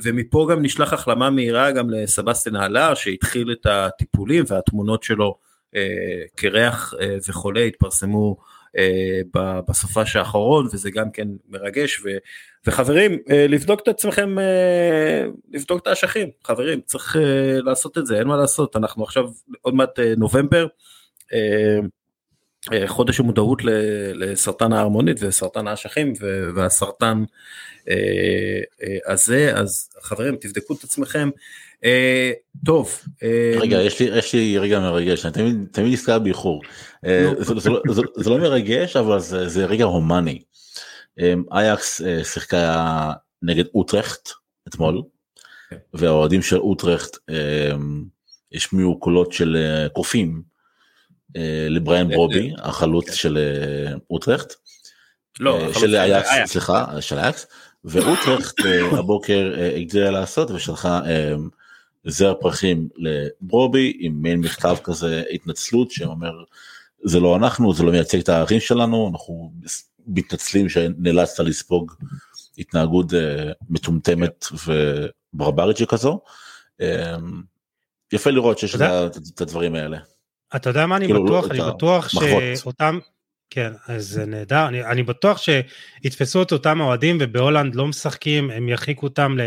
ומפה 0.03 0.47
גם 0.51 0.61
נשלח 0.61 0.93
החלמה 0.93 1.29
מהירה 1.29 1.71
גם 1.71 1.89
לסבסטין 1.89 2.55
הלר 2.55 2.93
שהתחיל 2.93 3.51
את 3.51 3.65
הטיפולים 3.65 4.43
והתמונות 4.47 5.03
שלו 5.03 5.37
אה, 5.75 6.23
קרח 6.35 6.93
וחולה 7.27 7.61
התפרסמו 7.61 8.37
בסופש 9.69 10.15
האחרון 10.15 10.65
וזה 10.65 10.91
גם 10.91 11.11
כן 11.11 11.27
מרגש. 11.49 12.01
ו, 12.05 12.09
וחברים 12.67 13.17
לבדוק 13.49 13.79
את 13.79 13.87
עצמכם 13.87 14.35
לבדוק 15.53 15.81
את 15.81 15.87
האשכים. 15.87 16.29
חברים 16.43 16.81
צריך 16.81 17.15
לעשות 17.63 17.97
את 17.97 18.07
זה 18.07 18.19
אין 18.19 18.27
מה 18.27 18.37
לעשות. 18.37 18.75
אנחנו 18.75 19.03
עכשיו 19.03 19.29
עוד 19.61 19.73
מעט 19.73 19.99
נובמבר 20.17 20.67
אה, 21.33 21.79
חודש 22.85 23.19
המודעות 23.19 23.61
לסרטן 24.13 24.73
ההרמונית 24.73 25.17
וסרטן 25.21 25.67
האשכים 25.67 26.13
והסרטן 26.55 27.23
הזה, 29.07 29.51
אז 29.55 29.89
חברים 30.01 30.35
תבדקו 30.35 30.73
את 30.73 30.83
עצמכם. 30.83 31.29
טוב. 32.65 33.01
רגע, 33.59 33.81
יש 33.81 33.99
לי, 33.99 34.05
יש 34.17 34.33
לי 34.33 34.57
רגע 34.57 34.79
מרגש, 34.79 35.25
אני 35.25 35.33
תמיד, 35.33 35.67
תמיד 35.71 35.93
נזכר 35.93 36.19
באיחור. 36.19 36.61
זה, 37.39 37.69
לא, 38.25 38.37
מרגש, 38.39 38.95
אבל 38.95 39.19
זה, 39.19 39.49
זה 39.49 39.65
רגע 39.65 39.83
הומני. 39.83 40.41
אייקס 41.51 42.01
שיחקה 42.23 43.11
נגד 43.41 43.65
אוטרכט 43.75 44.29
אתמול, 44.67 45.01
כן. 45.69 45.75
והאוהדים 45.93 46.41
של 46.41 46.57
אוטרכט 46.57 47.17
השמיעו 48.53 48.99
קולות 48.99 49.33
של 49.33 49.57
קופים 49.93 50.56
לבריאן 51.69 52.07
ברובי, 52.09 52.53
החלוץ 52.57 53.13
של 53.13 53.37
אוטרכט. 54.09 54.53
לא, 55.39 55.73
של 55.73 55.95
אייקס, 55.95 56.29
סליחה, 56.45 57.01
של 57.01 57.19
אייקס, 57.19 57.47
ואוטרכט 57.85 58.55
הבוקר 58.99 59.53
הגדילה 59.75 60.11
לעשות 60.11 60.51
ושלחה 60.51 61.01
זר 62.05 62.33
פרחים 62.33 62.89
לברובי 62.97 63.93
עם 63.99 64.21
מעין 64.21 64.39
מכתב 64.39 64.75
כזה 64.83 65.23
התנצלות 65.31 65.91
שאומר 65.91 66.31
זה 67.03 67.19
לא 67.19 67.35
אנחנו 67.35 67.73
זה 67.73 67.83
לא 67.83 67.91
מייצג 67.91 68.19
את 68.19 68.29
הערכים 68.29 68.59
שלנו 68.59 69.09
אנחנו 69.11 69.51
מתנצלים 70.07 70.69
שנאלצת 70.69 71.39
לספוג 71.39 71.93
התנהגות 72.57 73.13
מטומטמת 73.69 74.45
וברברית 75.33 75.77
שכזו. 75.77 76.19
יפה 78.13 78.29
לראות 78.29 78.57
שיש 78.57 78.75
את 78.75 79.41
הדברים 79.41 79.75
האלה. 79.75 79.97
אתה 80.55 80.69
יודע 80.69 80.85
מה 80.85 80.97
אני 80.97 81.05
כאילו, 81.05 81.25
בטוח 81.25 81.51
אני 81.51 81.59
בטוח 81.61 82.09
שאותם 82.55 82.99
כן, 83.49 83.71
אז 83.87 84.07
זה 84.07 84.25
נהדר, 84.25 84.67
אני, 84.67 84.85
אני 84.85 85.03
בטוח 85.03 85.37
שיתפסו 85.37 86.41
את 86.41 86.51
אותם 86.51 86.81
אוהדים 86.81 87.17
ובהולנד 87.19 87.75
לא 87.75 87.87
משחקים, 87.87 88.51
הם 88.51 88.69
ירחיקו 88.69 89.05
אותם 89.05 89.37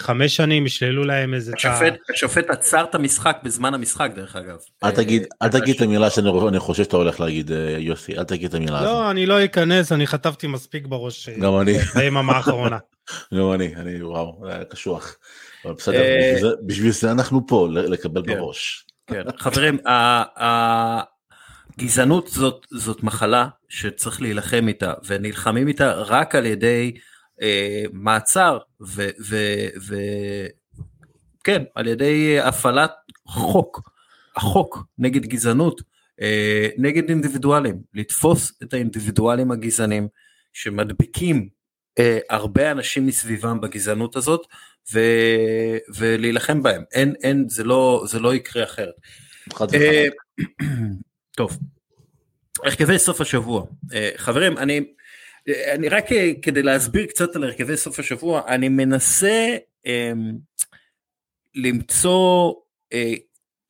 לחמש 0.00 0.36
שנים, 0.36 0.66
ישללו 0.66 1.04
להם 1.04 1.34
איזה... 1.34 1.52
השופט, 1.56 1.92
ה... 1.92 2.12
השופט 2.12 2.50
עצר 2.50 2.84
את 2.84 2.94
המשחק 2.94 3.38
בזמן 3.42 3.74
המשחק 3.74 4.10
דרך 4.14 4.36
אגב. 4.36 4.56
אל 4.84 4.90
תגיד, 4.90 5.26
אל 5.42 5.48
תגיד 5.48 5.74
את 5.76 5.82
המילה 5.82 6.10
שאני 6.10 6.58
חושב 6.58 6.84
שאתה 6.84 6.96
הולך 6.96 7.20
להגיד 7.20 7.52
אה, 7.52 7.76
יוסי, 7.78 8.18
אל 8.18 8.24
תגיד 8.24 8.48
את 8.48 8.54
המילה 8.54 8.78
הזאת. 8.78 8.90
לא, 8.90 9.10
אני 9.10 9.26
לא 9.26 9.44
אכנס, 9.44 9.92
אני 9.92 10.06
חטפתי 10.06 10.46
מספיק 10.46 10.86
בראש. 10.86 11.28
אה, 11.28 11.34
גם 11.40 11.60
אני. 11.60 11.78
ביממה 11.94 12.32
האחרונה. 12.36 12.78
גם 13.34 13.52
אני, 13.52 13.76
אני 13.76 14.02
וואו, 14.02 14.42
זה 14.44 14.64
קשוח. 14.70 15.16
אבל 15.64 15.74
בסדר, 15.74 16.54
בשביל 16.66 16.92
זה 16.92 17.10
אנחנו 17.12 17.46
פה, 17.46 17.68
לקבל 17.70 18.22
כן. 18.26 18.34
בראש. 18.34 18.86
כן, 19.10 19.22
חברים, 19.36 19.78
גזענות 21.78 22.28
זאת, 22.28 22.66
זאת 22.70 23.02
מחלה 23.02 23.48
שצריך 23.68 24.22
להילחם 24.22 24.68
איתה, 24.68 24.92
ונלחמים 25.06 25.68
איתה 25.68 25.92
רק 25.92 26.34
על 26.34 26.46
ידי 26.46 26.92
אה, 27.42 27.84
מעצר, 27.92 28.58
וכן, 31.40 31.62
על 31.74 31.86
ידי 31.86 32.40
הפעלת 32.40 32.92
חוק, 33.26 33.90
החוק 34.36 34.84
נגד 34.98 35.26
גזענות, 35.26 35.80
אה, 36.20 36.68
נגד 36.78 37.08
אינדיבידואלים, 37.08 37.80
לתפוס 37.94 38.52
את 38.62 38.74
האינדיבידואלים 38.74 39.50
הגזענים 39.50 40.08
שמדביקים 40.52 41.48
אה, 41.98 42.18
הרבה 42.30 42.70
אנשים 42.70 43.06
מסביבם 43.06 43.60
בגזענות 43.60 44.16
הזאת, 44.16 44.46
ו, 44.92 45.00
ולהילחם 45.96 46.62
בהם, 46.62 46.82
אין, 46.92 47.14
אין, 47.22 47.44
זה 47.48 47.64
לא, 47.64 48.04
זה 48.08 48.20
לא 48.20 48.34
יקרה 48.34 48.64
אחרת. 48.64 48.94
אה, 49.74 50.06
טוב. 51.36 51.58
הרכבי 52.64 52.98
סוף 52.98 53.20
השבוע. 53.20 53.66
אה, 53.94 54.10
חברים, 54.16 54.58
אני, 54.58 54.80
אני 55.74 55.88
רק 55.88 56.12
אה, 56.12 56.30
כדי 56.42 56.62
להסביר 56.62 57.06
קצת 57.06 57.36
על 57.36 57.44
הרכבי 57.44 57.76
סוף 57.76 57.98
השבוע, 57.98 58.42
אני 58.48 58.68
מנסה 58.68 59.56
אה, 59.86 60.12
למצוא 61.54 62.54
אה, 62.92 63.14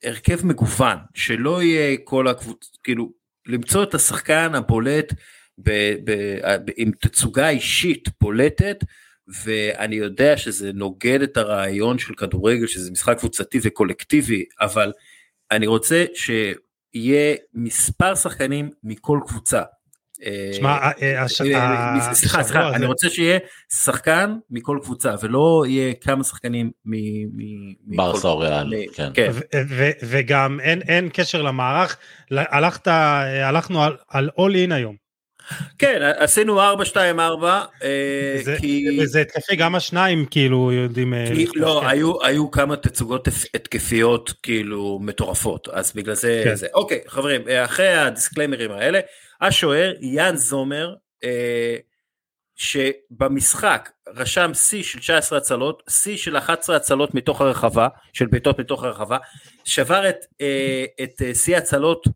הרכב 0.04 0.46
מגוון, 0.46 0.96
שלא 1.14 1.62
יהיה 1.62 1.96
כל 2.04 2.28
הקבוצה, 2.28 2.68
כאילו, 2.84 3.12
למצוא 3.46 3.82
את 3.82 3.94
השחקן 3.94 4.54
הבולט 4.54 5.12
ב, 5.58 5.70
ב, 6.04 6.12
ב, 6.64 6.70
עם 6.76 6.90
תצוגה 7.00 7.48
אישית 7.48 8.08
בולטת, 8.20 8.84
ואני 9.44 9.96
יודע 9.96 10.36
שזה 10.36 10.72
נוגד 10.72 11.22
את 11.22 11.36
הרעיון 11.36 11.98
של 11.98 12.14
כדורגל, 12.14 12.66
שזה 12.66 12.90
משחק 12.90 13.18
קבוצתי 13.18 13.58
וקולקטיבי, 13.62 14.44
אבל 14.60 14.92
אני 15.50 15.66
רוצה 15.66 16.04
שיהיה 16.14 17.36
מספר 17.54 18.14
שחקנים 18.14 18.70
מכל 18.84 19.20
קבוצה. 19.26 19.62
שמע, 20.52 20.68
אה, 20.68 20.90
אה, 21.02 21.22
אה, 21.22 21.28
סליחה, 22.14 22.42
סליחה, 22.42 22.74
אני 22.74 22.86
רוצה 22.86 23.08
שיהיה 23.10 23.38
שחקן 23.74 24.36
מכל 24.50 24.78
קבוצה 24.82 25.14
ולא 25.22 25.64
יהיה 25.68 25.94
כמה 25.94 26.24
שחקנים 26.24 26.70
מ... 26.86 26.92
ברסה 27.96 28.28
או 28.28 28.38
ריאל, 28.38 28.72
כן. 28.94 29.10
כן. 29.14 29.30
וגם 30.02 30.60
אין 30.60 31.08
קשר 31.12 31.42
למערך, 31.42 31.96
הלכנו 32.30 33.82
על 34.08 34.30
all 34.38 34.68
in 34.68 34.74
היום. 34.74 35.09
כן, 35.78 36.12
עשינו 36.16 36.60
4, 36.60 36.84
2, 36.84 37.20
4, 37.20 37.64
וזה 38.98 39.20
התקפי 39.20 39.56
גם 39.56 39.74
השניים 39.74 40.26
כאילו 40.30 40.72
יודעים... 40.72 41.14
אה, 41.14 41.24
לא, 41.54 41.82
היו 42.22 42.50
כמה 42.50 42.76
תצוגות 42.76 43.28
התקפיות 43.54 44.32
כאילו 44.42 44.98
מטורפות, 45.02 45.68
אז 45.68 45.92
בגלל 45.92 46.14
זה, 46.14 46.42
כן. 46.44 46.66
אוקיי 46.74 47.00
חברים, 47.06 47.42
אחרי 47.64 47.88
הדיסקליימרים 47.88 48.70
האלה, 48.70 49.00
השוער 49.40 49.92
יאן 50.00 50.36
זומר, 50.36 50.94
אה, 51.24 51.76
שבמשחק 52.56 53.90
רשם 54.08 54.50
שיא 54.54 54.82
של 54.82 54.98
19 54.98 55.38
הצלות, 55.38 55.82
שיא 55.88 56.16
של 56.16 56.36
11 56.36 56.76
הצלות 56.76 57.14
מתוך 57.14 57.40
הרחבה, 57.40 57.88
של 58.12 58.26
בעיטות 58.26 58.60
מתוך 58.60 58.84
הרחבה, 58.84 59.18
שבר 59.64 60.08
את, 60.08 60.16
אה, 60.40 60.84
את 61.02 61.22
שיא 61.34 61.56
הצלות 61.56 62.06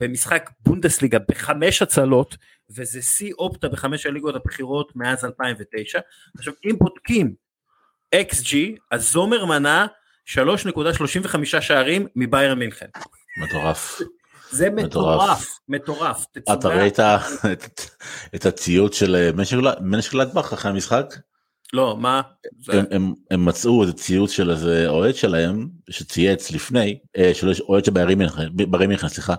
במשחק 0.00 0.50
בונדסליגה 0.60 1.18
בחמש 1.28 1.82
הצלות, 1.82 2.36
וזה 2.70 3.02
שיא 3.02 3.32
אופטה 3.38 3.68
בחמש 3.68 4.06
הליגות 4.06 4.34
הבכירות 4.36 4.96
מאז 4.96 5.24
2009. 5.24 6.00
עכשיו 6.38 6.52
אם 6.64 6.76
בודקים 6.78 7.34
XG, 8.14 8.56
אז 8.90 9.10
זומר 9.10 9.44
מנה 9.44 9.86
3.35 10.26 11.60
שערים 11.60 12.06
מביירן 12.16 12.58
מינכן. 12.58 12.86
מטורף. 13.42 14.00
זה 14.50 14.70
מטורף, 14.70 15.58
מטורף. 15.68 16.24
אתה 16.52 16.68
ראית 16.68 16.98
את 18.34 18.46
הציוץ 18.46 18.98
של 18.98 19.30
מנשק 19.80 20.12
גלדבך 20.12 20.52
אחרי 20.52 20.70
המשחק? 20.70 21.14
לא, 21.72 21.96
מה? 21.96 22.22
הם 23.30 23.44
מצאו 23.44 23.82
איזה 23.82 23.92
ציוץ 23.92 24.30
של 24.30 24.50
איזה 24.50 24.88
אוהד 24.88 25.14
שלהם 25.14 25.68
שצייץ 25.90 26.50
לפני, 26.50 26.98
אה, 27.16 27.32
אוהד 27.68 27.84
של 27.84 27.92
ביירן 27.92 28.88
מינכן, 28.88 29.08
סליחה, 29.08 29.34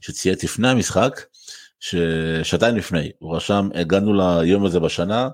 שצייץ 0.00 0.44
לפני 0.44 0.68
המשחק. 0.68 1.20
ששעתיים 1.80 2.76
לפני 2.76 3.10
הוא 3.18 3.36
רשם 3.36 3.68
הגענו 3.74 4.14
ליום 4.14 4.64
הזה 4.64 4.80
בשנה 4.80 5.28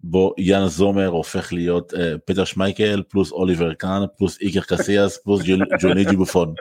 בו 0.00 0.34
יאן 0.38 0.66
זומר 0.66 1.06
הופך 1.06 1.52
להיות 1.52 1.92
uh, 1.92 1.96
פטר 2.24 2.44
שמייקל 2.44 3.02
פלוס 3.08 3.32
אוליבר 3.32 3.74
קאן 3.74 4.02
פלוס 4.16 4.40
איקר 4.40 4.60
קסיאס 4.60 5.18
פלוס 5.24 5.42
ג'וני 5.80 6.04
ג'יבופון. 6.04 6.54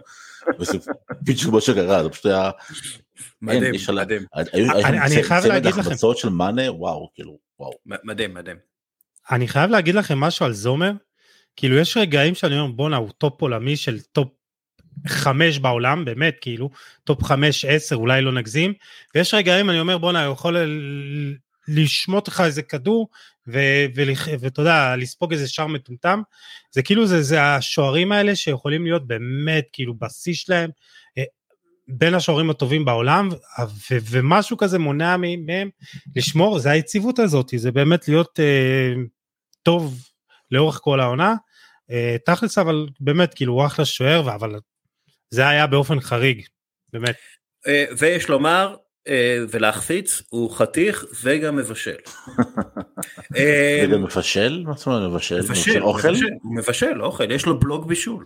בדיוק 1.22 1.54
מה 1.54 1.62
שקרה 1.62 2.04
זה 2.04 2.10
פשוט 2.10 2.26
היה 2.26 2.52
מדהים 3.42 3.74
מדהים 3.96 4.26
אני 4.36 5.24
חייב 5.24 5.46
להגיד 5.46 5.76
לכם 5.76 5.96
צמד 5.96 6.18
של 6.18 6.30
מאנה 6.30 6.72
וואו 6.72 7.10
כאילו 7.16 7.38
וואו 7.60 7.72
מדהים 7.86 8.34
מדהים. 8.34 8.71
אני 9.32 9.48
חייב 9.48 9.72
להגיד 9.72 9.96
לכם 9.96 10.20
משהו 10.20 10.46
על 10.46 10.54
זומר? 10.54 10.92
כאילו 11.56 11.78
יש 11.78 11.98
רגעים 11.98 12.36
שאני 12.36 12.60
אומר 12.60 12.72
בואנה 12.72 12.98
הוא 12.98 13.10
טופ 13.18 13.42
עולמי 13.42 13.78
של 13.78 14.00
טופ 14.00 14.28
חמש 15.08 15.60
בעולם 15.60 16.06
באמת 16.06 16.36
כאילו 16.42 16.70
טופ 17.04 17.24
חמש 17.24 17.66
עשר 17.66 17.96
אולי 17.96 18.22
לא 18.22 18.32
נגזים. 18.32 18.74
ויש 19.16 19.34
רגעים 19.34 19.70
אני 19.70 19.80
אומר 19.80 19.98
בואנה 19.98 20.26
הוא 20.26 20.34
יכול 20.34 20.58
לשמוט 21.68 22.28
לך 22.28 22.42
איזה 22.42 22.62
כדור 22.62 23.10
ואתה 23.48 24.62
יודע 24.62 24.96
לספוג 24.96 25.34
איזה 25.34 25.48
שער 25.48 25.68
מטומטם. 25.68 26.22
זה 26.72 26.84
כאילו 26.84 27.08
זה, 27.08 27.22
זה 27.22 27.44
השוערים 27.44 28.12
האלה 28.12 28.36
שיכולים 28.36 28.84
להיות 28.84 29.08
באמת 29.08 29.66
כאילו 29.74 29.94
בשיא 29.98 30.34
שלהם 30.34 30.70
בין 31.92 32.14
השוערים 32.14 32.50
הטובים 32.50 32.86
בעולם 32.86 33.30
ו- 33.32 33.98
ומשהו 34.12 34.58
כזה 34.58 34.80
מונע 34.80 35.18
מהם 35.18 35.70
לשמור 36.16 36.60
זה 36.60 36.72
היציבות 36.72 37.20
הזאת 37.20 37.54
זה 37.58 37.72
באמת 37.72 38.08
להיות 38.08 38.40
uh, 38.40 39.00
טוב 39.64 39.96
לאורך 40.52 40.80
כל 40.84 41.00
העונה. 41.00 41.36
Uh, 41.92 41.94
תכלס 42.26 42.58
אבל 42.58 42.88
באמת 43.00 43.34
כאילו 43.34 43.54
הוא 43.54 43.66
אחלה 43.66 43.86
שוער 43.86 44.36
אבל 44.36 44.56
זה 45.32 45.48
היה 45.48 45.68
באופן 45.68 46.00
חריג, 46.00 46.46
באמת. 46.94 47.16
אה, 47.68 47.86
ויש 47.98 48.30
לומר 48.30 48.76
אה, 49.08 49.38
ולהחפיץ 49.50 50.22
הוא 50.30 50.52
חתיך 50.52 51.06
וגם 51.24 51.56
מבשל. 51.56 51.96
אה, 53.38 53.84
וגם 53.88 54.04
מבשל? 54.04 54.64
מה 54.66 54.74
זאת 54.74 54.88
אומרת 54.88 55.12
מבשל? 55.12 55.42
מבשל 55.42 55.84
אוכל? 55.84 56.14
מבשל 56.56 57.02
אוכל 57.02 57.32
יש 57.32 57.46
לו 57.46 57.60
בלוג 57.60 57.88
בישול. 57.88 58.26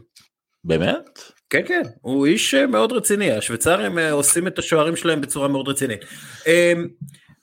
באמת? 0.63 1.19
כן 1.49 1.61
כן 1.67 1.81
הוא 2.01 2.25
איש 2.25 2.53
אה, 2.53 2.67
מאוד 2.67 2.91
רציני 2.91 3.31
השוויצרים 3.31 3.99
אה, 3.99 4.11
עושים 4.11 4.47
את 4.47 4.59
השוערים 4.59 4.95
שלהם 4.95 5.21
בצורה 5.21 5.47
מאוד 5.47 5.67
רצינית. 5.67 6.05
אמ, 6.47 6.87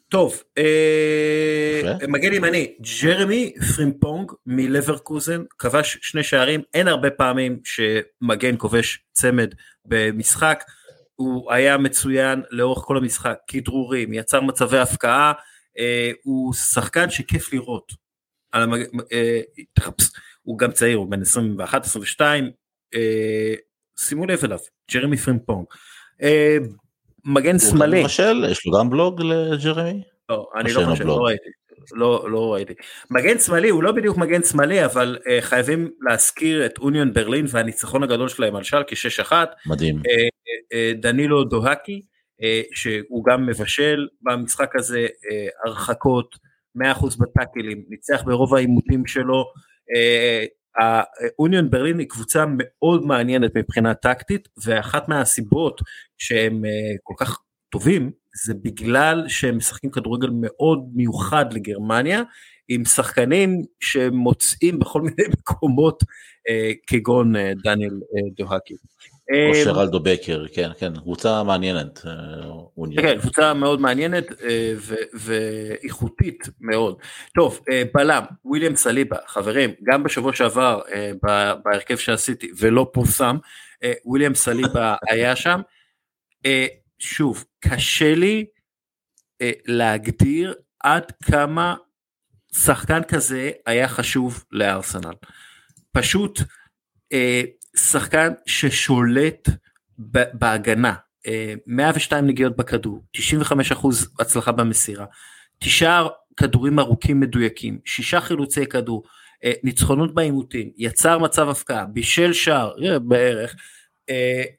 טוב 0.08 0.42
אה, 0.58 2.06
מגן 2.08 2.32
ימני 2.32 2.74
ג'רמי 3.02 3.52
פרימפונג 3.74 4.32
מלברקוזן 4.46 5.42
כבש 5.58 5.98
שני 6.02 6.22
שערים 6.22 6.62
אין 6.74 6.88
הרבה 6.88 7.10
פעמים 7.10 7.60
שמגן 7.64 8.54
כובש 8.58 9.04
צמד 9.12 9.54
במשחק 9.84 10.64
הוא 11.14 11.52
היה 11.52 11.78
מצוין 11.78 12.42
לאורך 12.50 12.78
כל 12.78 12.96
המשחק 12.96 13.38
כדרורים 13.46 14.12
יצר 14.12 14.40
מצבי 14.40 14.78
הפקעה 14.78 15.32
הוא 16.22 16.54
שחקן 16.54 17.10
שכיף 17.10 17.52
לראות. 17.52 17.92
הוא 20.42 20.58
גם 20.58 20.72
צעיר 20.72 20.96
הוא 20.96 21.10
בן 21.10 21.22
21 21.22 21.84
22 21.84 22.50
שימו 24.08 24.26
לב 24.26 24.44
אליו, 24.44 24.58
ג'רמי 24.92 25.16
פרימפונג. 25.16 25.66
אה, 26.22 26.56
מגן 27.24 27.58
שמאלי. 27.58 28.04
יש 28.50 28.66
לו 28.66 28.78
גם 28.78 28.90
בלוג 28.90 29.22
לג'רמי? 29.22 30.02
לא, 30.28 30.48
אני 30.56 30.72
לא 30.72 30.84
חושב, 30.90 31.04
לא 31.04 31.16
ראיתי. 31.16 31.48
לא, 31.92 32.30
לא 32.30 32.52
ראיתי. 32.52 32.74
מגן 33.10 33.38
שמאלי 33.38 33.68
הוא 33.68 33.82
לא 33.82 33.92
בדיוק 33.92 34.16
מגן 34.16 34.42
שמאלי 34.42 34.84
אבל 34.84 35.18
אה, 35.20 35.40
חייבים 35.40 35.90
להזכיר 36.00 36.66
את 36.66 36.78
אוניון 36.78 37.12
ברלין 37.12 37.46
והניצחון 37.48 38.02
הגדול 38.02 38.28
שלהם 38.28 38.56
על 38.56 38.62
שלקי 38.62 38.94
6-1. 39.28 39.32
מדהים. 39.66 39.96
אה, 39.96 40.00
אה, 40.00 41.00
דנילו 41.00 41.44
דוקהי 41.44 42.02
אה, 42.40 42.44
שהוא 42.74 43.24
גם 43.24 43.46
מבשל 43.46 44.08
במשחק 44.22 44.76
הזה 44.76 45.06
אה, 45.06 45.68
הרחקות 45.68 46.36
100% 46.78 46.82
בטאקלים 47.18 47.84
ניצח 47.88 48.22
ברוב 48.26 48.54
העימותים 48.54 49.06
שלו 49.06 49.44
uh, 49.96 50.61
האוניון 50.78 51.70
ברלין 51.70 51.98
היא 51.98 52.08
קבוצה 52.08 52.44
מאוד 52.48 53.06
מעניינת 53.06 53.56
מבחינה 53.56 53.94
טקטית 53.94 54.48
ואחת 54.64 55.08
מהסיבות 55.08 55.80
שהם 56.18 56.64
אה, 56.64 56.94
כל 57.02 57.14
כך 57.18 57.38
טובים 57.72 58.10
זה 58.44 58.54
בגלל 58.54 59.24
שהם 59.28 59.56
משחקים 59.56 59.90
כדורגל 59.90 60.28
מאוד 60.32 60.88
מיוחד 60.94 61.52
לגרמניה 61.52 62.22
עם 62.68 62.84
שחקנים 62.84 63.62
שמוצאים 63.80 64.78
בכל 64.78 65.00
מיני 65.00 65.28
מקומות 65.38 66.02
אה, 66.48 66.72
כגון 66.86 67.36
אה, 67.36 67.52
דניאל 67.64 68.00
דוהקי. 68.36 68.74
או 69.30 69.48
אמ, 69.48 69.64
שרלדו 69.64 70.00
בקר, 70.00 70.44
כן, 70.54 70.70
כן, 70.78 70.96
קבוצה 71.00 71.42
מעניינת. 71.42 72.00
אה, 72.06 73.02
כן, 73.02 73.18
קבוצה 73.20 73.54
מאוד 73.54 73.80
מעניינת 73.80 74.42
אה, 74.42 74.74
ואיכותית 75.14 76.48
מאוד. 76.60 76.96
טוב, 77.34 77.60
אה, 77.70 77.82
בלם, 77.94 78.24
וויליאם 78.44 78.76
סליבה, 78.76 79.16
חברים, 79.26 79.70
גם 79.82 80.02
בשבוע 80.02 80.32
שעבר 80.32 80.80
בהרכב 81.64 81.96
שעשיתי 81.96 82.50
ולא 82.58 82.90
פורסם, 82.92 83.36
וויליאם 84.04 84.34
סליבה 84.34 84.94
היה 85.10 85.36
שם. 85.36 85.60
שוב, 86.98 87.44
קשה 87.60 88.14
לי 88.14 88.46
להגדיר 89.66 90.54
עד 90.80 91.12
כמה 91.24 91.74
שחקן 92.54 93.02
כזה 93.02 93.50
היה 93.66 93.88
חשוב 93.88 94.44
לארסנל. 94.52 95.14
פשוט 95.92 96.40
שחקן 97.76 98.32
ששולט 98.46 99.48
בהגנה, 100.32 100.94
102 101.66 102.24
אה, 102.24 102.28
נגיעות 102.30 102.56
בכדור, 102.56 103.02
95% 103.16 103.20
הצלחה 104.20 104.52
במסירה, 104.52 105.06
תשעה 105.58 106.06
כדורים 106.36 106.78
ארוכים 106.78 107.20
מדויקים, 107.20 107.78
שישה 107.84 108.20
חילוצי 108.20 108.66
כדור, 108.66 109.02
אה, 109.44 109.52
ניצחונות 109.62 110.14
בעימותים, 110.14 110.70
יצר 110.76 111.18
מצב 111.18 111.48
הפקעה, 111.48 111.86
בישל 111.86 112.32
שער, 112.32 112.72
אה, 112.84 112.98
בערך, 112.98 113.54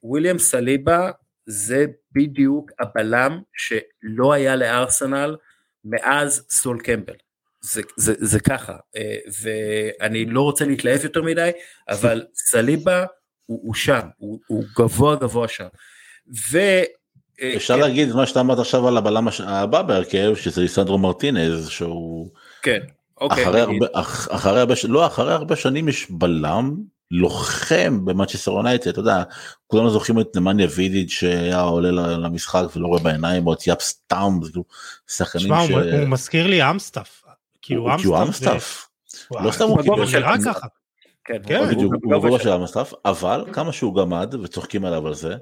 וויליאם 0.03 0.37
סליבה 0.37 1.11
זה 1.45 1.85
בדיוק 2.11 2.71
הבלם 2.79 3.41
שלא 3.53 4.33
היה 4.33 4.55
לארסנל 4.55 5.35
מאז 5.85 6.45
סול 6.49 6.79
קמבל. 6.79 7.13
זה, 7.63 7.81
זה, 7.97 8.13
זה 8.19 8.39
ככה, 8.39 8.73
אה, 8.95 9.17
ואני 9.41 10.25
לא 10.25 10.41
רוצה 10.41 10.65
להתלהב 10.65 11.03
יותר 11.03 11.21
מדי, 11.21 11.51
אבל 11.89 12.23
סליבה 12.35 13.05
הוא, 13.45 13.59
הוא 13.63 13.73
שם, 13.73 14.07
הוא, 14.17 14.39
הוא 14.47 14.63
גבוה 14.77 15.15
גבוה 15.15 15.47
שם. 15.47 15.67
ו... 16.51 16.57
אה, 17.41 17.53
אפשר 17.55 17.73
כן. 17.73 17.79
להגיד 17.79 18.13
מה 18.13 18.25
שאתה 18.25 18.39
אמרת 18.39 18.59
עכשיו 18.59 18.87
על 18.87 18.97
הבלם 18.97 19.27
הבא 19.39 19.81
בהרכב, 19.81 20.35
שזה 20.35 20.61
ליסנדרו 20.61 20.97
מרטינז, 20.97 21.69
שהוא... 21.69 22.29
כן, 22.61 22.79
אוקיי. 23.21 23.43
אחרי 23.43 23.61
הרבה, 23.61 23.85
אח, 23.93 24.27
אחרי 24.31 24.59
הרבה, 24.59 24.73
לא, 24.89 25.05
אחרי 25.05 25.33
הרבה 25.33 25.55
שנים 25.55 25.89
יש 25.89 26.07
בלם 26.09 26.75
לוחם 27.11 28.05
במנצ'סטר 28.05 28.51
יונייטד, 28.51 28.87
אתה 28.87 28.99
יודע, 28.99 29.23
כולנו 29.67 29.89
זוכרים 29.89 30.19
את 30.19 30.35
נמניה 30.35 30.67
וידיץ' 30.75 31.09
שהיה 31.09 31.61
עולה 31.61 31.91
למשחק 32.17 32.63
ולא 32.75 32.87
רואה 32.87 32.99
בעיניים, 32.99 33.47
או 33.47 33.53
את 33.53 33.67
יאפ 33.67 33.81
סטאם, 33.81 34.39
שחקנים 35.07 35.53
ש... 35.67 35.69
הוא, 35.69 35.79
הוא 35.79 36.07
מזכיר 36.07 36.47
לי 36.47 36.69
אמסטאף. 36.69 37.22
כאילו 37.63 38.23
אמסטאף. 38.23 38.87
לא 39.31 39.51
סתם 39.51 39.65
הוא 39.65 39.81
קיבל 39.81 40.07
של 40.07 40.23
ככה. 40.45 40.67
כן, 41.25 41.37
כן. 41.45 41.67
בדיוק, 41.67 41.93
הוא 42.03 42.11
בגובה 42.11 42.39
של 42.43 42.49
אמסטאף, 42.49 42.93
אבל 43.05 43.45
כמה 43.53 43.73
שהוא 43.73 43.95
גמד 43.95 44.35
וצוחקים 44.43 44.85
עליו 44.85 45.07
על 45.07 45.13
זה, 45.13 45.35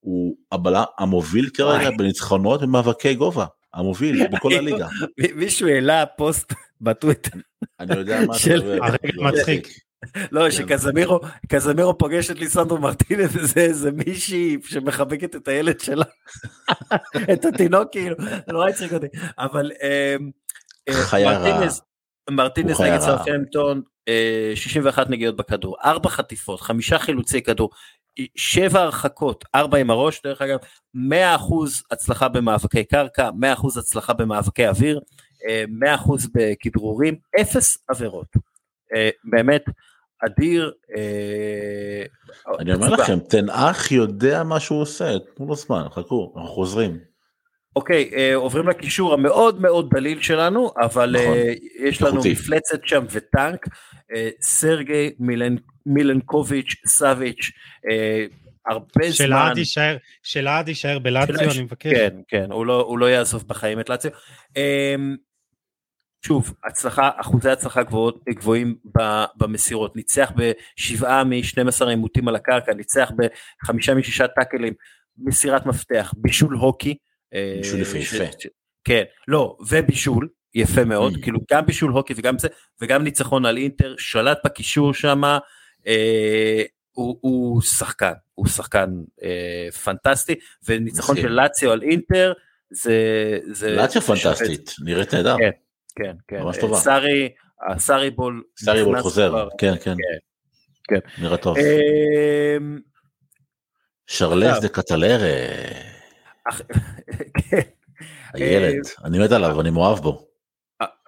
הוא 0.00 0.36
הבלה 0.52 0.84
המוביל 0.98 1.50
כרגע 1.54 1.90
בניצחונות 1.90 2.62
במאבקי 2.62 3.14
גובה, 3.14 3.46
המוביל 3.74 4.26
בכל 4.28 4.52
הליגה. 4.52 4.88
מישהו 5.36 5.68
העלה 5.68 6.06
פוסט 6.06 6.52
בטוויטר. 6.80 7.38
אני 7.80 7.96
יודע 7.96 8.20
מה 8.26 8.36
אתה 8.36 8.56
אומר. 8.58 9.30
מצחיק. 9.32 9.68
לא, 10.32 10.50
שקזמירו, 10.50 11.20
קזמירו 11.48 11.98
פוגש 11.98 12.30
את 12.30 12.38
ליסנדרו 12.38 12.78
מרטינס 12.78 13.30
וזה 13.34 13.60
איזה 13.60 13.90
מישהי 13.92 14.56
שמחבקת 14.64 15.36
את 15.36 15.48
הילד 15.48 15.80
שלה, 15.80 16.04
את 17.32 17.44
התינוק 17.44 17.88
כאילו, 17.92 18.16
זה 18.46 18.52
נורא 18.52 18.68
הצחיק 18.68 18.92
אותי, 18.92 19.06
אבל 19.38 19.70
אמ, 19.72 19.78
אה, 19.82 20.16
חיה 20.90 21.38
רעה. 21.38 21.68
מרטינס 22.30 22.80
נגד 22.80 22.98
סרפנטון, 23.00 23.82
61 24.54 25.10
נגיעות 25.10 25.36
בכדור, 25.36 25.76
4 25.84 26.08
חטיפות, 26.08 26.60
5 26.60 26.92
חילוצי 26.92 27.42
כדור, 27.42 27.70
7 28.36 28.80
הרחקות, 28.80 29.44
4 29.54 29.78
עם 29.78 29.90
הראש, 29.90 30.22
דרך 30.24 30.42
אגב, 30.42 30.58
100% 30.96 30.98
הצלחה 31.90 32.28
במאבקי 32.28 32.84
קרקע, 32.84 33.30
100% 33.30 33.78
הצלחה 33.78 34.12
במאבקי 34.12 34.68
אוויר, 34.68 35.00
100% 35.40 35.44
אה, 35.46 36.26
בכדרורים, 36.34 37.16
0 37.40 37.78
עבירות. 37.88 38.26
אה, 38.94 39.10
באמת, 39.24 39.64
אדיר. 40.26 40.72
אני 42.58 42.74
אומר 42.74 42.88
לכם, 42.88 43.18
תנאך 43.18 43.92
יודע 43.92 44.42
מה 44.42 44.60
שהוא 44.60 44.80
עושה, 44.80 45.18
תנו 45.36 45.46
לו 45.46 45.56
זמן, 45.56 45.86
חכו, 45.90 46.32
אנחנו 46.36 46.50
חוזרים. 46.50 47.11
אוקיי, 47.76 48.10
אה, 48.16 48.34
עוברים 48.34 48.68
לקישור 48.68 49.14
המאוד 49.14 49.60
מאוד 49.60 49.90
דליל 49.94 50.22
שלנו, 50.22 50.72
אבל 50.76 51.16
נכון, 51.16 51.36
אה, 51.36 51.52
יש 51.78 52.02
לנו 52.02 52.20
מפלצת 52.30 52.80
שם 52.86 53.04
וטנק, 53.10 53.66
אה, 54.14 54.30
סרגי 54.40 55.10
מילנ, 55.18 55.56
מילנקוביץ', 55.86 56.74
סאביץ', 56.86 57.50
אה, 57.90 58.24
הרבה 58.66 59.12
של 59.12 59.26
זמן. 59.26 59.52
יישאר, 59.56 59.96
שלעד 60.22 60.68
יישאר 60.68 60.98
בלאציו, 60.98 61.50
אני 61.50 61.62
מבקש. 61.62 61.92
כן, 61.92 62.16
כן, 62.28 62.52
הוא 62.52 62.66
לא, 62.66 62.80
הוא 62.80 62.98
לא 62.98 63.06
יעזוב 63.06 63.44
בחיים 63.48 63.80
את 63.80 63.88
לאציו. 63.88 64.10
שוב, 66.26 66.54
הצלחה, 66.64 67.10
אחוזי 67.16 67.50
הצלחה 67.50 67.82
גבוהות, 67.82 68.24
גבוהים 68.28 68.76
במסירות, 69.36 69.96
ניצח 69.96 70.32
בשבעה 70.36 71.24
מ-12 71.24 71.86
עימותים 71.88 72.28
על 72.28 72.36
הקרקע, 72.36 72.74
ניצח 72.74 73.10
בחמישה 73.62 73.94
משישה 73.94 74.28
טאקלים, 74.28 74.72
מסירת 75.18 75.66
מפתח, 75.66 76.14
בישול 76.16 76.54
הוקי, 76.54 76.96
בישול 77.32 77.76
אה, 77.76 77.82
יפהפה. 77.82 78.24
כן, 78.84 79.02
לא, 79.28 79.56
ובישול, 79.68 80.28
יפה 80.54 80.84
מאוד, 80.84 81.14
mm. 81.14 81.22
כאילו 81.22 81.40
גם 81.52 81.66
בישול 81.66 81.92
הוקי 81.92 82.14
וגם 82.16 82.38
זה, 82.38 82.48
וגם 82.80 83.04
ניצחון 83.04 83.46
על 83.46 83.56
אינטר, 83.56 83.94
שלט 83.98 84.38
בקישור 84.44 84.94
שם, 84.94 85.22
אה, 85.86 86.62
הוא, 86.92 87.18
הוא 87.20 87.62
שחקן, 87.62 88.12
הוא 88.34 88.46
שחקן 88.46 88.90
אה, 89.22 89.70
פנטסטי, 89.84 90.34
וניצחון 90.68 91.16
של 91.16 91.28
לאציו 91.28 91.72
על 91.72 91.82
אינטר, 91.82 92.32
זה... 92.70 93.38
זה 93.50 93.70
לאציו 93.70 94.02
פנטסטית, 94.02 94.74
נראית 94.84 95.14
נהדר. 95.14 95.36
כן, 95.38 95.50
כן, 95.96 96.16
כן. 96.28 96.42
ממש 96.42 96.58
טובה. 96.58 96.76
סארי, 96.76 97.28
הסארי 97.68 98.10
בול. 98.10 98.42
סארי 98.58 98.84
בול 98.84 99.02
חוזר, 99.02 99.48
כן, 99.58 99.74
כן. 99.84 99.94
כן. 100.88 101.22
נראה 101.22 101.36
טוב. 101.36 101.56
אמ, 101.58 102.78
שרלס 104.06 104.58
דה 104.60 104.68
קטלרה. 104.68 105.91
הילד, 108.34 108.74
אה, 108.86 109.04
אני 109.04 109.18
מת 109.18 109.32
עליו, 109.32 109.60
אני 109.60 109.70
מאוהב 109.70 109.98
בו. 109.98 110.26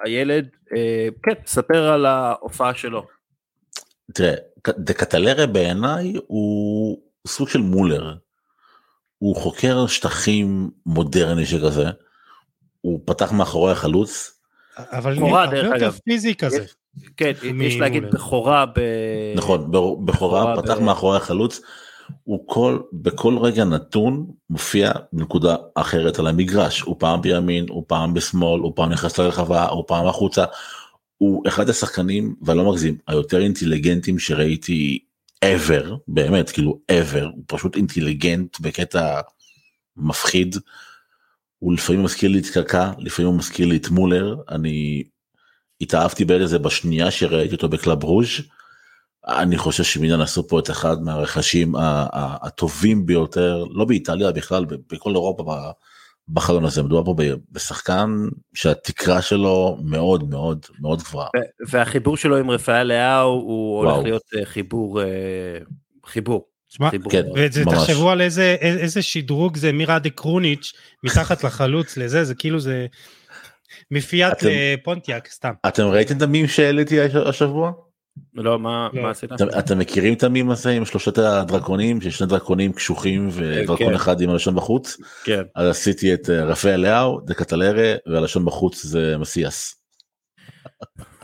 הילד, 0.04 0.48
אה, 0.76 1.08
כן, 1.22 1.34
ספר 1.46 1.88
על 1.88 2.06
ההופעה 2.06 2.74
שלו. 2.74 3.06
תראה, 4.14 4.34
דקטלרה 4.68 5.46
בעיניי 5.46 6.12
הוא 6.26 6.98
סוג 7.26 7.48
של 7.48 7.58
מולר. 7.60 8.14
הוא 9.18 9.36
חוקר 9.36 9.86
שטחים 9.86 10.70
מודרני 10.86 11.46
שכזה. 11.46 11.84
הוא 12.80 13.00
פתח 13.04 13.32
מאחורי 13.32 13.72
החלוץ. 13.72 14.40
אבל 14.76 15.16
בכורה 15.16 15.46
דרך 15.46 15.72
אגב. 15.76 15.98
פיזי 16.04 16.34
כזה. 16.34 16.64
כן, 17.16 17.32
יש 17.62 17.76
להגיד 17.76 18.04
בכורה 18.04 18.66
ב... 18.66 18.80
נכון, 19.36 19.70
בכורה, 20.04 20.62
פתח 20.62 20.78
מאחורי 20.78 21.16
החלוץ. 21.16 21.60
הוא 22.24 22.44
כל, 22.46 22.78
בכל 22.92 23.38
רגע 23.38 23.64
נתון 23.64 24.26
מופיע 24.50 24.92
בנקודה 25.12 25.56
אחרת 25.74 26.18
על 26.18 26.26
המגרש, 26.26 26.80
הוא 26.80 26.96
פעם 26.98 27.22
בימין, 27.22 27.66
הוא 27.68 27.84
פעם 27.86 28.14
בשמאל, 28.14 28.60
הוא 28.60 28.72
פעם 28.76 28.90
נכנס 28.92 29.18
לרחבה, 29.18 29.68
הוא 29.68 29.84
פעם 29.86 30.06
החוצה. 30.06 30.44
הוא 31.18 31.48
אחד 31.48 31.68
השחקנים, 31.70 32.34
ואני 32.42 32.58
לא 32.58 32.70
מגזים, 32.72 32.98
היותר 33.06 33.40
אינטליגנטים 33.40 34.18
שראיתי 34.18 34.98
ever, 35.44 35.86
באמת, 36.08 36.50
כאילו 36.50 36.78
ever, 36.92 37.24
הוא 37.34 37.44
פשוט 37.46 37.76
אינטליגנט 37.76 38.60
בקטע 38.60 39.20
מפחיד. 39.96 40.56
הוא 41.58 41.74
לפעמים 41.74 42.02
מזכיר 42.02 42.30
לי 42.30 42.38
את 42.38 42.46
קקה, 42.46 42.92
לפעמים 42.98 43.30
הוא 43.30 43.38
מזכיר 43.38 43.66
לי 43.66 43.76
את 43.76 43.88
מולר, 43.88 44.36
אני 44.48 45.02
התאהבתי 45.80 46.24
בזה 46.40 46.58
בשנייה 46.58 47.10
שראיתי 47.10 47.54
אותו 47.54 47.68
בקלאב 47.68 48.04
ברוז'. 48.04 48.28
אני 49.28 49.58
חושב 49.58 49.84
שמילן 49.84 50.20
עשו 50.20 50.48
פה 50.48 50.58
את 50.58 50.70
אחד 50.70 51.02
מהרכשים 51.02 51.74
הטובים 52.42 53.06
ביותר, 53.06 53.64
לא 53.70 53.84
באיטליה 53.84 54.32
בכלל, 54.32 54.64
בכל 54.92 55.10
אירופה 55.10 55.44
בחלון 56.28 56.64
הזה. 56.64 56.82
מדובר 56.82 57.04
פה 57.04 57.22
בשחקן 57.52 58.10
שהתקרה 58.54 59.22
שלו 59.22 59.78
מאוד 59.84 60.30
מאוד 60.30 60.66
מאוד 60.80 61.02
גבוהה. 61.02 61.28
והחיבור 61.68 62.16
שלו 62.16 62.36
עם 62.36 62.50
רפאל 62.50 62.82
לאאו 62.82 63.32
הוא 63.32 63.78
הולך 63.78 64.04
להיות 64.04 64.22
אה, 64.36 64.44
חיבור, 64.44 65.02
אה, 65.02 65.06
חיבור. 66.06 66.46
שמה, 66.68 66.90
כן, 67.10 67.26
ותחשבו 67.34 68.10
על 68.10 68.20
איזה, 68.20 68.56
איזה 68.60 69.02
שדרוג 69.02 69.56
זה 69.56 69.72
מירדה 69.72 70.10
קרוניץ' 70.10 70.72
מתחת 71.04 71.44
לחלוץ 71.44 71.96
לזה, 71.96 72.24
זה 72.24 72.34
כאילו 72.34 72.60
זה 72.60 72.86
מפיאט 73.90 74.42
לפונטיאק 74.42 75.28
סתם. 75.28 75.52
אתם 75.68 75.82
ראיתם 75.82 76.16
את 76.16 76.22
המים 76.22 76.48
שהעליתי 76.48 77.00
השבוע? 77.28 77.72
לא, 78.34 78.58
מה, 78.58 78.88
לא. 78.92 79.02
מה 79.02 79.10
עשית? 79.10 79.32
אתם, 79.32 79.46
אתם 79.58 79.78
מכירים 79.78 80.14
את 80.14 80.22
המים 80.22 80.50
הזה 80.50 80.70
עם 80.70 80.84
שלושת 80.84 81.18
הדרקונים, 81.18 82.00
שיש 82.00 82.18
שני 82.18 82.26
דרקונים 82.26 82.72
קשוחים 82.72 83.28
ודרקון 83.32 83.76
כן. 83.76 83.94
אחד 83.94 84.20
עם 84.20 84.30
הלשון 84.30 84.54
בחוץ? 84.54 84.96
כן. 85.24 85.42
אז 85.54 85.68
עשיתי 85.68 86.14
את 86.14 86.30
אה, 86.30 86.44
רפאל 86.44 86.76
לאו, 86.76 87.20
דקטלרה, 87.20 87.94
והלשון 88.06 88.44
בחוץ 88.44 88.82
זה 88.82 89.16
מסיאס. 89.18 89.74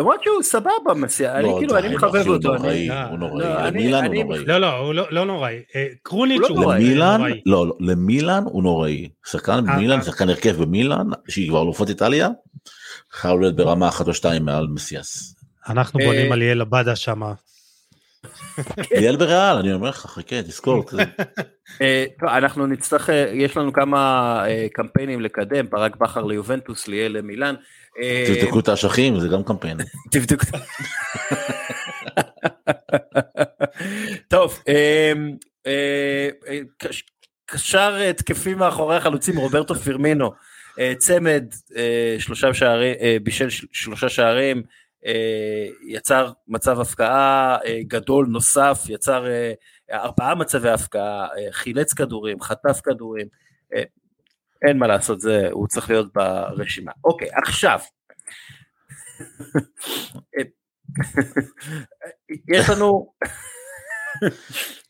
למרות 0.00 0.22
שהוא 0.22 0.42
סבבה 0.42 0.94
מסיע, 0.96 1.34
אני 1.34 1.42
לא, 1.42 1.56
כאילו 1.58 1.78
אני 1.78 1.94
מחבב 1.94 2.28
אותו. 2.28 2.48
הוא 2.48 2.56
נוראי, 2.56 2.88
הוא 3.10 3.18
נוראי, 3.18 3.46
למילן 3.66 4.04
הוא 4.04 4.24
נוראי. 4.24 4.44
לא 4.44 4.58
לא 4.58 4.76
הוא 4.76 4.94
לא 4.94 5.24
נוראי, 5.24 5.62
אה, 5.76 5.86
קרוניץ' 6.02 6.40
הוא 6.48 6.60
נוראי. 6.60 6.94
לא 6.94 7.16
לא 7.46 7.76
למילן 7.80 8.42
הוא 8.44 8.62
נוראי, 8.62 9.08
שחקן 9.26 9.52
אה, 9.52 9.60
במילן, 9.60 10.02
שחקן 10.02 10.28
הרכב 10.28 10.62
במילן, 10.62 11.06
שהיא 11.28 11.48
כבר 11.48 11.62
אלופות 11.62 11.88
איטליה, 11.88 12.28
חייב 13.12 13.40
להיות 13.40 13.56
ברמה 13.56 13.88
אחת 13.88 14.08
או 14.08 14.14
שתיים 14.14 14.44
מעל 14.44 14.66
מסיאס. 14.66 15.39
אנחנו 15.68 16.00
בונים 16.04 16.32
על 16.32 16.38
ליאל 16.38 16.60
עבדה 16.60 16.96
שמה. 16.96 17.32
ליאל 18.90 19.16
בריאל 19.16 19.56
אני 19.56 19.72
אומר 19.72 19.88
לך 19.88 19.96
חכה 19.96 20.42
תזכור. 20.42 20.84
אנחנו 22.38 22.66
נצטרך 22.66 23.08
יש 23.32 23.56
לנו 23.56 23.72
כמה 23.72 24.44
קמפיינים 24.72 25.20
לקדם 25.20 25.70
ברק 25.70 25.96
בכר 25.96 26.24
ליובנטוס 26.24 26.88
ליאל 26.88 27.12
למילן. 27.12 27.54
תבדקו 28.26 28.60
את 28.60 28.68
האשכים 28.68 29.20
זה 29.20 29.28
גם 29.28 29.44
קמפיין. 29.44 29.76
תבדקו. 30.12 30.58
טוב 34.28 34.62
קשר 37.46 37.94
התקפים 38.10 38.58
מאחורי 38.58 38.96
החלוצים 38.96 39.36
רוברטו 39.36 39.74
פירמינו 39.74 40.32
צמד 40.98 41.44
שלושה 42.18 42.54
שערים 42.54 42.94
בישל 43.22 43.48
שלושה 43.72 44.08
שערים 44.08 44.62
יצר 45.88 46.32
מצב 46.48 46.80
הפקעה 46.80 47.58
גדול 47.86 48.26
נוסף 48.26 48.84
יצר 48.88 49.24
ארבעה 49.92 50.34
מצבי 50.34 50.70
הפקעה 50.70 51.28
חילץ 51.50 51.92
כדורים 51.92 52.40
חטף 52.40 52.80
כדורים 52.84 53.26
אין 54.68 54.78
מה 54.78 54.86
לעשות 54.86 55.20
זה 55.20 55.48
הוא 55.50 55.66
צריך 55.66 55.90
להיות 55.90 56.12
ברשימה. 56.14 56.92
אוקיי 57.04 57.28
עכשיו. 57.44 57.78
יש 62.48 62.70
לנו 62.70 63.12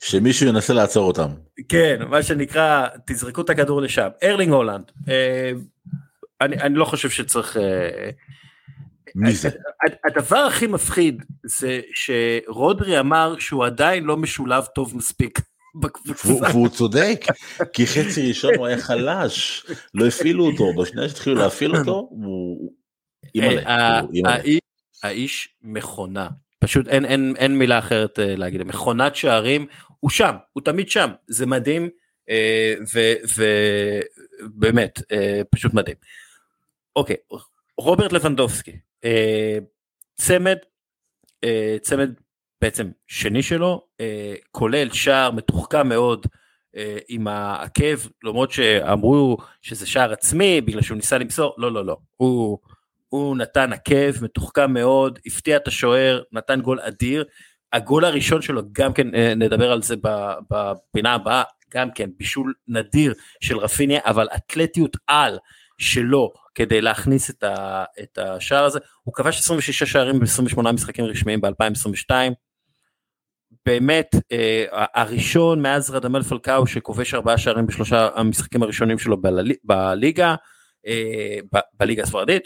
שמישהו 0.01 0.49
ינסה 0.49 0.73
לעצור 0.73 1.07
אותם. 1.07 1.29
כן 1.69 2.03
מה 2.09 2.23
שנקרא 2.23 2.89
תזרקו 3.07 3.41
את 3.41 3.51
הכדור 3.51 3.83
לשם. 3.83 4.09
ארלינג 4.23 4.53
הולנד 4.53 4.93
אני, 6.41 6.57
אני 6.57 6.75
לא 6.75 6.85
חושב 6.85 7.11
שצריך 7.11 7.57
מי 9.15 9.33
זה? 9.33 9.49
הדבר 10.05 10.37
הכי 10.37 10.67
מפחיד 10.67 11.23
זה 11.45 11.81
שרודרי 11.95 13.01
אמר 13.01 13.39
שהוא 13.39 13.65
עדיין 13.65 14.05
לא 14.05 14.17
משולב 14.17 14.65
טוב 14.65 14.97
מספיק. 14.97 15.41
והוא 16.25 16.69
צודק 16.69 17.21
כי 17.73 17.87
חצי 17.87 18.29
ראשון 18.29 18.55
הוא 18.57 18.67
היה 18.67 18.79
חלש 18.79 19.67
לא 19.95 20.07
הפעילו 20.07 20.47
אותו 20.47 20.65
בשנייה 20.75 21.09
שהתחילו 21.09 21.37
להפעיל 21.37 21.77
אותו 21.77 22.09
הוא 22.11 22.73
אה, 23.37 24.01
האיש 25.03 25.49
מכונה 25.63 26.29
פשוט 26.59 26.89
אין 26.89 27.05
אין 27.05 27.35
אין 27.39 27.59
מילה 27.59 27.79
אחרת 27.79 28.19
אה, 28.19 28.37
להגיד 28.37 28.63
מכונת 28.63 29.17
שערים 29.17 29.67
הוא 30.01 30.11
שם 30.11 30.35
הוא 30.53 30.63
תמיד 30.63 30.91
שם 30.91 31.11
זה 31.27 31.47
מדהים 31.47 31.89
אה, 32.31 32.75
ובאמת 34.41 35.03
פשוט 35.51 35.75
מדהים. 35.75 35.97
אוקיי 36.97 37.17
רוברט 37.79 38.13
לבנדובסקי 38.13 38.77
צמד 40.17 40.57
צמד 41.83 42.11
בעצם 42.61 42.91
שני 43.07 43.43
שלו 43.43 43.87
אה, 44.01 44.35
כולל 44.51 44.91
שער 44.93 45.31
מתוחכם 45.31 45.89
מאוד 45.89 46.27
אה, 46.77 46.99
עם 47.09 47.29
העקב 47.29 47.99
למרות 48.25 48.51
שאמרו 48.51 49.37
שזה 49.63 49.87
שער 49.87 50.13
עצמי 50.13 50.61
בגלל 50.61 50.83
שהוא 50.83 50.97
ניסה 50.97 51.19
למסור 51.19 51.55
לא 51.59 51.73
לא 51.73 51.87
לא. 51.87 51.97
הוא, 52.17 52.59
הוא 53.09 53.37
נתן 53.37 53.73
עקב 53.73 54.25
מתוחכם 54.25 54.73
מאוד 54.73 55.19
הפתיע 55.27 55.57
את 55.57 55.69
השוער 55.69 56.23
נתן 56.33 56.61
גול 56.61 56.81
אדיר. 56.81 57.25
הגול 57.73 58.05
הראשון 58.05 58.43
שלו 58.43 58.63
גם 58.73 58.93
כן 58.93 59.15
אה, 59.15 59.35
נדבר 59.35 59.73
על 59.73 59.83
זה 59.83 59.95
בפינה 60.51 61.15
הבאה 61.15 61.43
גם 61.75 61.91
כן 61.91 62.11
בישול 62.17 62.55
נדיר 62.69 63.15
של 63.41 63.59
רפיניה 63.59 64.01
אבל 64.05 64.29
אתלטיות 64.37 64.97
על 65.07 65.39
שלו 65.81 66.33
כדי 66.55 66.81
להכניס 66.81 67.31
את, 67.31 67.43
ה, 67.43 67.85
את 68.03 68.19
השער 68.19 68.65
הזה. 68.65 68.79
הוא 69.03 69.15
כבש 69.15 69.39
26 69.39 69.83
שערים 69.83 70.21
ב-28 70.21 70.73
משחקים 70.73 71.05
רשמיים 71.05 71.41
ב-2022 71.41 72.11
באמת 73.67 74.15
אה, 74.33 74.65
הראשון 74.95 75.63
מאז 75.63 75.91
רדמל 75.91 76.23
פלקאו 76.23 76.67
שכובש 76.67 77.15
ארבעה 77.15 77.39
שערים 77.39 77.67
בשלושה 77.67 78.09
המשחקים 78.15 78.63
הראשונים 78.63 78.99
שלו 78.99 79.17
בליגה, 79.65 80.35
אה, 80.87 81.61
בליגה 81.75 82.03
הספרדית, 82.03 82.43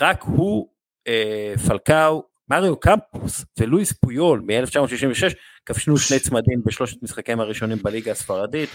רק 0.00 0.22
הוא, 0.22 0.68
אה, 1.08 1.54
פלקאו, 1.68 2.22
מריו 2.50 2.76
קמפוס 2.76 3.44
ולואיס 3.58 3.92
פויול 3.92 4.40
מ-1966 4.40 5.34
כבשנו 5.66 5.98
שני 5.98 6.18
צמדים 6.24 6.62
בשלושת 6.64 7.02
משחקיהם 7.02 7.40
הראשונים 7.40 7.78
בליגה 7.82 8.12
הספרדית. 8.12 8.70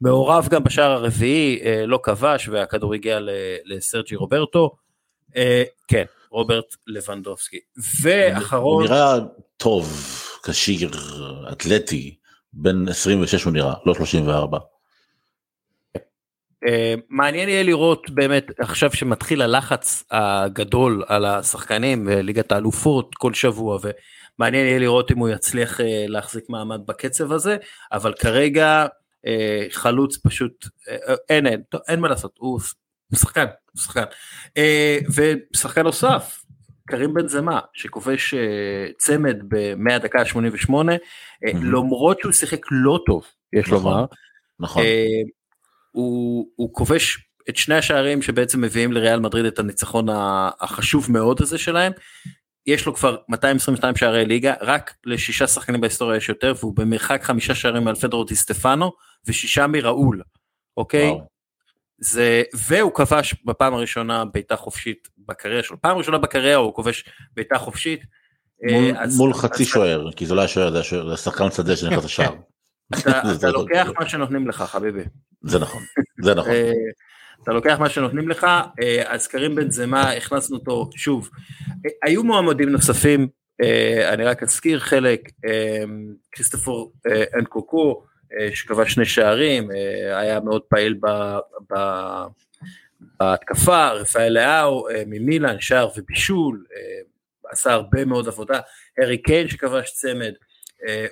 מעורב 0.00 0.48
גם 0.50 0.64
בשער 0.64 0.90
הרביעי, 0.90 1.60
אה, 1.64 1.86
לא 1.86 2.00
כבש 2.02 2.48
והכדור 2.48 2.94
הגיע 2.94 3.18
לסרג'י 3.64 4.16
רוברטו. 4.16 4.70
אה, 5.36 5.62
כן, 5.88 6.04
רוברט 6.30 6.76
לבנדובסקי. 6.86 7.58
ואחרון... 8.02 8.82
הוא 8.82 8.90
נראה 8.90 9.18
טוב. 9.56 10.18
כשיר, 10.44 10.90
אתלטי, 11.52 12.16
בן 12.52 12.88
26 12.88 13.44
הוא 13.44 13.52
נראה, 13.52 13.74
לא 13.86 13.94
34. 13.94 14.58
אה, 16.66 16.94
מעניין 17.08 17.48
יהיה 17.48 17.62
לראות 17.62 18.10
באמת 18.10 18.46
עכשיו 18.58 18.92
שמתחיל 18.92 19.42
הלחץ 19.42 20.04
הגדול 20.10 21.04
על 21.06 21.24
השחקנים 21.24 22.06
וליגת 22.06 22.52
האלופות 22.52 23.14
כל 23.14 23.34
שבוע 23.34 23.78
ומעניין 23.82 24.66
יהיה 24.66 24.78
לראות 24.78 25.10
אם 25.10 25.18
הוא 25.18 25.28
יצליח 25.28 25.80
אה, 25.80 26.04
להחזיק 26.08 26.44
מעמד 26.48 26.80
בקצב 26.86 27.32
הזה 27.32 27.56
אבל 27.92 28.12
כרגע 28.12 28.86
אה, 29.26 29.66
חלוץ 29.70 30.16
פשוט 30.16 30.66
אין 31.28 31.46
אין 31.46 31.62
אין 31.88 32.00
מה 32.00 32.08
לעשות 32.08 32.34
הוא, 32.38 32.60
שחקן 33.14 33.46
הוא 33.72 33.80
שחקן 33.82 34.04
ושחקן 35.54 35.82
נוסף 35.82 36.42
קרים 36.88 37.14
בן 37.14 37.28
זמה 37.28 37.60
שכובש 37.72 38.34
צמד 38.98 39.36
מהדקה 39.76 40.20
ה-88 40.20 40.70
mm-hmm. 40.70 41.56
למרות 41.62 42.20
שהוא 42.20 42.32
שיחק 42.32 42.66
לא 42.70 42.98
טוב 43.06 43.26
יש 43.52 43.66
נכון, 43.66 43.78
לומר. 43.78 44.04
נכון. 44.60 44.82
אה, 45.96 46.00
הוא, 46.00 46.48
הוא 46.56 46.74
כובש 46.74 47.18
את 47.48 47.56
שני 47.56 47.74
השערים 47.74 48.22
שבעצם 48.22 48.60
מביאים 48.60 48.92
לריאל 48.92 49.20
מדריד 49.20 49.44
את 49.44 49.58
הניצחון 49.58 50.06
החשוב 50.60 51.12
מאוד 51.12 51.42
הזה 51.42 51.58
שלהם. 51.58 51.92
יש 52.66 52.86
לו 52.86 52.94
כבר 52.94 53.16
222 53.28 53.96
שערי 53.96 54.24
ליגה 54.26 54.54
רק 54.60 54.94
לשישה 55.04 55.46
שחקנים 55.46 55.80
בהיסטוריה 55.80 56.16
יש 56.16 56.28
יותר 56.28 56.52
והוא 56.58 56.76
במרחק 56.76 57.22
חמישה 57.22 57.54
שערים 57.54 57.88
על 57.88 57.94
פדרו 57.94 58.24
דיסטפנו 58.24 58.92
ושישה 59.26 59.66
מראול. 59.66 60.22
אוקיי? 60.76 61.08
וואו. 61.08 61.26
זה 61.98 62.42
והוא 62.54 62.92
כבש 62.94 63.34
בפעם 63.44 63.74
הראשונה 63.74 64.24
בעיטה 64.24 64.56
חופשית 64.56 65.08
בקריירה 65.28 65.62
שלו 65.62 65.80
פעם 65.80 65.98
ראשונה 65.98 66.18
בקריירה 66.18 66.56
הוא 66.56 66.74
כובש 66.74 67.04
בעיטה 67.36 67.58
חופשית. 67.58 68.00
מול, 68.70 68.96
אז, 68.98 69.16
מול 69.16 69.30
אז 69.34 69.40
חצי 69.40 69.62
אז... 69.62 69.68
שוער 69.68 70.12
כי 70.12 70.26
זה 70.26 70.34
לא 70.34 70.40
היה 70.40 70.48
שוער 70.48 70.82
זה 71.10 71.16
שחקן 71.16 71.50
שדה 71.50 71.76
שנכנס 71.76 72.04
לשער. 72.04 72.34
אתה 73.38 73.50
לוקח 73.58 73.88
מה 73.98 74.08
שנותנים 74.08 74.48
לך 74.48 74.62
חביבי. 74.62 75.02
זה 75.42 75.58
נכון, 75.58 75.82
זה 76.22 76.34
נכון. 76.34 76.50
אה, 76.52 76.72
אתה 77.42 77.52
לוקח 77.52 77.76
מה 77.78 77.88
שנותנים 77.88 78.28
לך, 78.28 78.44
אה, 78.82 79.02
אז 79.06 79.26
קרים 79.26 79.54
בן 79.54 79.70
זמה, 79.70 80.10
הכנסנו 80.10 80.56
אותו 80.56 80.90
שוב. 80.96 81.30
היו 82.02 82.24
מועמדים 82.24 82.68
נוספים, 82.68 83.28
אני 84.08 84.24
רק 84.24 84.42
אזכיר 84.42 84.78
חלק, 84.78 85.30
כריסטופור 86.32 86.92
אנקוקו, 87.38 88.02
שכבש 88.54 88.92
שני 88.92 89.04
שערים, 89.04 89.70
היה 90.14 90.40
מאוד 90.40 90.62
פעיל 90.62 91.00
בהתקפה, 93.20 93.88
רפאל 93.88 94.32
לאהו 94.32 94.86
ממילן, 95.06 95.60
שער 95.60 95.88
ובישול, 95.96 96.64
עשה 97.52 97.72
הרבה 97.72 98.04
מאוד 98.04 98.28
עבודה, 98.28 98.60
הארי 98.98 99.18
קיין 99.18 99.48
שכבש 99.48 99.92
צמד, 99.92 100.22
אה, 100.22 100.51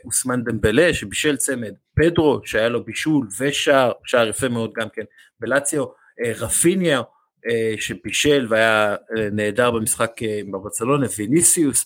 אוסמן 0.04 0.44
דמבלה 0.44 0.94
שבישל 0.94 1.36
צמד, 1.36 1.74
פדרו 1.96 2.40
שהיה 2.44 2.68
לו 2.68 2.84
בישול 2.84 3.28
ושער, 3.40 3.92
שער 4.04 4.28
יפה 4.28 4.48
מאוד 4.48 4.72
גם 4.76 4.88
כן 4.92 5.02
בלציו, 5.40 5.84
אה, 6.24 6.32
רפיניה 6.38 7.02
אה, 7.50 7.74
שבישל 7.78 8.46
והיה 8.50 8.96
נהדר 9.32 9.70
במשחק 9.70 10.12
בברצלונה, 10.52 11.06
ויניסיוס, 11.18 11.84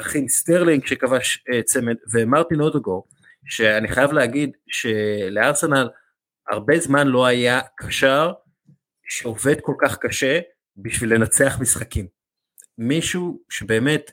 רחים 0.00 0.28
סטרלינג 0.28 0.86
שכבש 0.86 1.44
צמד 1.64 1.94
ומרטין 2.12 2.60
אודגור, 2.60 3.08
שאני 3.46 3.88
חייב 3.88 4.12
להגיד 4.12 4.56
שלארסנל 4.66 5.88
הרבה 6.48 6.78
זמן 6.78 7.06
לא 7.06 7.26
היה 7.26 7.60
קשר 7.76 8.32
שעובד 9.08 9.60
כל 9.60 9.74
כך 9.80 9.98
קשה 9.98 10.40
בשביל 10.76 11.14
לנצח 11.14 11.58
משחקים. 11.60 12.06
מישהו 12.78 13.42
שבאמת 13.50 14.10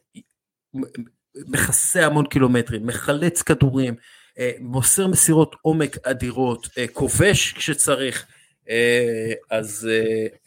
מכסה 1.48 2.06
המון 2.06 2.26
קילומטרים, 2.26 2.86
מחלץ 2.86 3.42
כדורים, 3.42 3.96
אה, 4.40 4.52
מוסר 4.60 5.08
מסירות 5.08 5.56
עומק 5.62 5.98
אדירות, 6.04 6.68
אה, 6.78 6.86
כובש 6.94 7.54
כשצריך, 7.54 8.26
אה, 8.70 9.34
אז 9.52 9.90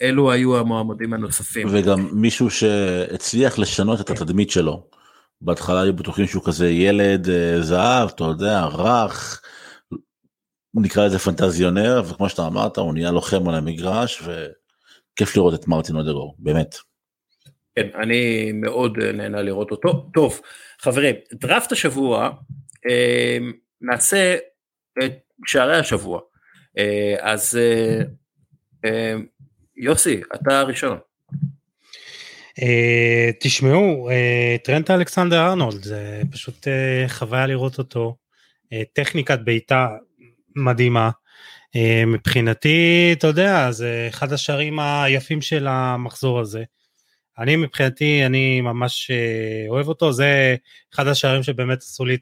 אלו 0.02 0.32
היו 0.32 0.58
המועמדים 0.58 1.14
הנוספים. 1.14 1.68
וגם 1.70 2.08
מישהו 2.12 2.50
שהצליח 2.50 3.58
לשנות 3.58 4.00
את 4.00 4.10
התדמית 4.10 4.50
שלו. 4.50 4.86
בהתחלה 5.40 5.80
היו 5.80 5.92
בטוחים 5.92 6.26
שהוא 6.26 6.44
כזה 6.44 6.70
ילד 6.70 7.28
זהב, 7.60 8.08
אתה 8.08 8.24
יודע, 8.24 8.64
רך, 8.64 9.42
נקרא 10.74 11.06
לזה 11.06 11.18
פנטזיונר, 11.18 12.02
וכמו 12.08 12.28
שאתה 12.28 12.46
אמרת, 12.46 12.78
הוא 12.78 12.94
נהיה 12.94 13.10
לוחם 13.10 13.48
על 13.48 13.54
המגרש, 13.54 14.22
וכיף 14.22 15.36
לראות 15.36 15.54
את 15.54 15.68
מרטין 15.68 15.96
אודגור, 15.96 16.36
באמת. 16.38 16.91
כן, 17.76 17.88
אני 17.94 18.52
מאוד 18.52 18.98
נהנה 18.98 19.42
לראות 19.42 19.70
אותו. 19.70 20.08
טוב, 20.14 20.40
חברים, 20.80 21.14
דראפט 21.32 21.72
השבוע, 21.72 22.30
אה, 22.90 23.38
נעשה 23.80 24.36
את 25.04 25.12
שערי 25.46 25.76
השבוע. 25.76 26.20
אה, 26.78 27.14
אז 27.20 27.58
אה, 28.84 29.14
יוסי, 29.76 30.20
אתה 30.34 30.60
הראשון. 30.60 30.98
תשמעו, 33.40 34.08
טרנט 34.64 34.90
אלכסנדר 34.90 35.46
ארנולד, 35.46 35.82
זה 35.82 36.22
פשוט 36.30 36.66
חוויה 37.08 37.46
לראות 37.46 37.78
אותו. 37.78 38.16
טכניקת 38.92 39.38
בעיטה 39.44 39.88
מדהימה. 40.56 41.10
מבחינתי, 42.06 43.10
אתה 43.18 43.26
יודע, 43.26 43.70
זה 43.70 44.06
אחד 44.08 44.32
השערים 44.32 44.78
היפים 44.80 45.40
של 45.40 45.66
המחזור 45.66 46.40
הזה. 46.40 46.64
אני 47.38 47.56
מבחינתי, 47.56 48.26
אני 48.26 48.60
ממש 48.60 49.10
אה, 49.10 49.64
אוהב 49.68 49.88
אותו, 49.88 50.12
זה 50.12 50.56
אחד 50.94 51.06
השערים 51.06 51.42
שבאמת 51.42 51.78
עשו 51.78 52.04
לי 52.04 52.16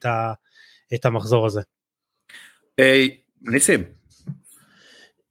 את 0.94 1.04
המחזור 1.04 1.46
הזה. 1.46 1.60
היי, 2.78 3.16
ניסים. 3.42 3.84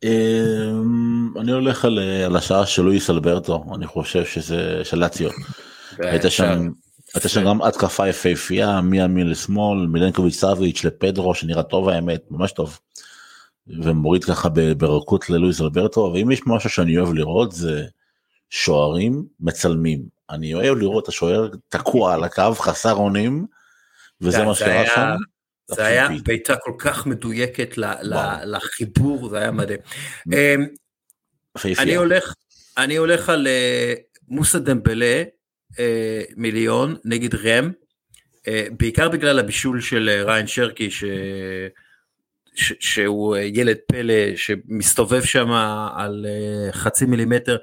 אמ, 0.04 1.38
אני 1.40 1.52
הולך 1.52 1.86
על, 1.86 2.00
על 2.26 2.36
השעה 2.36 2.66
של 2.66 2.82
לואיס 2.82 3.10
אלברטו, 3.10 3.66
אני 3.76 3.88
חושב 3.88 4.26
שזה 4.26 4.82
של 4.84 4.98
לאציו. 4.98 5.30
הייתה 6.00 6.30
שם, 6.30 6.70
הייתה 7.14 7.30
שם 7.30 7.46
גם 7.46 7.62
התקפה 7.62 8.08
יפהפייה 8.08 8.82
מימין 8.82 9.30
לשמאל, 9.30 9.88
מילנקוביץ' 9.88 10.36
סאביץ' 10.36 10.84
לפדרו 10.84 11.36
שנראה 11.36 11.64
טוב 11.64 11.90
האמת, 11.90 12.22
ממש 12.32 12.52
טוב. 12.52 12.80
ומוריד 13.68 14.24
ככה 14.24 14.50
ברכות 14.78 15.30
ללואיס 15.30 15.62
אלברטו, 15.62 16.12
ואם 16.14 16.32
יש 16.32 16.42
משהו 16.46 16.70
שאני 16.70 16.98
אוהב 16.98 17.14
לראות 17.14 17.52
זה 17.52 17.86
שוערים 18.50 19.26
מצלמים. 19.40 20.20
אני 20.30 20.54
אוהב 20.54 20.78
לראות 20.78 21.04
את 21.04 21.10
השוער 21.10 21.50
תקוע 21.70 22.14
על 22.14 22.24
הקו 22.24 22.56
חסר 22.56 22.94
אונים, 22.94 23.46
וזה 24.22 24.44
מה 24.44 24.56
שקרה 24.56 24.86
שם. 24.86 25.16
זה 25.68 25.86
היה 25.86 26.08
בעיטה 26.24 26.56
כל 26.56 26.74
כך 26.78 27.06
מדויקת 27.06 27.78
לחיבור, 28.44 29.30
זה 29.30 29.38
היה 29.38 29.52
מדהים. 29.52 29.80
אמ, 30.34 30.66
אני 31.80 31.96
הולך, 31.96 32.34
אני 32.78 32.96
הולך 32.96 33.30
על 33.30 33.48
אה, 33.48 33.94
מוסא 34.28 34.60
דמבלה 34.60 35.24
אה, 35.80 36.22
מיליון 36.36 36.96
נגד 37.06 37.36
רם, 37.36 37.72
אה, 38.48 38.68
בעיקר 38.72 39.10
בגלל 39.10 39.40
הבישול 39.40 39.82
של 39.82 40.24
ריין 40.26 40.48
שרקי, 40.48 40.92
ש... 40.92 41.04
ש... 42.56 42.74
שהוא 42.80 43.38
ילד 43.38 43.78
פלא 43.88 44.36
שמסתובב 44.36 45.24
שם 45.24 45.52
על 45.96 46.26
חצי 46.72 47.06
מילימטר 47.06 47.58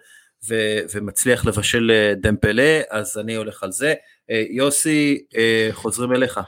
ו- 0.49 0.81
ומצליח 0.95 1.47
לבשל 1.47 1.91
אה, 1.91 2.15
דמפלה, 2.21 2.81
אז 2.91 3.19
אני 3.19 3.35
הולך 3.35 3.63
על 3.63 3.73
זה. 3.73 3.95
אה, 4.31 4.45
יוסי, 4.51 5.19
אה, 5.37 5.69
חוזרים 5.73 6.13
אליך. 6.13 6.41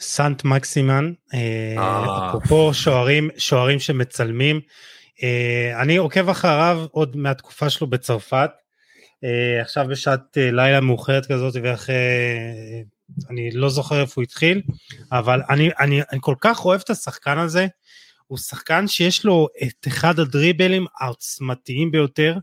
סנט 0.00 0.44
מקסימן, 0.44 1.12
אפרופו 2.28 2.74
שוערים, 2.74 3.30
שוערים 3.38 3.80
שמצלמים, 3.80 4.60
אני 5.80 5.96
עוקב 5.96 6.28
אחריו 6.28 6.86
עוד 6.90 7.16
מהתקופה 7.16 7.70
שלו 7.70 7.86
בצרפת, 7.86 8.50
עכשיו 9.60 9.86
בשעת 9.88 10.20
לילה 10.36 10.80
מאוחרת 10.80 11.26
כזאת 11.26 11.54
ואחרי, 11.62 11.94
אני 13.30 13.50
לא 13.50 13.68
זוכר 13.68 14.00
איפה 14.00 14.12
הוא 14.16 14.22
התחיל, 14.22 14.62
אבל 15.12 15.40
אני, 15.50 15.70
אני, 15.80 16.00
אני 16.12 16.18
כל 16.22 16.34
כך 16.40 16.64
אוהב 16.64 16.80
את 16.84 16.90
השחקן 16.90 17.38
הזה, 17.38 17.66
הוא 18.26 18.38
שחקן 18.38 18.88
שיש 18.88 19.24
לו 19.24 19.48
את 19.62 19.86
אחד 19.86 20.18
הדריבלים 20.18 20.86
העוצמתיים 21.00 21.90
ביותר, 21.90 22.36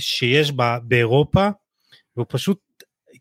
שיש 0.00 0.52
בה, 0.52 0.78
באירופה, 0.82 1.48
והוא 2.16 2.26
פשוט, 2.28 2.58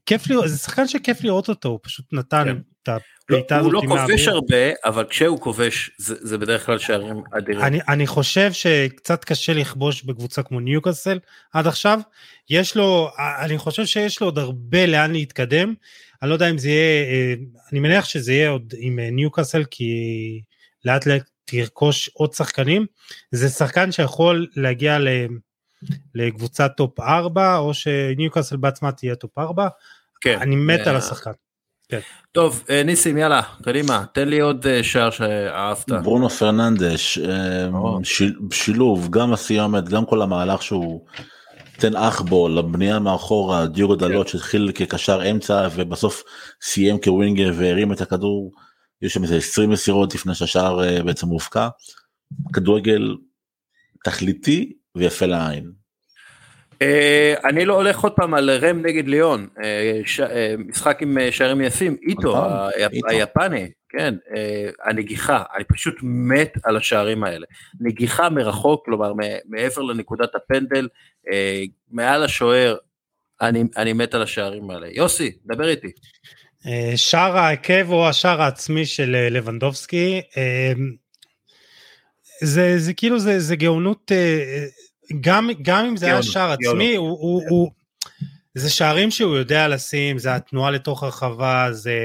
כיף 0.05 0.29
לראות, 0.29 0.49
זה 0.49 0.57
שחקן 0.57 0.87
שכיף 0.87 1.23
לראות 1.23 1.49
אותו, 1.49 1.69
הוא 1.69 1.79
פשוט 1.83 2.05
נתן 2.13 2.43
כן. 2.45 2.57
את 2.83 2.89
הפליטה 2.89 3.57
הזאת. 3.57 3.73
הוא 3.73 3.83
לא 3.83 3.87
כובש 3.87 4.27
הרבה, 4.27 4.71
אבל 4.85 5.05
כשהוא 5.09 5.39
כובש 5.39 5.91
זה, 5.97 6.15
זה 6.19 6.37
בדרך 6.37 6.65
כלל 6.65 6.79
שערים 6.79 7.23
אדירים. 7.37 7.61
אני, 7.61 7.79
אני 7.87 8.07
חושב 8.07 8.53
שקצת 8.53 9.23
קשה 9.23 9.53
לכבוש 9.53 10.03
בקבוצה 10.03 10.43
כמו 10.43 10.59
ניוקאסל 10.59 11.19
עד 11.53 11.67
עכשיו, 11.67 11.99
יש 12.49 12.77
לו, 12.77 13.09
אני 13.41 13.57
חושב 13.57 13.85
שיש 13.85 14.21
לו 14.21 14.27
עוד 14.27 14.37
הרבה 14.37 14.85
לאן 14.85 15.11
להתקדם, 15.11 15.73
אני 16.21 16.29
לא 16.29 16.35
יודע 16.35 16.49
אם 16.49 16.57
זה 16.57 16.69
יהיה, 16.69 17.03
אה, 17.03 17.33
אני 17.71 17.79
מניח 17.79 18.05
שזה 18.05 18.33
יהיה 18.33 18.49
עוד 18.49 18.73
עם 18.77 18.99
אה, 18.99 19.09
ניוקאסל, 19.11 19.63
כי 19.71 19.91
לאט 20.85 21.05
לאט 21.05 21.29
תרכוש 21.45 22.09
עוד 22.13 22.33
שחקנים, 22.33 22.85
זה 23.31 23.49
שחקן 23.49 23.91
שיכול 23.91 24.47
להגיע 24.55 24.99
ל... 24.99 25.07
לקבוצת 26.15 26.71
top 26.77 26.99
4 26.99 27.57
או 27.57 27.73
שניוקאסל 27.73 28.57
בעצמה 28.57 28.91
תהיה 28.91 29.15
top 29.15 29.37
4. 29.37 29.67
כן. 30.21 30.37
אני 30.41 30.55
מת 30.55 30.79
על 30.79 30.93
אה, 30.93 30.97
השחקן. 30.97 31.31
כן. 31.89 31.99
טוב 32.31 32.63
אה, 32.69 32.83
ניסים 32.83 33.17
יאללה 33.17 33.41
קדימה 33.63 34.05
תן 34.13 34.27
לי 34.27 34.39
עוד 34.39 34.67
אה, 34.67 34.83
שער 34.83 35.09
שאהבת. 35.09 35.91
ברונו 35.91 36.29
פרננדש 36.29 37.19
שילוב 38.51 39.09
גם 39.09 39.33
הסיומת 39.33 39.89
גם 39.89 40.05
כל 40.05 40.21
המהלך 40.21 40.63
שהוא 40.63 41.05
תן 41.77 41.95
אח 41.95 42.21
בו 42.21 42.49
לבנייה 42.49 42.99
מאחורה 42.99 43.67
דיוגו 43.67 43.93
כן. 43.93 43.99
דלות 43.99 44.27
שהתחיל 44.27 44.71
כקשר 44.75 45.31
אמצע 45.31 45.67
ובסוף 45.75 46.23
סיים 46.61 47.01
כווינגר 47.01 47.51
והרים 47.55 47.91
את 47.91 48.01
הכדור. 48.01 48.51
יש 49.01 49.13
שם 49.13 49.23
איזה 49.23 49.35
20 49.37 49.69
מסירות 49.69 50.15
לפני 50.15 50.35
שהשער 50.35 51.01
בעצם 51.05 51.27
מופקע. 51.27 51.67
כדורגל 52.53 53.15
תכליתי 54.03 54.73
ויפה 54.95 55.25
לעין. 55.25 55.71
אה, 56.81 57.33
אני 57.43 57.65
לא 57.65 57.73
הולך 57.73 57.99
עוד 57.99 58.11
פעם 58.11 58.33
על 58.33 58.49
רם 58.49 58.85
נגד 58.85 59.07
ליאון, 59.07 59.47
אה, 59.63 60.01
אה, 60.29 60.55
משחק 60.57 61.01
עם 61.01 61.17
שערים 61.31 61.61
יפים, 61.61 61.97
איטו 62.07 62.45
היפני, 63.07 63.71
כן, 63.89 64.15
הנגיחה, 64.85 65.43
אני 65.55 65.63
פשוט 65.63 65.95
מת 66.03 66.53
על 66.63 66.77
השערים 66.77 67.23
האלה. 67.23 67.45
נגיחה 67.79 68.29
מרחוק, 68.29 68.85
כלומר 68.85 69.13
מעבר 69.45 69.81
לנקודת 69.81 70.35
הפנדל, 70.35 70.87
מעל 71.91 72.23
השוער, 72.23 72.75
אני, 73.41 73.63
אני 73.77 73.93
מת 73.93 74.13
על 74.13 74.21
השערים 74.21 74.69
האלה. 74.69 74.87
יוסי, 74.91 75.31
דבר 75.45 75.67
איתי. 75.67 75.91
שער 76.95 77.37
העקב 77.37 77.91
או 77.91 78.09
השער 78.09 78.41
העצמי 78.41 78.85
של 78.85 79.27
לבנדובסקי, 79.31 80.21
זה, 82.41 82.79
זה 82.79 82.93
כאילו 82.93 83.19
זה, 83.19 83.39
זה 83.39 83.55
גאונות, 83.55 84.11
אה, 84.11 84.65
גם, 85.21 85.49
גם 85.61 85.85
אם 85.85 85.97
זה 85.97 86.05
גאונות, 86.05 86.23
היה 86.23 86.31
שער 86.33 86.51
עצמי, 86.51 86.95
הוא, 86.95 87.09
הוא, 87.09 87.43
הוא, 87.49 87.71
זה 88.55 88.69
שערים 88.69 89.11
שהוא 89.11 89.37
יודע 89.37 89.67
לשים, 89.67 90.17
זה 90.17 90.35
התנועה 90.35 90.71
לתוך 90.71 91.03
הרחבה, 91.03 91.67
זה 91.71 91.95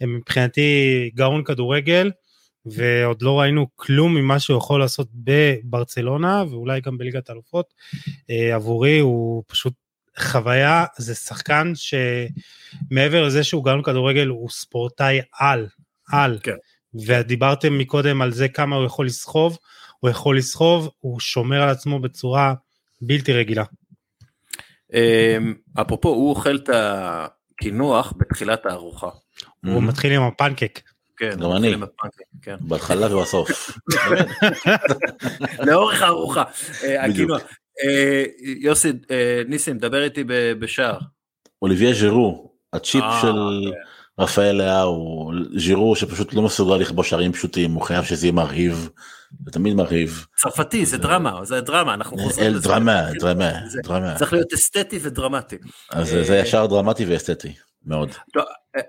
מבחינתי 0.00 1.10
גאון 1.14 1.44
כדורגל. 1.44 2.10
ועוד 2.66 3.22
לא 3.22 3.40
ראינו 3.40 3.66
כלום 3.76 4.14
ממה 4.14 4.40
שהוא 4.40 4.58
יכול 4.58 4.80
לעשות 4.80 5.08
בברצלונה 5.14 6.44
ואולי 6.50 6.80
גם 6.80 6.98
בליגת 6.98 7.30
האלופות. 7.30 7.74
אה, 8.30 8.54
עבורי 8.54 8.98
הוא 8.98 9.42
פשוט 9.46 9.72
חוויה, 10.18 10.84
זה 10.98 11.14
שחקן 11.14 11.72
שמעבר 11.74 13.26
לזה 13.26 13.44
שהוא 13.44 13.64
גם 13.64 13.82
כדורגל 13.82 14.26
הוא 14.26 14.50
ספורטאי 14.50 15.20
על, 15.38 15.66
על. 16.08 16.38
כן. 16.42 16.52
ודיברתם 17.06 17.78
מקודם 17.78 18.22
על 18.22 18.32
זה 18.32 18.48
כמה 18.48 18.76
הוא 18.76 18.84
יכול 18.86 19.06
לסחוב, 19.06 19.58
הוא 20.00 20.10
יכול 20.10 20.36
לסחוב, 20.38 20.88
הוא 20.98 21.20
שומר 21.20 21.62
על 21.62 21.68
עצמו 21.68 21.98
בצורה 22.00 22.54
בלתי 23.00 23.32
רגילה. 23.32 23.64
אמ, 24.92 25.54
אפרופו 25.80 26.08
הוא 26.08 26.30
אוכל 26.30 26.56
את 26.56 26.70
הקינוח 26.72 28.12
בתחילת 28.16 28.66
הארוחה. 28.66 29.08
הוא 29.66 29.82
מתחיל 29.82 30.12
עם 30.12 30.22
הפנקק. 30.22 30.80
כן, 31.16 31.30
גם 31.40 31.52
אני. 31.52 31.74
כן. 32.42 32.56
בהתחלה 32.60 33.06
ובסוף. 33.16 33.70
לאורך 35.58 36.02
הארוחה. 36.02 36.42
אה. 36.84 37.04
הקינוח. 37.04 37.42
אה, 37.84 38.24
יוסי, 38.60 38.88
אה, 39.10 39.42
ניסים, 39.48 39.78
דבר 39.78 40.02
איתי 40.04 40.24
ב- 40.24 40.52
בשער. 40.52 40.98
אוליביה 41.62 41.92
ז'ירו, 41.94 42.52
הצ'יפ 42.72 43.04
של 43.22 43.34
כן. 44.20 44.24
רפאל 44.24 44.52
לאהו, 44.52 45.32
ז'ירו 45.56 45.96
שפשוט 45.96 46.34
לא 46.34 46.42
מסוגל 46.42 46.74
לכבוש 46.76 47.10
שערים 47.10 47.32
פשוטים, 47.32 47.72
הוא 47.72 47.82
חייב 47.82 48.04
שזה 48.04 48.26
יהיה 48.26 48.32
מרהיב, 48.32 48.88
זה 49.44 49.50
תמיד 49.52 49.74
מרהיב. 49.74 50.26
צרפתי, 50.36 50.86
זה 50.86 50.98
דרמה, 50.98 51.44
זה 51.44 51.60
דרמה, 51.60 51.94
אנחנו 51.94 52.18
חוזרים 52.18 52.46
אל 52.46 52.52
לזה. 52.54 52.68
דרמה, 52.68 53.02
דרמה, 53.20 53.50
זה- 53.68 53.80
דרמה. 53.84 54.14
צריך 54.14 54.32
להיות 54.32 54.52
אסתטי 54.52 54.98
ודרמטי. 55.02 55.56
אז 55.90 56.08
זה 56.08 56.36
ישר 56.36 56.66
דרמטי 56.66 57.04
ואסתטי, 57.06 57.52
מאוד. 57.86 58.10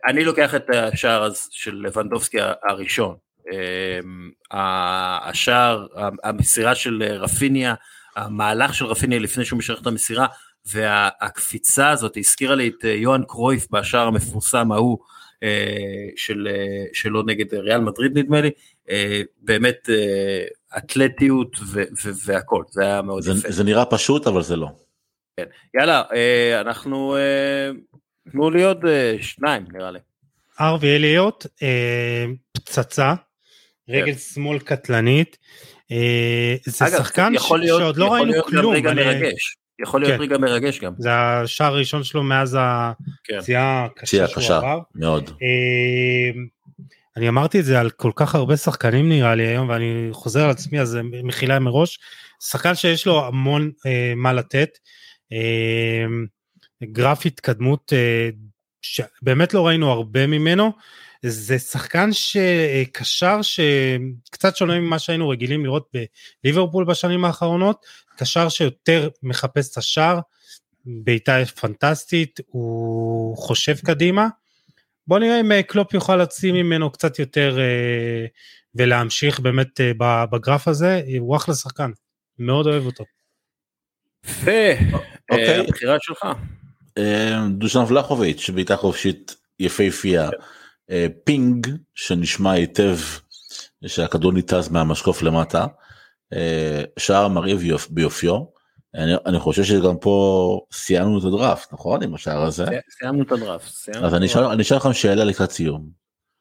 אני 0.08 0.24
לוקח 0.24 0.56
את 0.56 0.66
השער 0.74 1.30
של 1.52 1.76
לבנדובסקי 1.86 2.38
הראשון. 2.70 3.16
אמ, 3.52 4.30
ה- 4.52 5.30
השער, 5.30 5.86
המסירה 6.24 6.76
של 6.76 7.04
רפיניה, 7.04 7.74
המהלך 8.16 8.74
של 8.74 8.86
רפיניה 8.86 9.20
לפני 9.20 9.46
שהוא 9.46 9.60
משחרר 9.60 9.78
את 9.82 9.88
המסירה, 9.88 10.26
והקפיצה 10.66 11.90
הזאת 11.90 12.18
הזכירה 12.18 12.56
לי 12.56 12.68
את 12.68 12.86
אה, 12.86 12.90
יוהאן 12.90 13.24
קרויף 13.28 13.68
בשער 13.72 14.08
המפורסם 14.08 14.72
ההוא 14.72 14.98
אה, 15.02 15.06
של, 16.16 16.48
אה, 16.52 16.84
שלו 16.94 17.24
נגד 17.24 17.54
ריאל 17.54 17.80
מדריד 17.82 18.18
נדמה 18.18 18.42
לי, 18.42 18.50
אה, 18.90 19.22
באמת 19.42 19.90
אה, 19.90 20.44
אתלטיות 20.78 21.58
ו- 21.68 21.84
ו- 22.04 22.12
והכל, 22.26 22.64
זה 22.70 22.84
היה 22.84 23.02
מאוד 23.02 23.24
זה- 23.24 23.32
יפה. 23.32 23.52
זה 23.52 23.64
נראה 23.64 23.86
פשוט 23.86 24.28
אבל 24.28 24.42
זה 24.44 24.56
לא. 24.56 24.68
יאללה, 25.74 26.04
אה, 26.14 26.62
אנחנו, 26.62 27.16
אה, 27.18 27.70
תנו 28.32 28.50
לי 28.52 28.64
עוד 28.64 28.86
אה, 28.86 29.16
שניים 29.22 29.64
נראה 29.74 29.92
לי. 29.92 30.00
ארווי 30.62 30.96
אליוט, 30.96 31.46
אה, 31.64 32.26
פצצה, 32.52 33.14
רגל 33.90 34.14
שמאל 34.16 34.60
קטלנית. 34.60 35.38
אה, 35.92 36.56
זה 36.66 36.86
אגב, 36.88 36.98
שחקן 36.98 37.32
ש- 37.34 37.36
יכול 37.36 37.60
להיות- 37.60 37.82
שעוד 37.82 37.98
לא 37.98 38.06
יכול 38.06 38.18
ראינו 38.18 38.32
להיות 38.32 38.46
גם 38.46 38.52
כלום. 38.52 38.74
רגע 38.76 38.92
אני- 38.92 39.04
מרגש. 39.06 39.58
יכול 39.84 40.02
להיות 40.02 40.14
כן. 40.14 40.22
רגע 40.22 40.38
מרגש 40.38 40.80
גם. 40.80 40.94
זה 40.98 41.10
השער 41.14 41.74
הראשון 41.74 42.04
שלו 42.04 42.24
מאז 42.24 42.54
כן. 43.24 43.38
הפציעה 43.38 43.88
פציעה 43.96 44.26
הקשה 44.26 44.28
שהוא 44.28 44.44
קשה, 44.44 44.58
עבר. 44.58 44.80
מאוד. 44.96 45.30
אה, 45.30 46.42
אני 47.18 47.30
אמרתי 47.30 47.60
את 47.60 47.66
זה 47.66 47.80
על 47.80 47.90
כל 47.90 48.12
כך 48.16 48.36
הרבה 48.36 48.58
שחקנים 48.58 49.10
נראה 49.10 49.36
לי 49.36 49.48
היום 49.48 49.70
ואני 49.70 50.10
חוזר 50.12 50.44
על 50.44 50.50
עצמי 50.50 50.80
אז 50.80 50.98
מחילה 51.24 51.60
מראש. 51.60 52.00
שחקן 52.44 52.76
שיש 52.76 53.08
לו 53.08 53.26
המון 53.26 53.72
אה, 53.86 54.14
מה 54.16 54.34
לתת. 54.34 54.70
אה, 55.32 56.06
גרף 56.84 57.26
התקדמות 57.26 57.94
אה, 57.94 58.30
שבאמת 58.82 59.54
לא 59.54 59.68
ראינו 59.68 59.92
הרבה 59.92 60.28
ממנו. 60.28 60.72
זה 61.26 61.60
שחקן 61.60 62.10
שקשר 62.14 63.40
שקצת 63.42 64.56
שונה 64.56 64.80
ממה 64.80 65.00
שהיינו 65.00 65.30
רגילים 65.30 65.66
לראות 65.66 65.92
בליברפול 66.44 66.86
בשנים 66.86 67.26
האחרונות, 67.26 67.86
קשר 68.18 68.50
שיותר 68.50 69.10
מחפש 69.24 69.72
את 69.72 69.78
השער, 69.78 70.20
בעיטה 70.86 71.38
פנטסטית, 71.62 72.40
הוא 72.48 73.38
חושב 73.38 73.76
קדימה. 73.86 74.28
בוא 75.08 75.20
נראה 75.20 75.40
אם 75.40 75.52
אה, 75.52 75.64
קלופ 75.64 75.94
יוכל 75.94 76.16
להוציא 76.16 76.52
ממנו 76.52 76.92
קצת 76.92 77.20
יותר 77.20 77.60
אה, 77.60 78.26
ולהמשיך 78.76 79.40
באמת 79.40 79.82
אה, 79.82 79.92
בגרף 80.26 80.68
הזה, 80.68 81.02
הוא 81.20 81.36
אחלה 81.36 81.56
שחקן, 81.56 81.92
מאוד 82.40 82.68
אוהב 82.68 82.86
אותו. 82.86 83.04
יפה, 84.26 84.72
אוקיי. 85.32 85.60
הבחירה 85.60 85.98
שלך. 86.02 86.28
דושן 87.50 87.84
ולחוביץ', 87.88 88.50
בעיטה 88.50 88.78
חופשית 88.78 89.36
יפהפייה. 89.60 90.30
אה, 90.92 91.08
ping 91.24 91.68
שנשמע 91.96 92.52
היטב 92.52 92.98
שהכדור 93.88 94.32
ניתז 94.34 94.70
מהמשקוף 94.70 95.22
למטה. 95.22 95.66
אה, 96.34 96.84
שער 97.00 97.28
מרהיב 97.28 97.64
יופ- 97.64 97.88
ביופיו. 97.90 98.36
אני, 98.96 99.12
אני 99.26 99.40
חושב 99.40 99.64
שגם 99.64 99.98
פה 100.02 100.60
סיימנו 100.74 101.20
את 101.20 101.24
הדראפט 101.24 101.74
נכון 101.74 102.04
עם 102.04 102.16
השער 102.16 102.42
הזה 102.42 102.66
סיימנו 103.00 103.24
את 103.24 103.32
הדראפט. 103.32 103.68
סיימנו 103.68 104.08
אז 104.08 104.14
אני. 104.14 104.26
אשאל 104.62 104.78
לכם 104.78 104.94
שאלה 104.94 105.24
לקראת 105.24 105.52
סיום. 105.52 105.90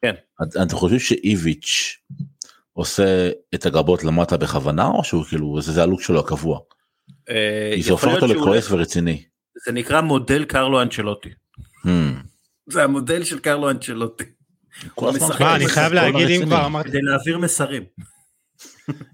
כן. 0.01 0.13
את- 0.43 0.57
אתם 0.67 0.75
חושבים 0.75 0.99
שאיביץ' 0.99 1.97
עושה 2.73 3.29
את 3.55 3.65
הגבות 3.65 4.03
למטה 4.03 4.37
בכוונה 4.37 4.87
או 4.87 5.03
שהוא 5.03 5.25
כאילו 5.25 5.61
זה 5.61 5.71
זה 5.71 5.83
הלוק 5.83 6.01
שלו 6.01 6.19
הקבוע. 6.19 6.59
אה, 7.29 7.71
כי 7.75 7.83
זה 7.83 7.91
הופך 7.91 8.07
אותו 8.07 8.27
לכועס 8.27 8.71
ורציני. 8.71 9.23
זה 9.65 9.71
נקרא 9.71 10.01
מודל 10.01 10.45
קרלו 10.45 10.81
אנצ'לוטי. 10.81 11.29
Hmm. 11.85 11.89
זה 12.69 12.83
המודל 12.83 13.23
של 13.23 13.39
קרלו 13.39 13.69
אנצ'לוטי. 13.69 14.23
כל 14.95 15.09
הזמן 15.09 15.45
אני 15.55 15.67
חייב 15.67 15.93
להגיד, 15.93 16.27
אם. 16.29 16.45
כבר 16.45 16.65
אמרתי, 16.65 16.89
כדי 16.89 17.01
להעביר 17.01 17.37
מסרים. 17.37 17.83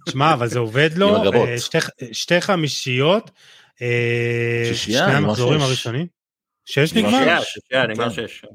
שמע, 0.10 0.34
אבל 0.34 0.48
זה 0.48 0.60
עובד 0.60 0.90
לו, 0.96 1.16
הגבות. 1.22 1.50
אה, 1.50 1.60
שתי- 1.60 1.78
שתי 2.12 2.42
חמישיות, 2.42 3.32
אה, 3.82 4.72
שני 4.74 4.98
המחזורים. 5.00 5.62
הראשונים. 5.62 6.08
שש 6.66 6.94
נגמר? 6.94 7.42
שש, 7.42 7.54
שש, 7.54 7.76
נגמר. 7.90 8.10
שש. 8.10 8.46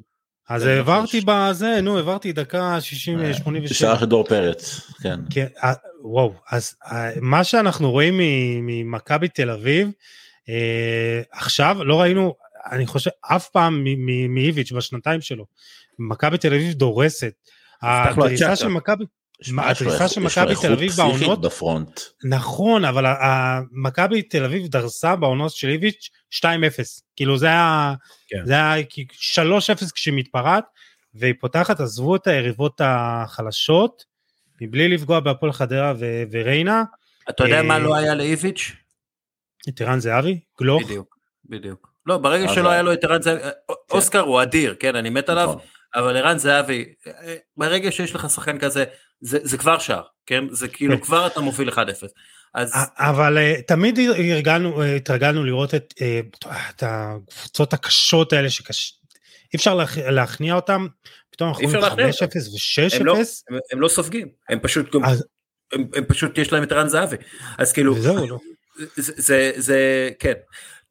אז 0.48 0.66
העברתי. 0.66 1.20
בזה, 1.26 1.80
נו, 1.82 1.96
העברתי 1.96 2.32
דקה 2.32 2.80
60, 2.80 3.20
אה, 3.20 3.34
87. 3.34 3.74
שער 3.74 3.98
של 3.98 4.05
דור 4.07 4.24
פרץ. 4.28 4.80
כן. 5.03 5.20
כן, 5.30 5.46
אה, 5.64 5.72
וואו, 6.03 6.34
אז 6.50 6.74
אה, 6.92 7.11
מה 7.20 7.44
שאנחנו 7.44 7.90
רואים 7.90 8.18
מ- 8.18 8.66
ממכבי 8.66 9.28
תל 9.28 9.50
אביב, 9.50 9.88
אה, 10.48 11.22
עכשיו 11.32 11.84
לא 11.84 12.00
ראינו, 12.00 12.34
אני 12.72 12.86
חושב, 12.86 13.11
אף 13.20 13.48
פעם 13.48 13.84
מ- 13.84 14.07
מ- 14.07 14.34
מאיביץ' 14.34 14.72
בשנתיים 14.72 15.20
שלו. 15.20 15.44
מכבי 16.09 16.38
תל 16.38 16.55
אביב 16.55 16.72
דורסת. 16.72 17.32
הדריסה. 17.82 18.57
של 18.57 18.68
מכבי, 18.68 19.05
הדריסה 19.59 20.09
של 20.09 20.20
מכבי 20.20 20.55
תל 20.62 20.72
אביב 20.72 20.92
בעונות, 20.96 21.40
בפרונט. 21.40 22.00
נכון, 22.24 22.84
אבל 22.84 23.05
מכבי 23.72 24.22
תל 24.22 24.44
אביב 24.44 24.66
דרסה 24.66 25.16
בעונות 25.16 25.50
של 25.50 25.68
איביץ' 25.68 26.11
2-0. 26.34 26.44
כאילו 27.16 27.38
זה 27.38 27.46
היה, 27.46 27.94
כן. 28.28 28.46
זה 28.46 28.53
היה 28.53 28.84
כי 28.84 29.07
3-0 29.11 29.92
כשהיא 29.94 30.14
מתפרעת, 30.14 30.64
והיא 31.14 31.34
פותחת, 31.40 31.80
עזבו 31.80 32.16
את 32.16 32.26
היריבות 32.26 32.80
החלשות, 32.84 34.04
מבלי 34.61 34.88
לפגוע 34.88 35.20
בהפועל 35.20 35.53
חדרה 35.53 35.92
ו- 35.99 36.22
וריינה, 36.30 36.84
אתה 37.30 37.45
יודע 37.45 37.57
אה, 37.57 37.62
מה 37.62 37.79
לא 37.79 37.95
היה 37.95 38.14
לאיביץ'? 38.14 38.72
את 39.68 39.80
ערן 39.80 40.00
זהבי, 40.00 40.41
גלוך, 40.61 40.83
בדיוק, 40.83 41.18
בדיוק. 41.45 41.92
לא, 42.07 42.18
ברגע 42.18 42.45
אז 42.45 42.54
שלא 42.54 42.70
היה 42.70 42.83
לו 42.83 42.92
את 42.92 43.04
ערן 43.04 43.22
זהבי, 43.22 43.41
אוסקר 43.91 44.20
הוא 44.20 44.42
אדיר, 44.42 44.74
כן, 44.80 44.96
אני 44.96 45.11
מת 45.11 45.29
עליו, 45.29 45.49
נכון. 45.49 45.61
אבל 45.94 46.16
ערן 46.16 46.38
זהבי, 46.38 46.84
ברגע 47.56 47.92
שיש 47.92 48.14
לך 48.14 48.30
שחקן 48.30 48.58
כזה, 48.58 48.84
זה 49.20 49.38
זה 49.42 49.58
כבר 49.58 49.78
שער, 49.78 50.02
כן? 50.26 50.44
זה 50.50 50.68
כאילו 50.68 50.96
כן. 50.96 51.02
כבר 51.02 51.26
אתה 51.26 51.40
מוביל 51.40 51.68
1-0. 51.70 51.74
אז 52.54 52.72
אבל 52.98 53.38
אה, 53.38 53.62
תמיד 53.66 53.98
הרגלנו, 53.98 54.82
אה, 54.82 54.96
התרגלנו 54.96 55.44
לראות 55.44 55.74
את, 55.74 55.94
אה, 56.02 56.20
את 56.70 56.82
הקבוצות 56.86 57.72
הקשות 57.72 58.32
האלה 58.32 58.50
שקש... 58.50 58.98
אי 59.52 59.56
אפשר 59.56 59.74
להכ- 59.84 60.10
להכניע 60.10 60.54
אותם, 60.54 60.86
פתאום 61.30 61.48
אנחנו 61.48 61.64
רואים 61.64 61.80
להכניע 61.80 62.06
5-0 62.08 62.96
הם 63.00 63.06
לא, 63.06 63.12
ו-6-0, 63.12 63.24
הם, 63.50 63.58
הם 63.72 63.80
לא 63.80 63.88
סופגים, 63.88 64.28
הם 64.48 64.58
פשוט, 64.62 64.94
אז- 65.04 65.24
הם, 65.72 65.84
הם 65.94 66.04
פשוט 66.04 66.38
יש 66.38 66.52
להם 66.52 66.62
את 66.62 66.72
ערן 66.72 66.88
זהבי, 66.88 67.16
אז 67.58 67.72
כאילו, 67.72 67.96
וזהו, 67.96 68.26
לא. 68.26 68.38
זה, 68.96 69.12
זה, 69.16 69.52
זה, 69.56 70.10
כן. 70.18 70.32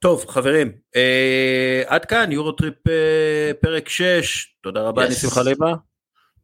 טוב, 0.02 0.24
חברים, 0.28 0.72
אה, 0.96 1.82
עד 1.86 2.04
כאן 2.04 2.32
יורוטריפ 2.32 2.88
אה, 2.88 3.50
פרק 3.60 3.88
6, 3.88 4.56
תודה 4.62 4.82
רבה 4.82 5.04
Yes. 5.04 5.08
ניסים 5.08 5.30
חליבה, 5.30 5.74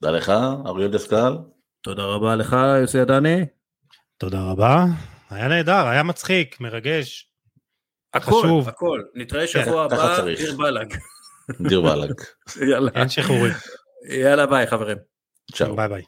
תודה 0.01 0.17
לך, 0.17 0.33
אריאל 0.67 0.91
דסקל. 0.91 1.39
תודה 1.81 2.05
רבה 2.05 2.37
לך 2.37 2.57
יוסי 2.81 3.01
עדני, 3.01 3.45
תודה 4.19 4.43
רבה, 4.51 4.85
היה 5.31 5.49
נהדר, 5.49 5.87
היה 5.87 6.03
מצחיק, 6.03 6.61
מרגש, 6.61 7.31
הכל, 8.15 8.31
חשוב. 8.31 8.69
הכל, 8.69 9.03
נתראה 9.15 9.47
כן, 9.47 9.65
שבוע 9.65 9.91
ככה 9.91 10.17
הבא. 10.17 10.35
דיר 10.35 10.57
באלק, 10.57 10.95
דיר 11.69 11.81
באלק. 11.81 12.23
יאללה, 12.71 12.91
אין 12.95 13.09
שחרורים, 13.09 13.53
יאללה 14.11 14.47
ביי 14.47 14.67
חברים. 14.67 14.99
צ'או. 15.53 15.77
ביי 15.77 15.89
ביי. 15.89 16.03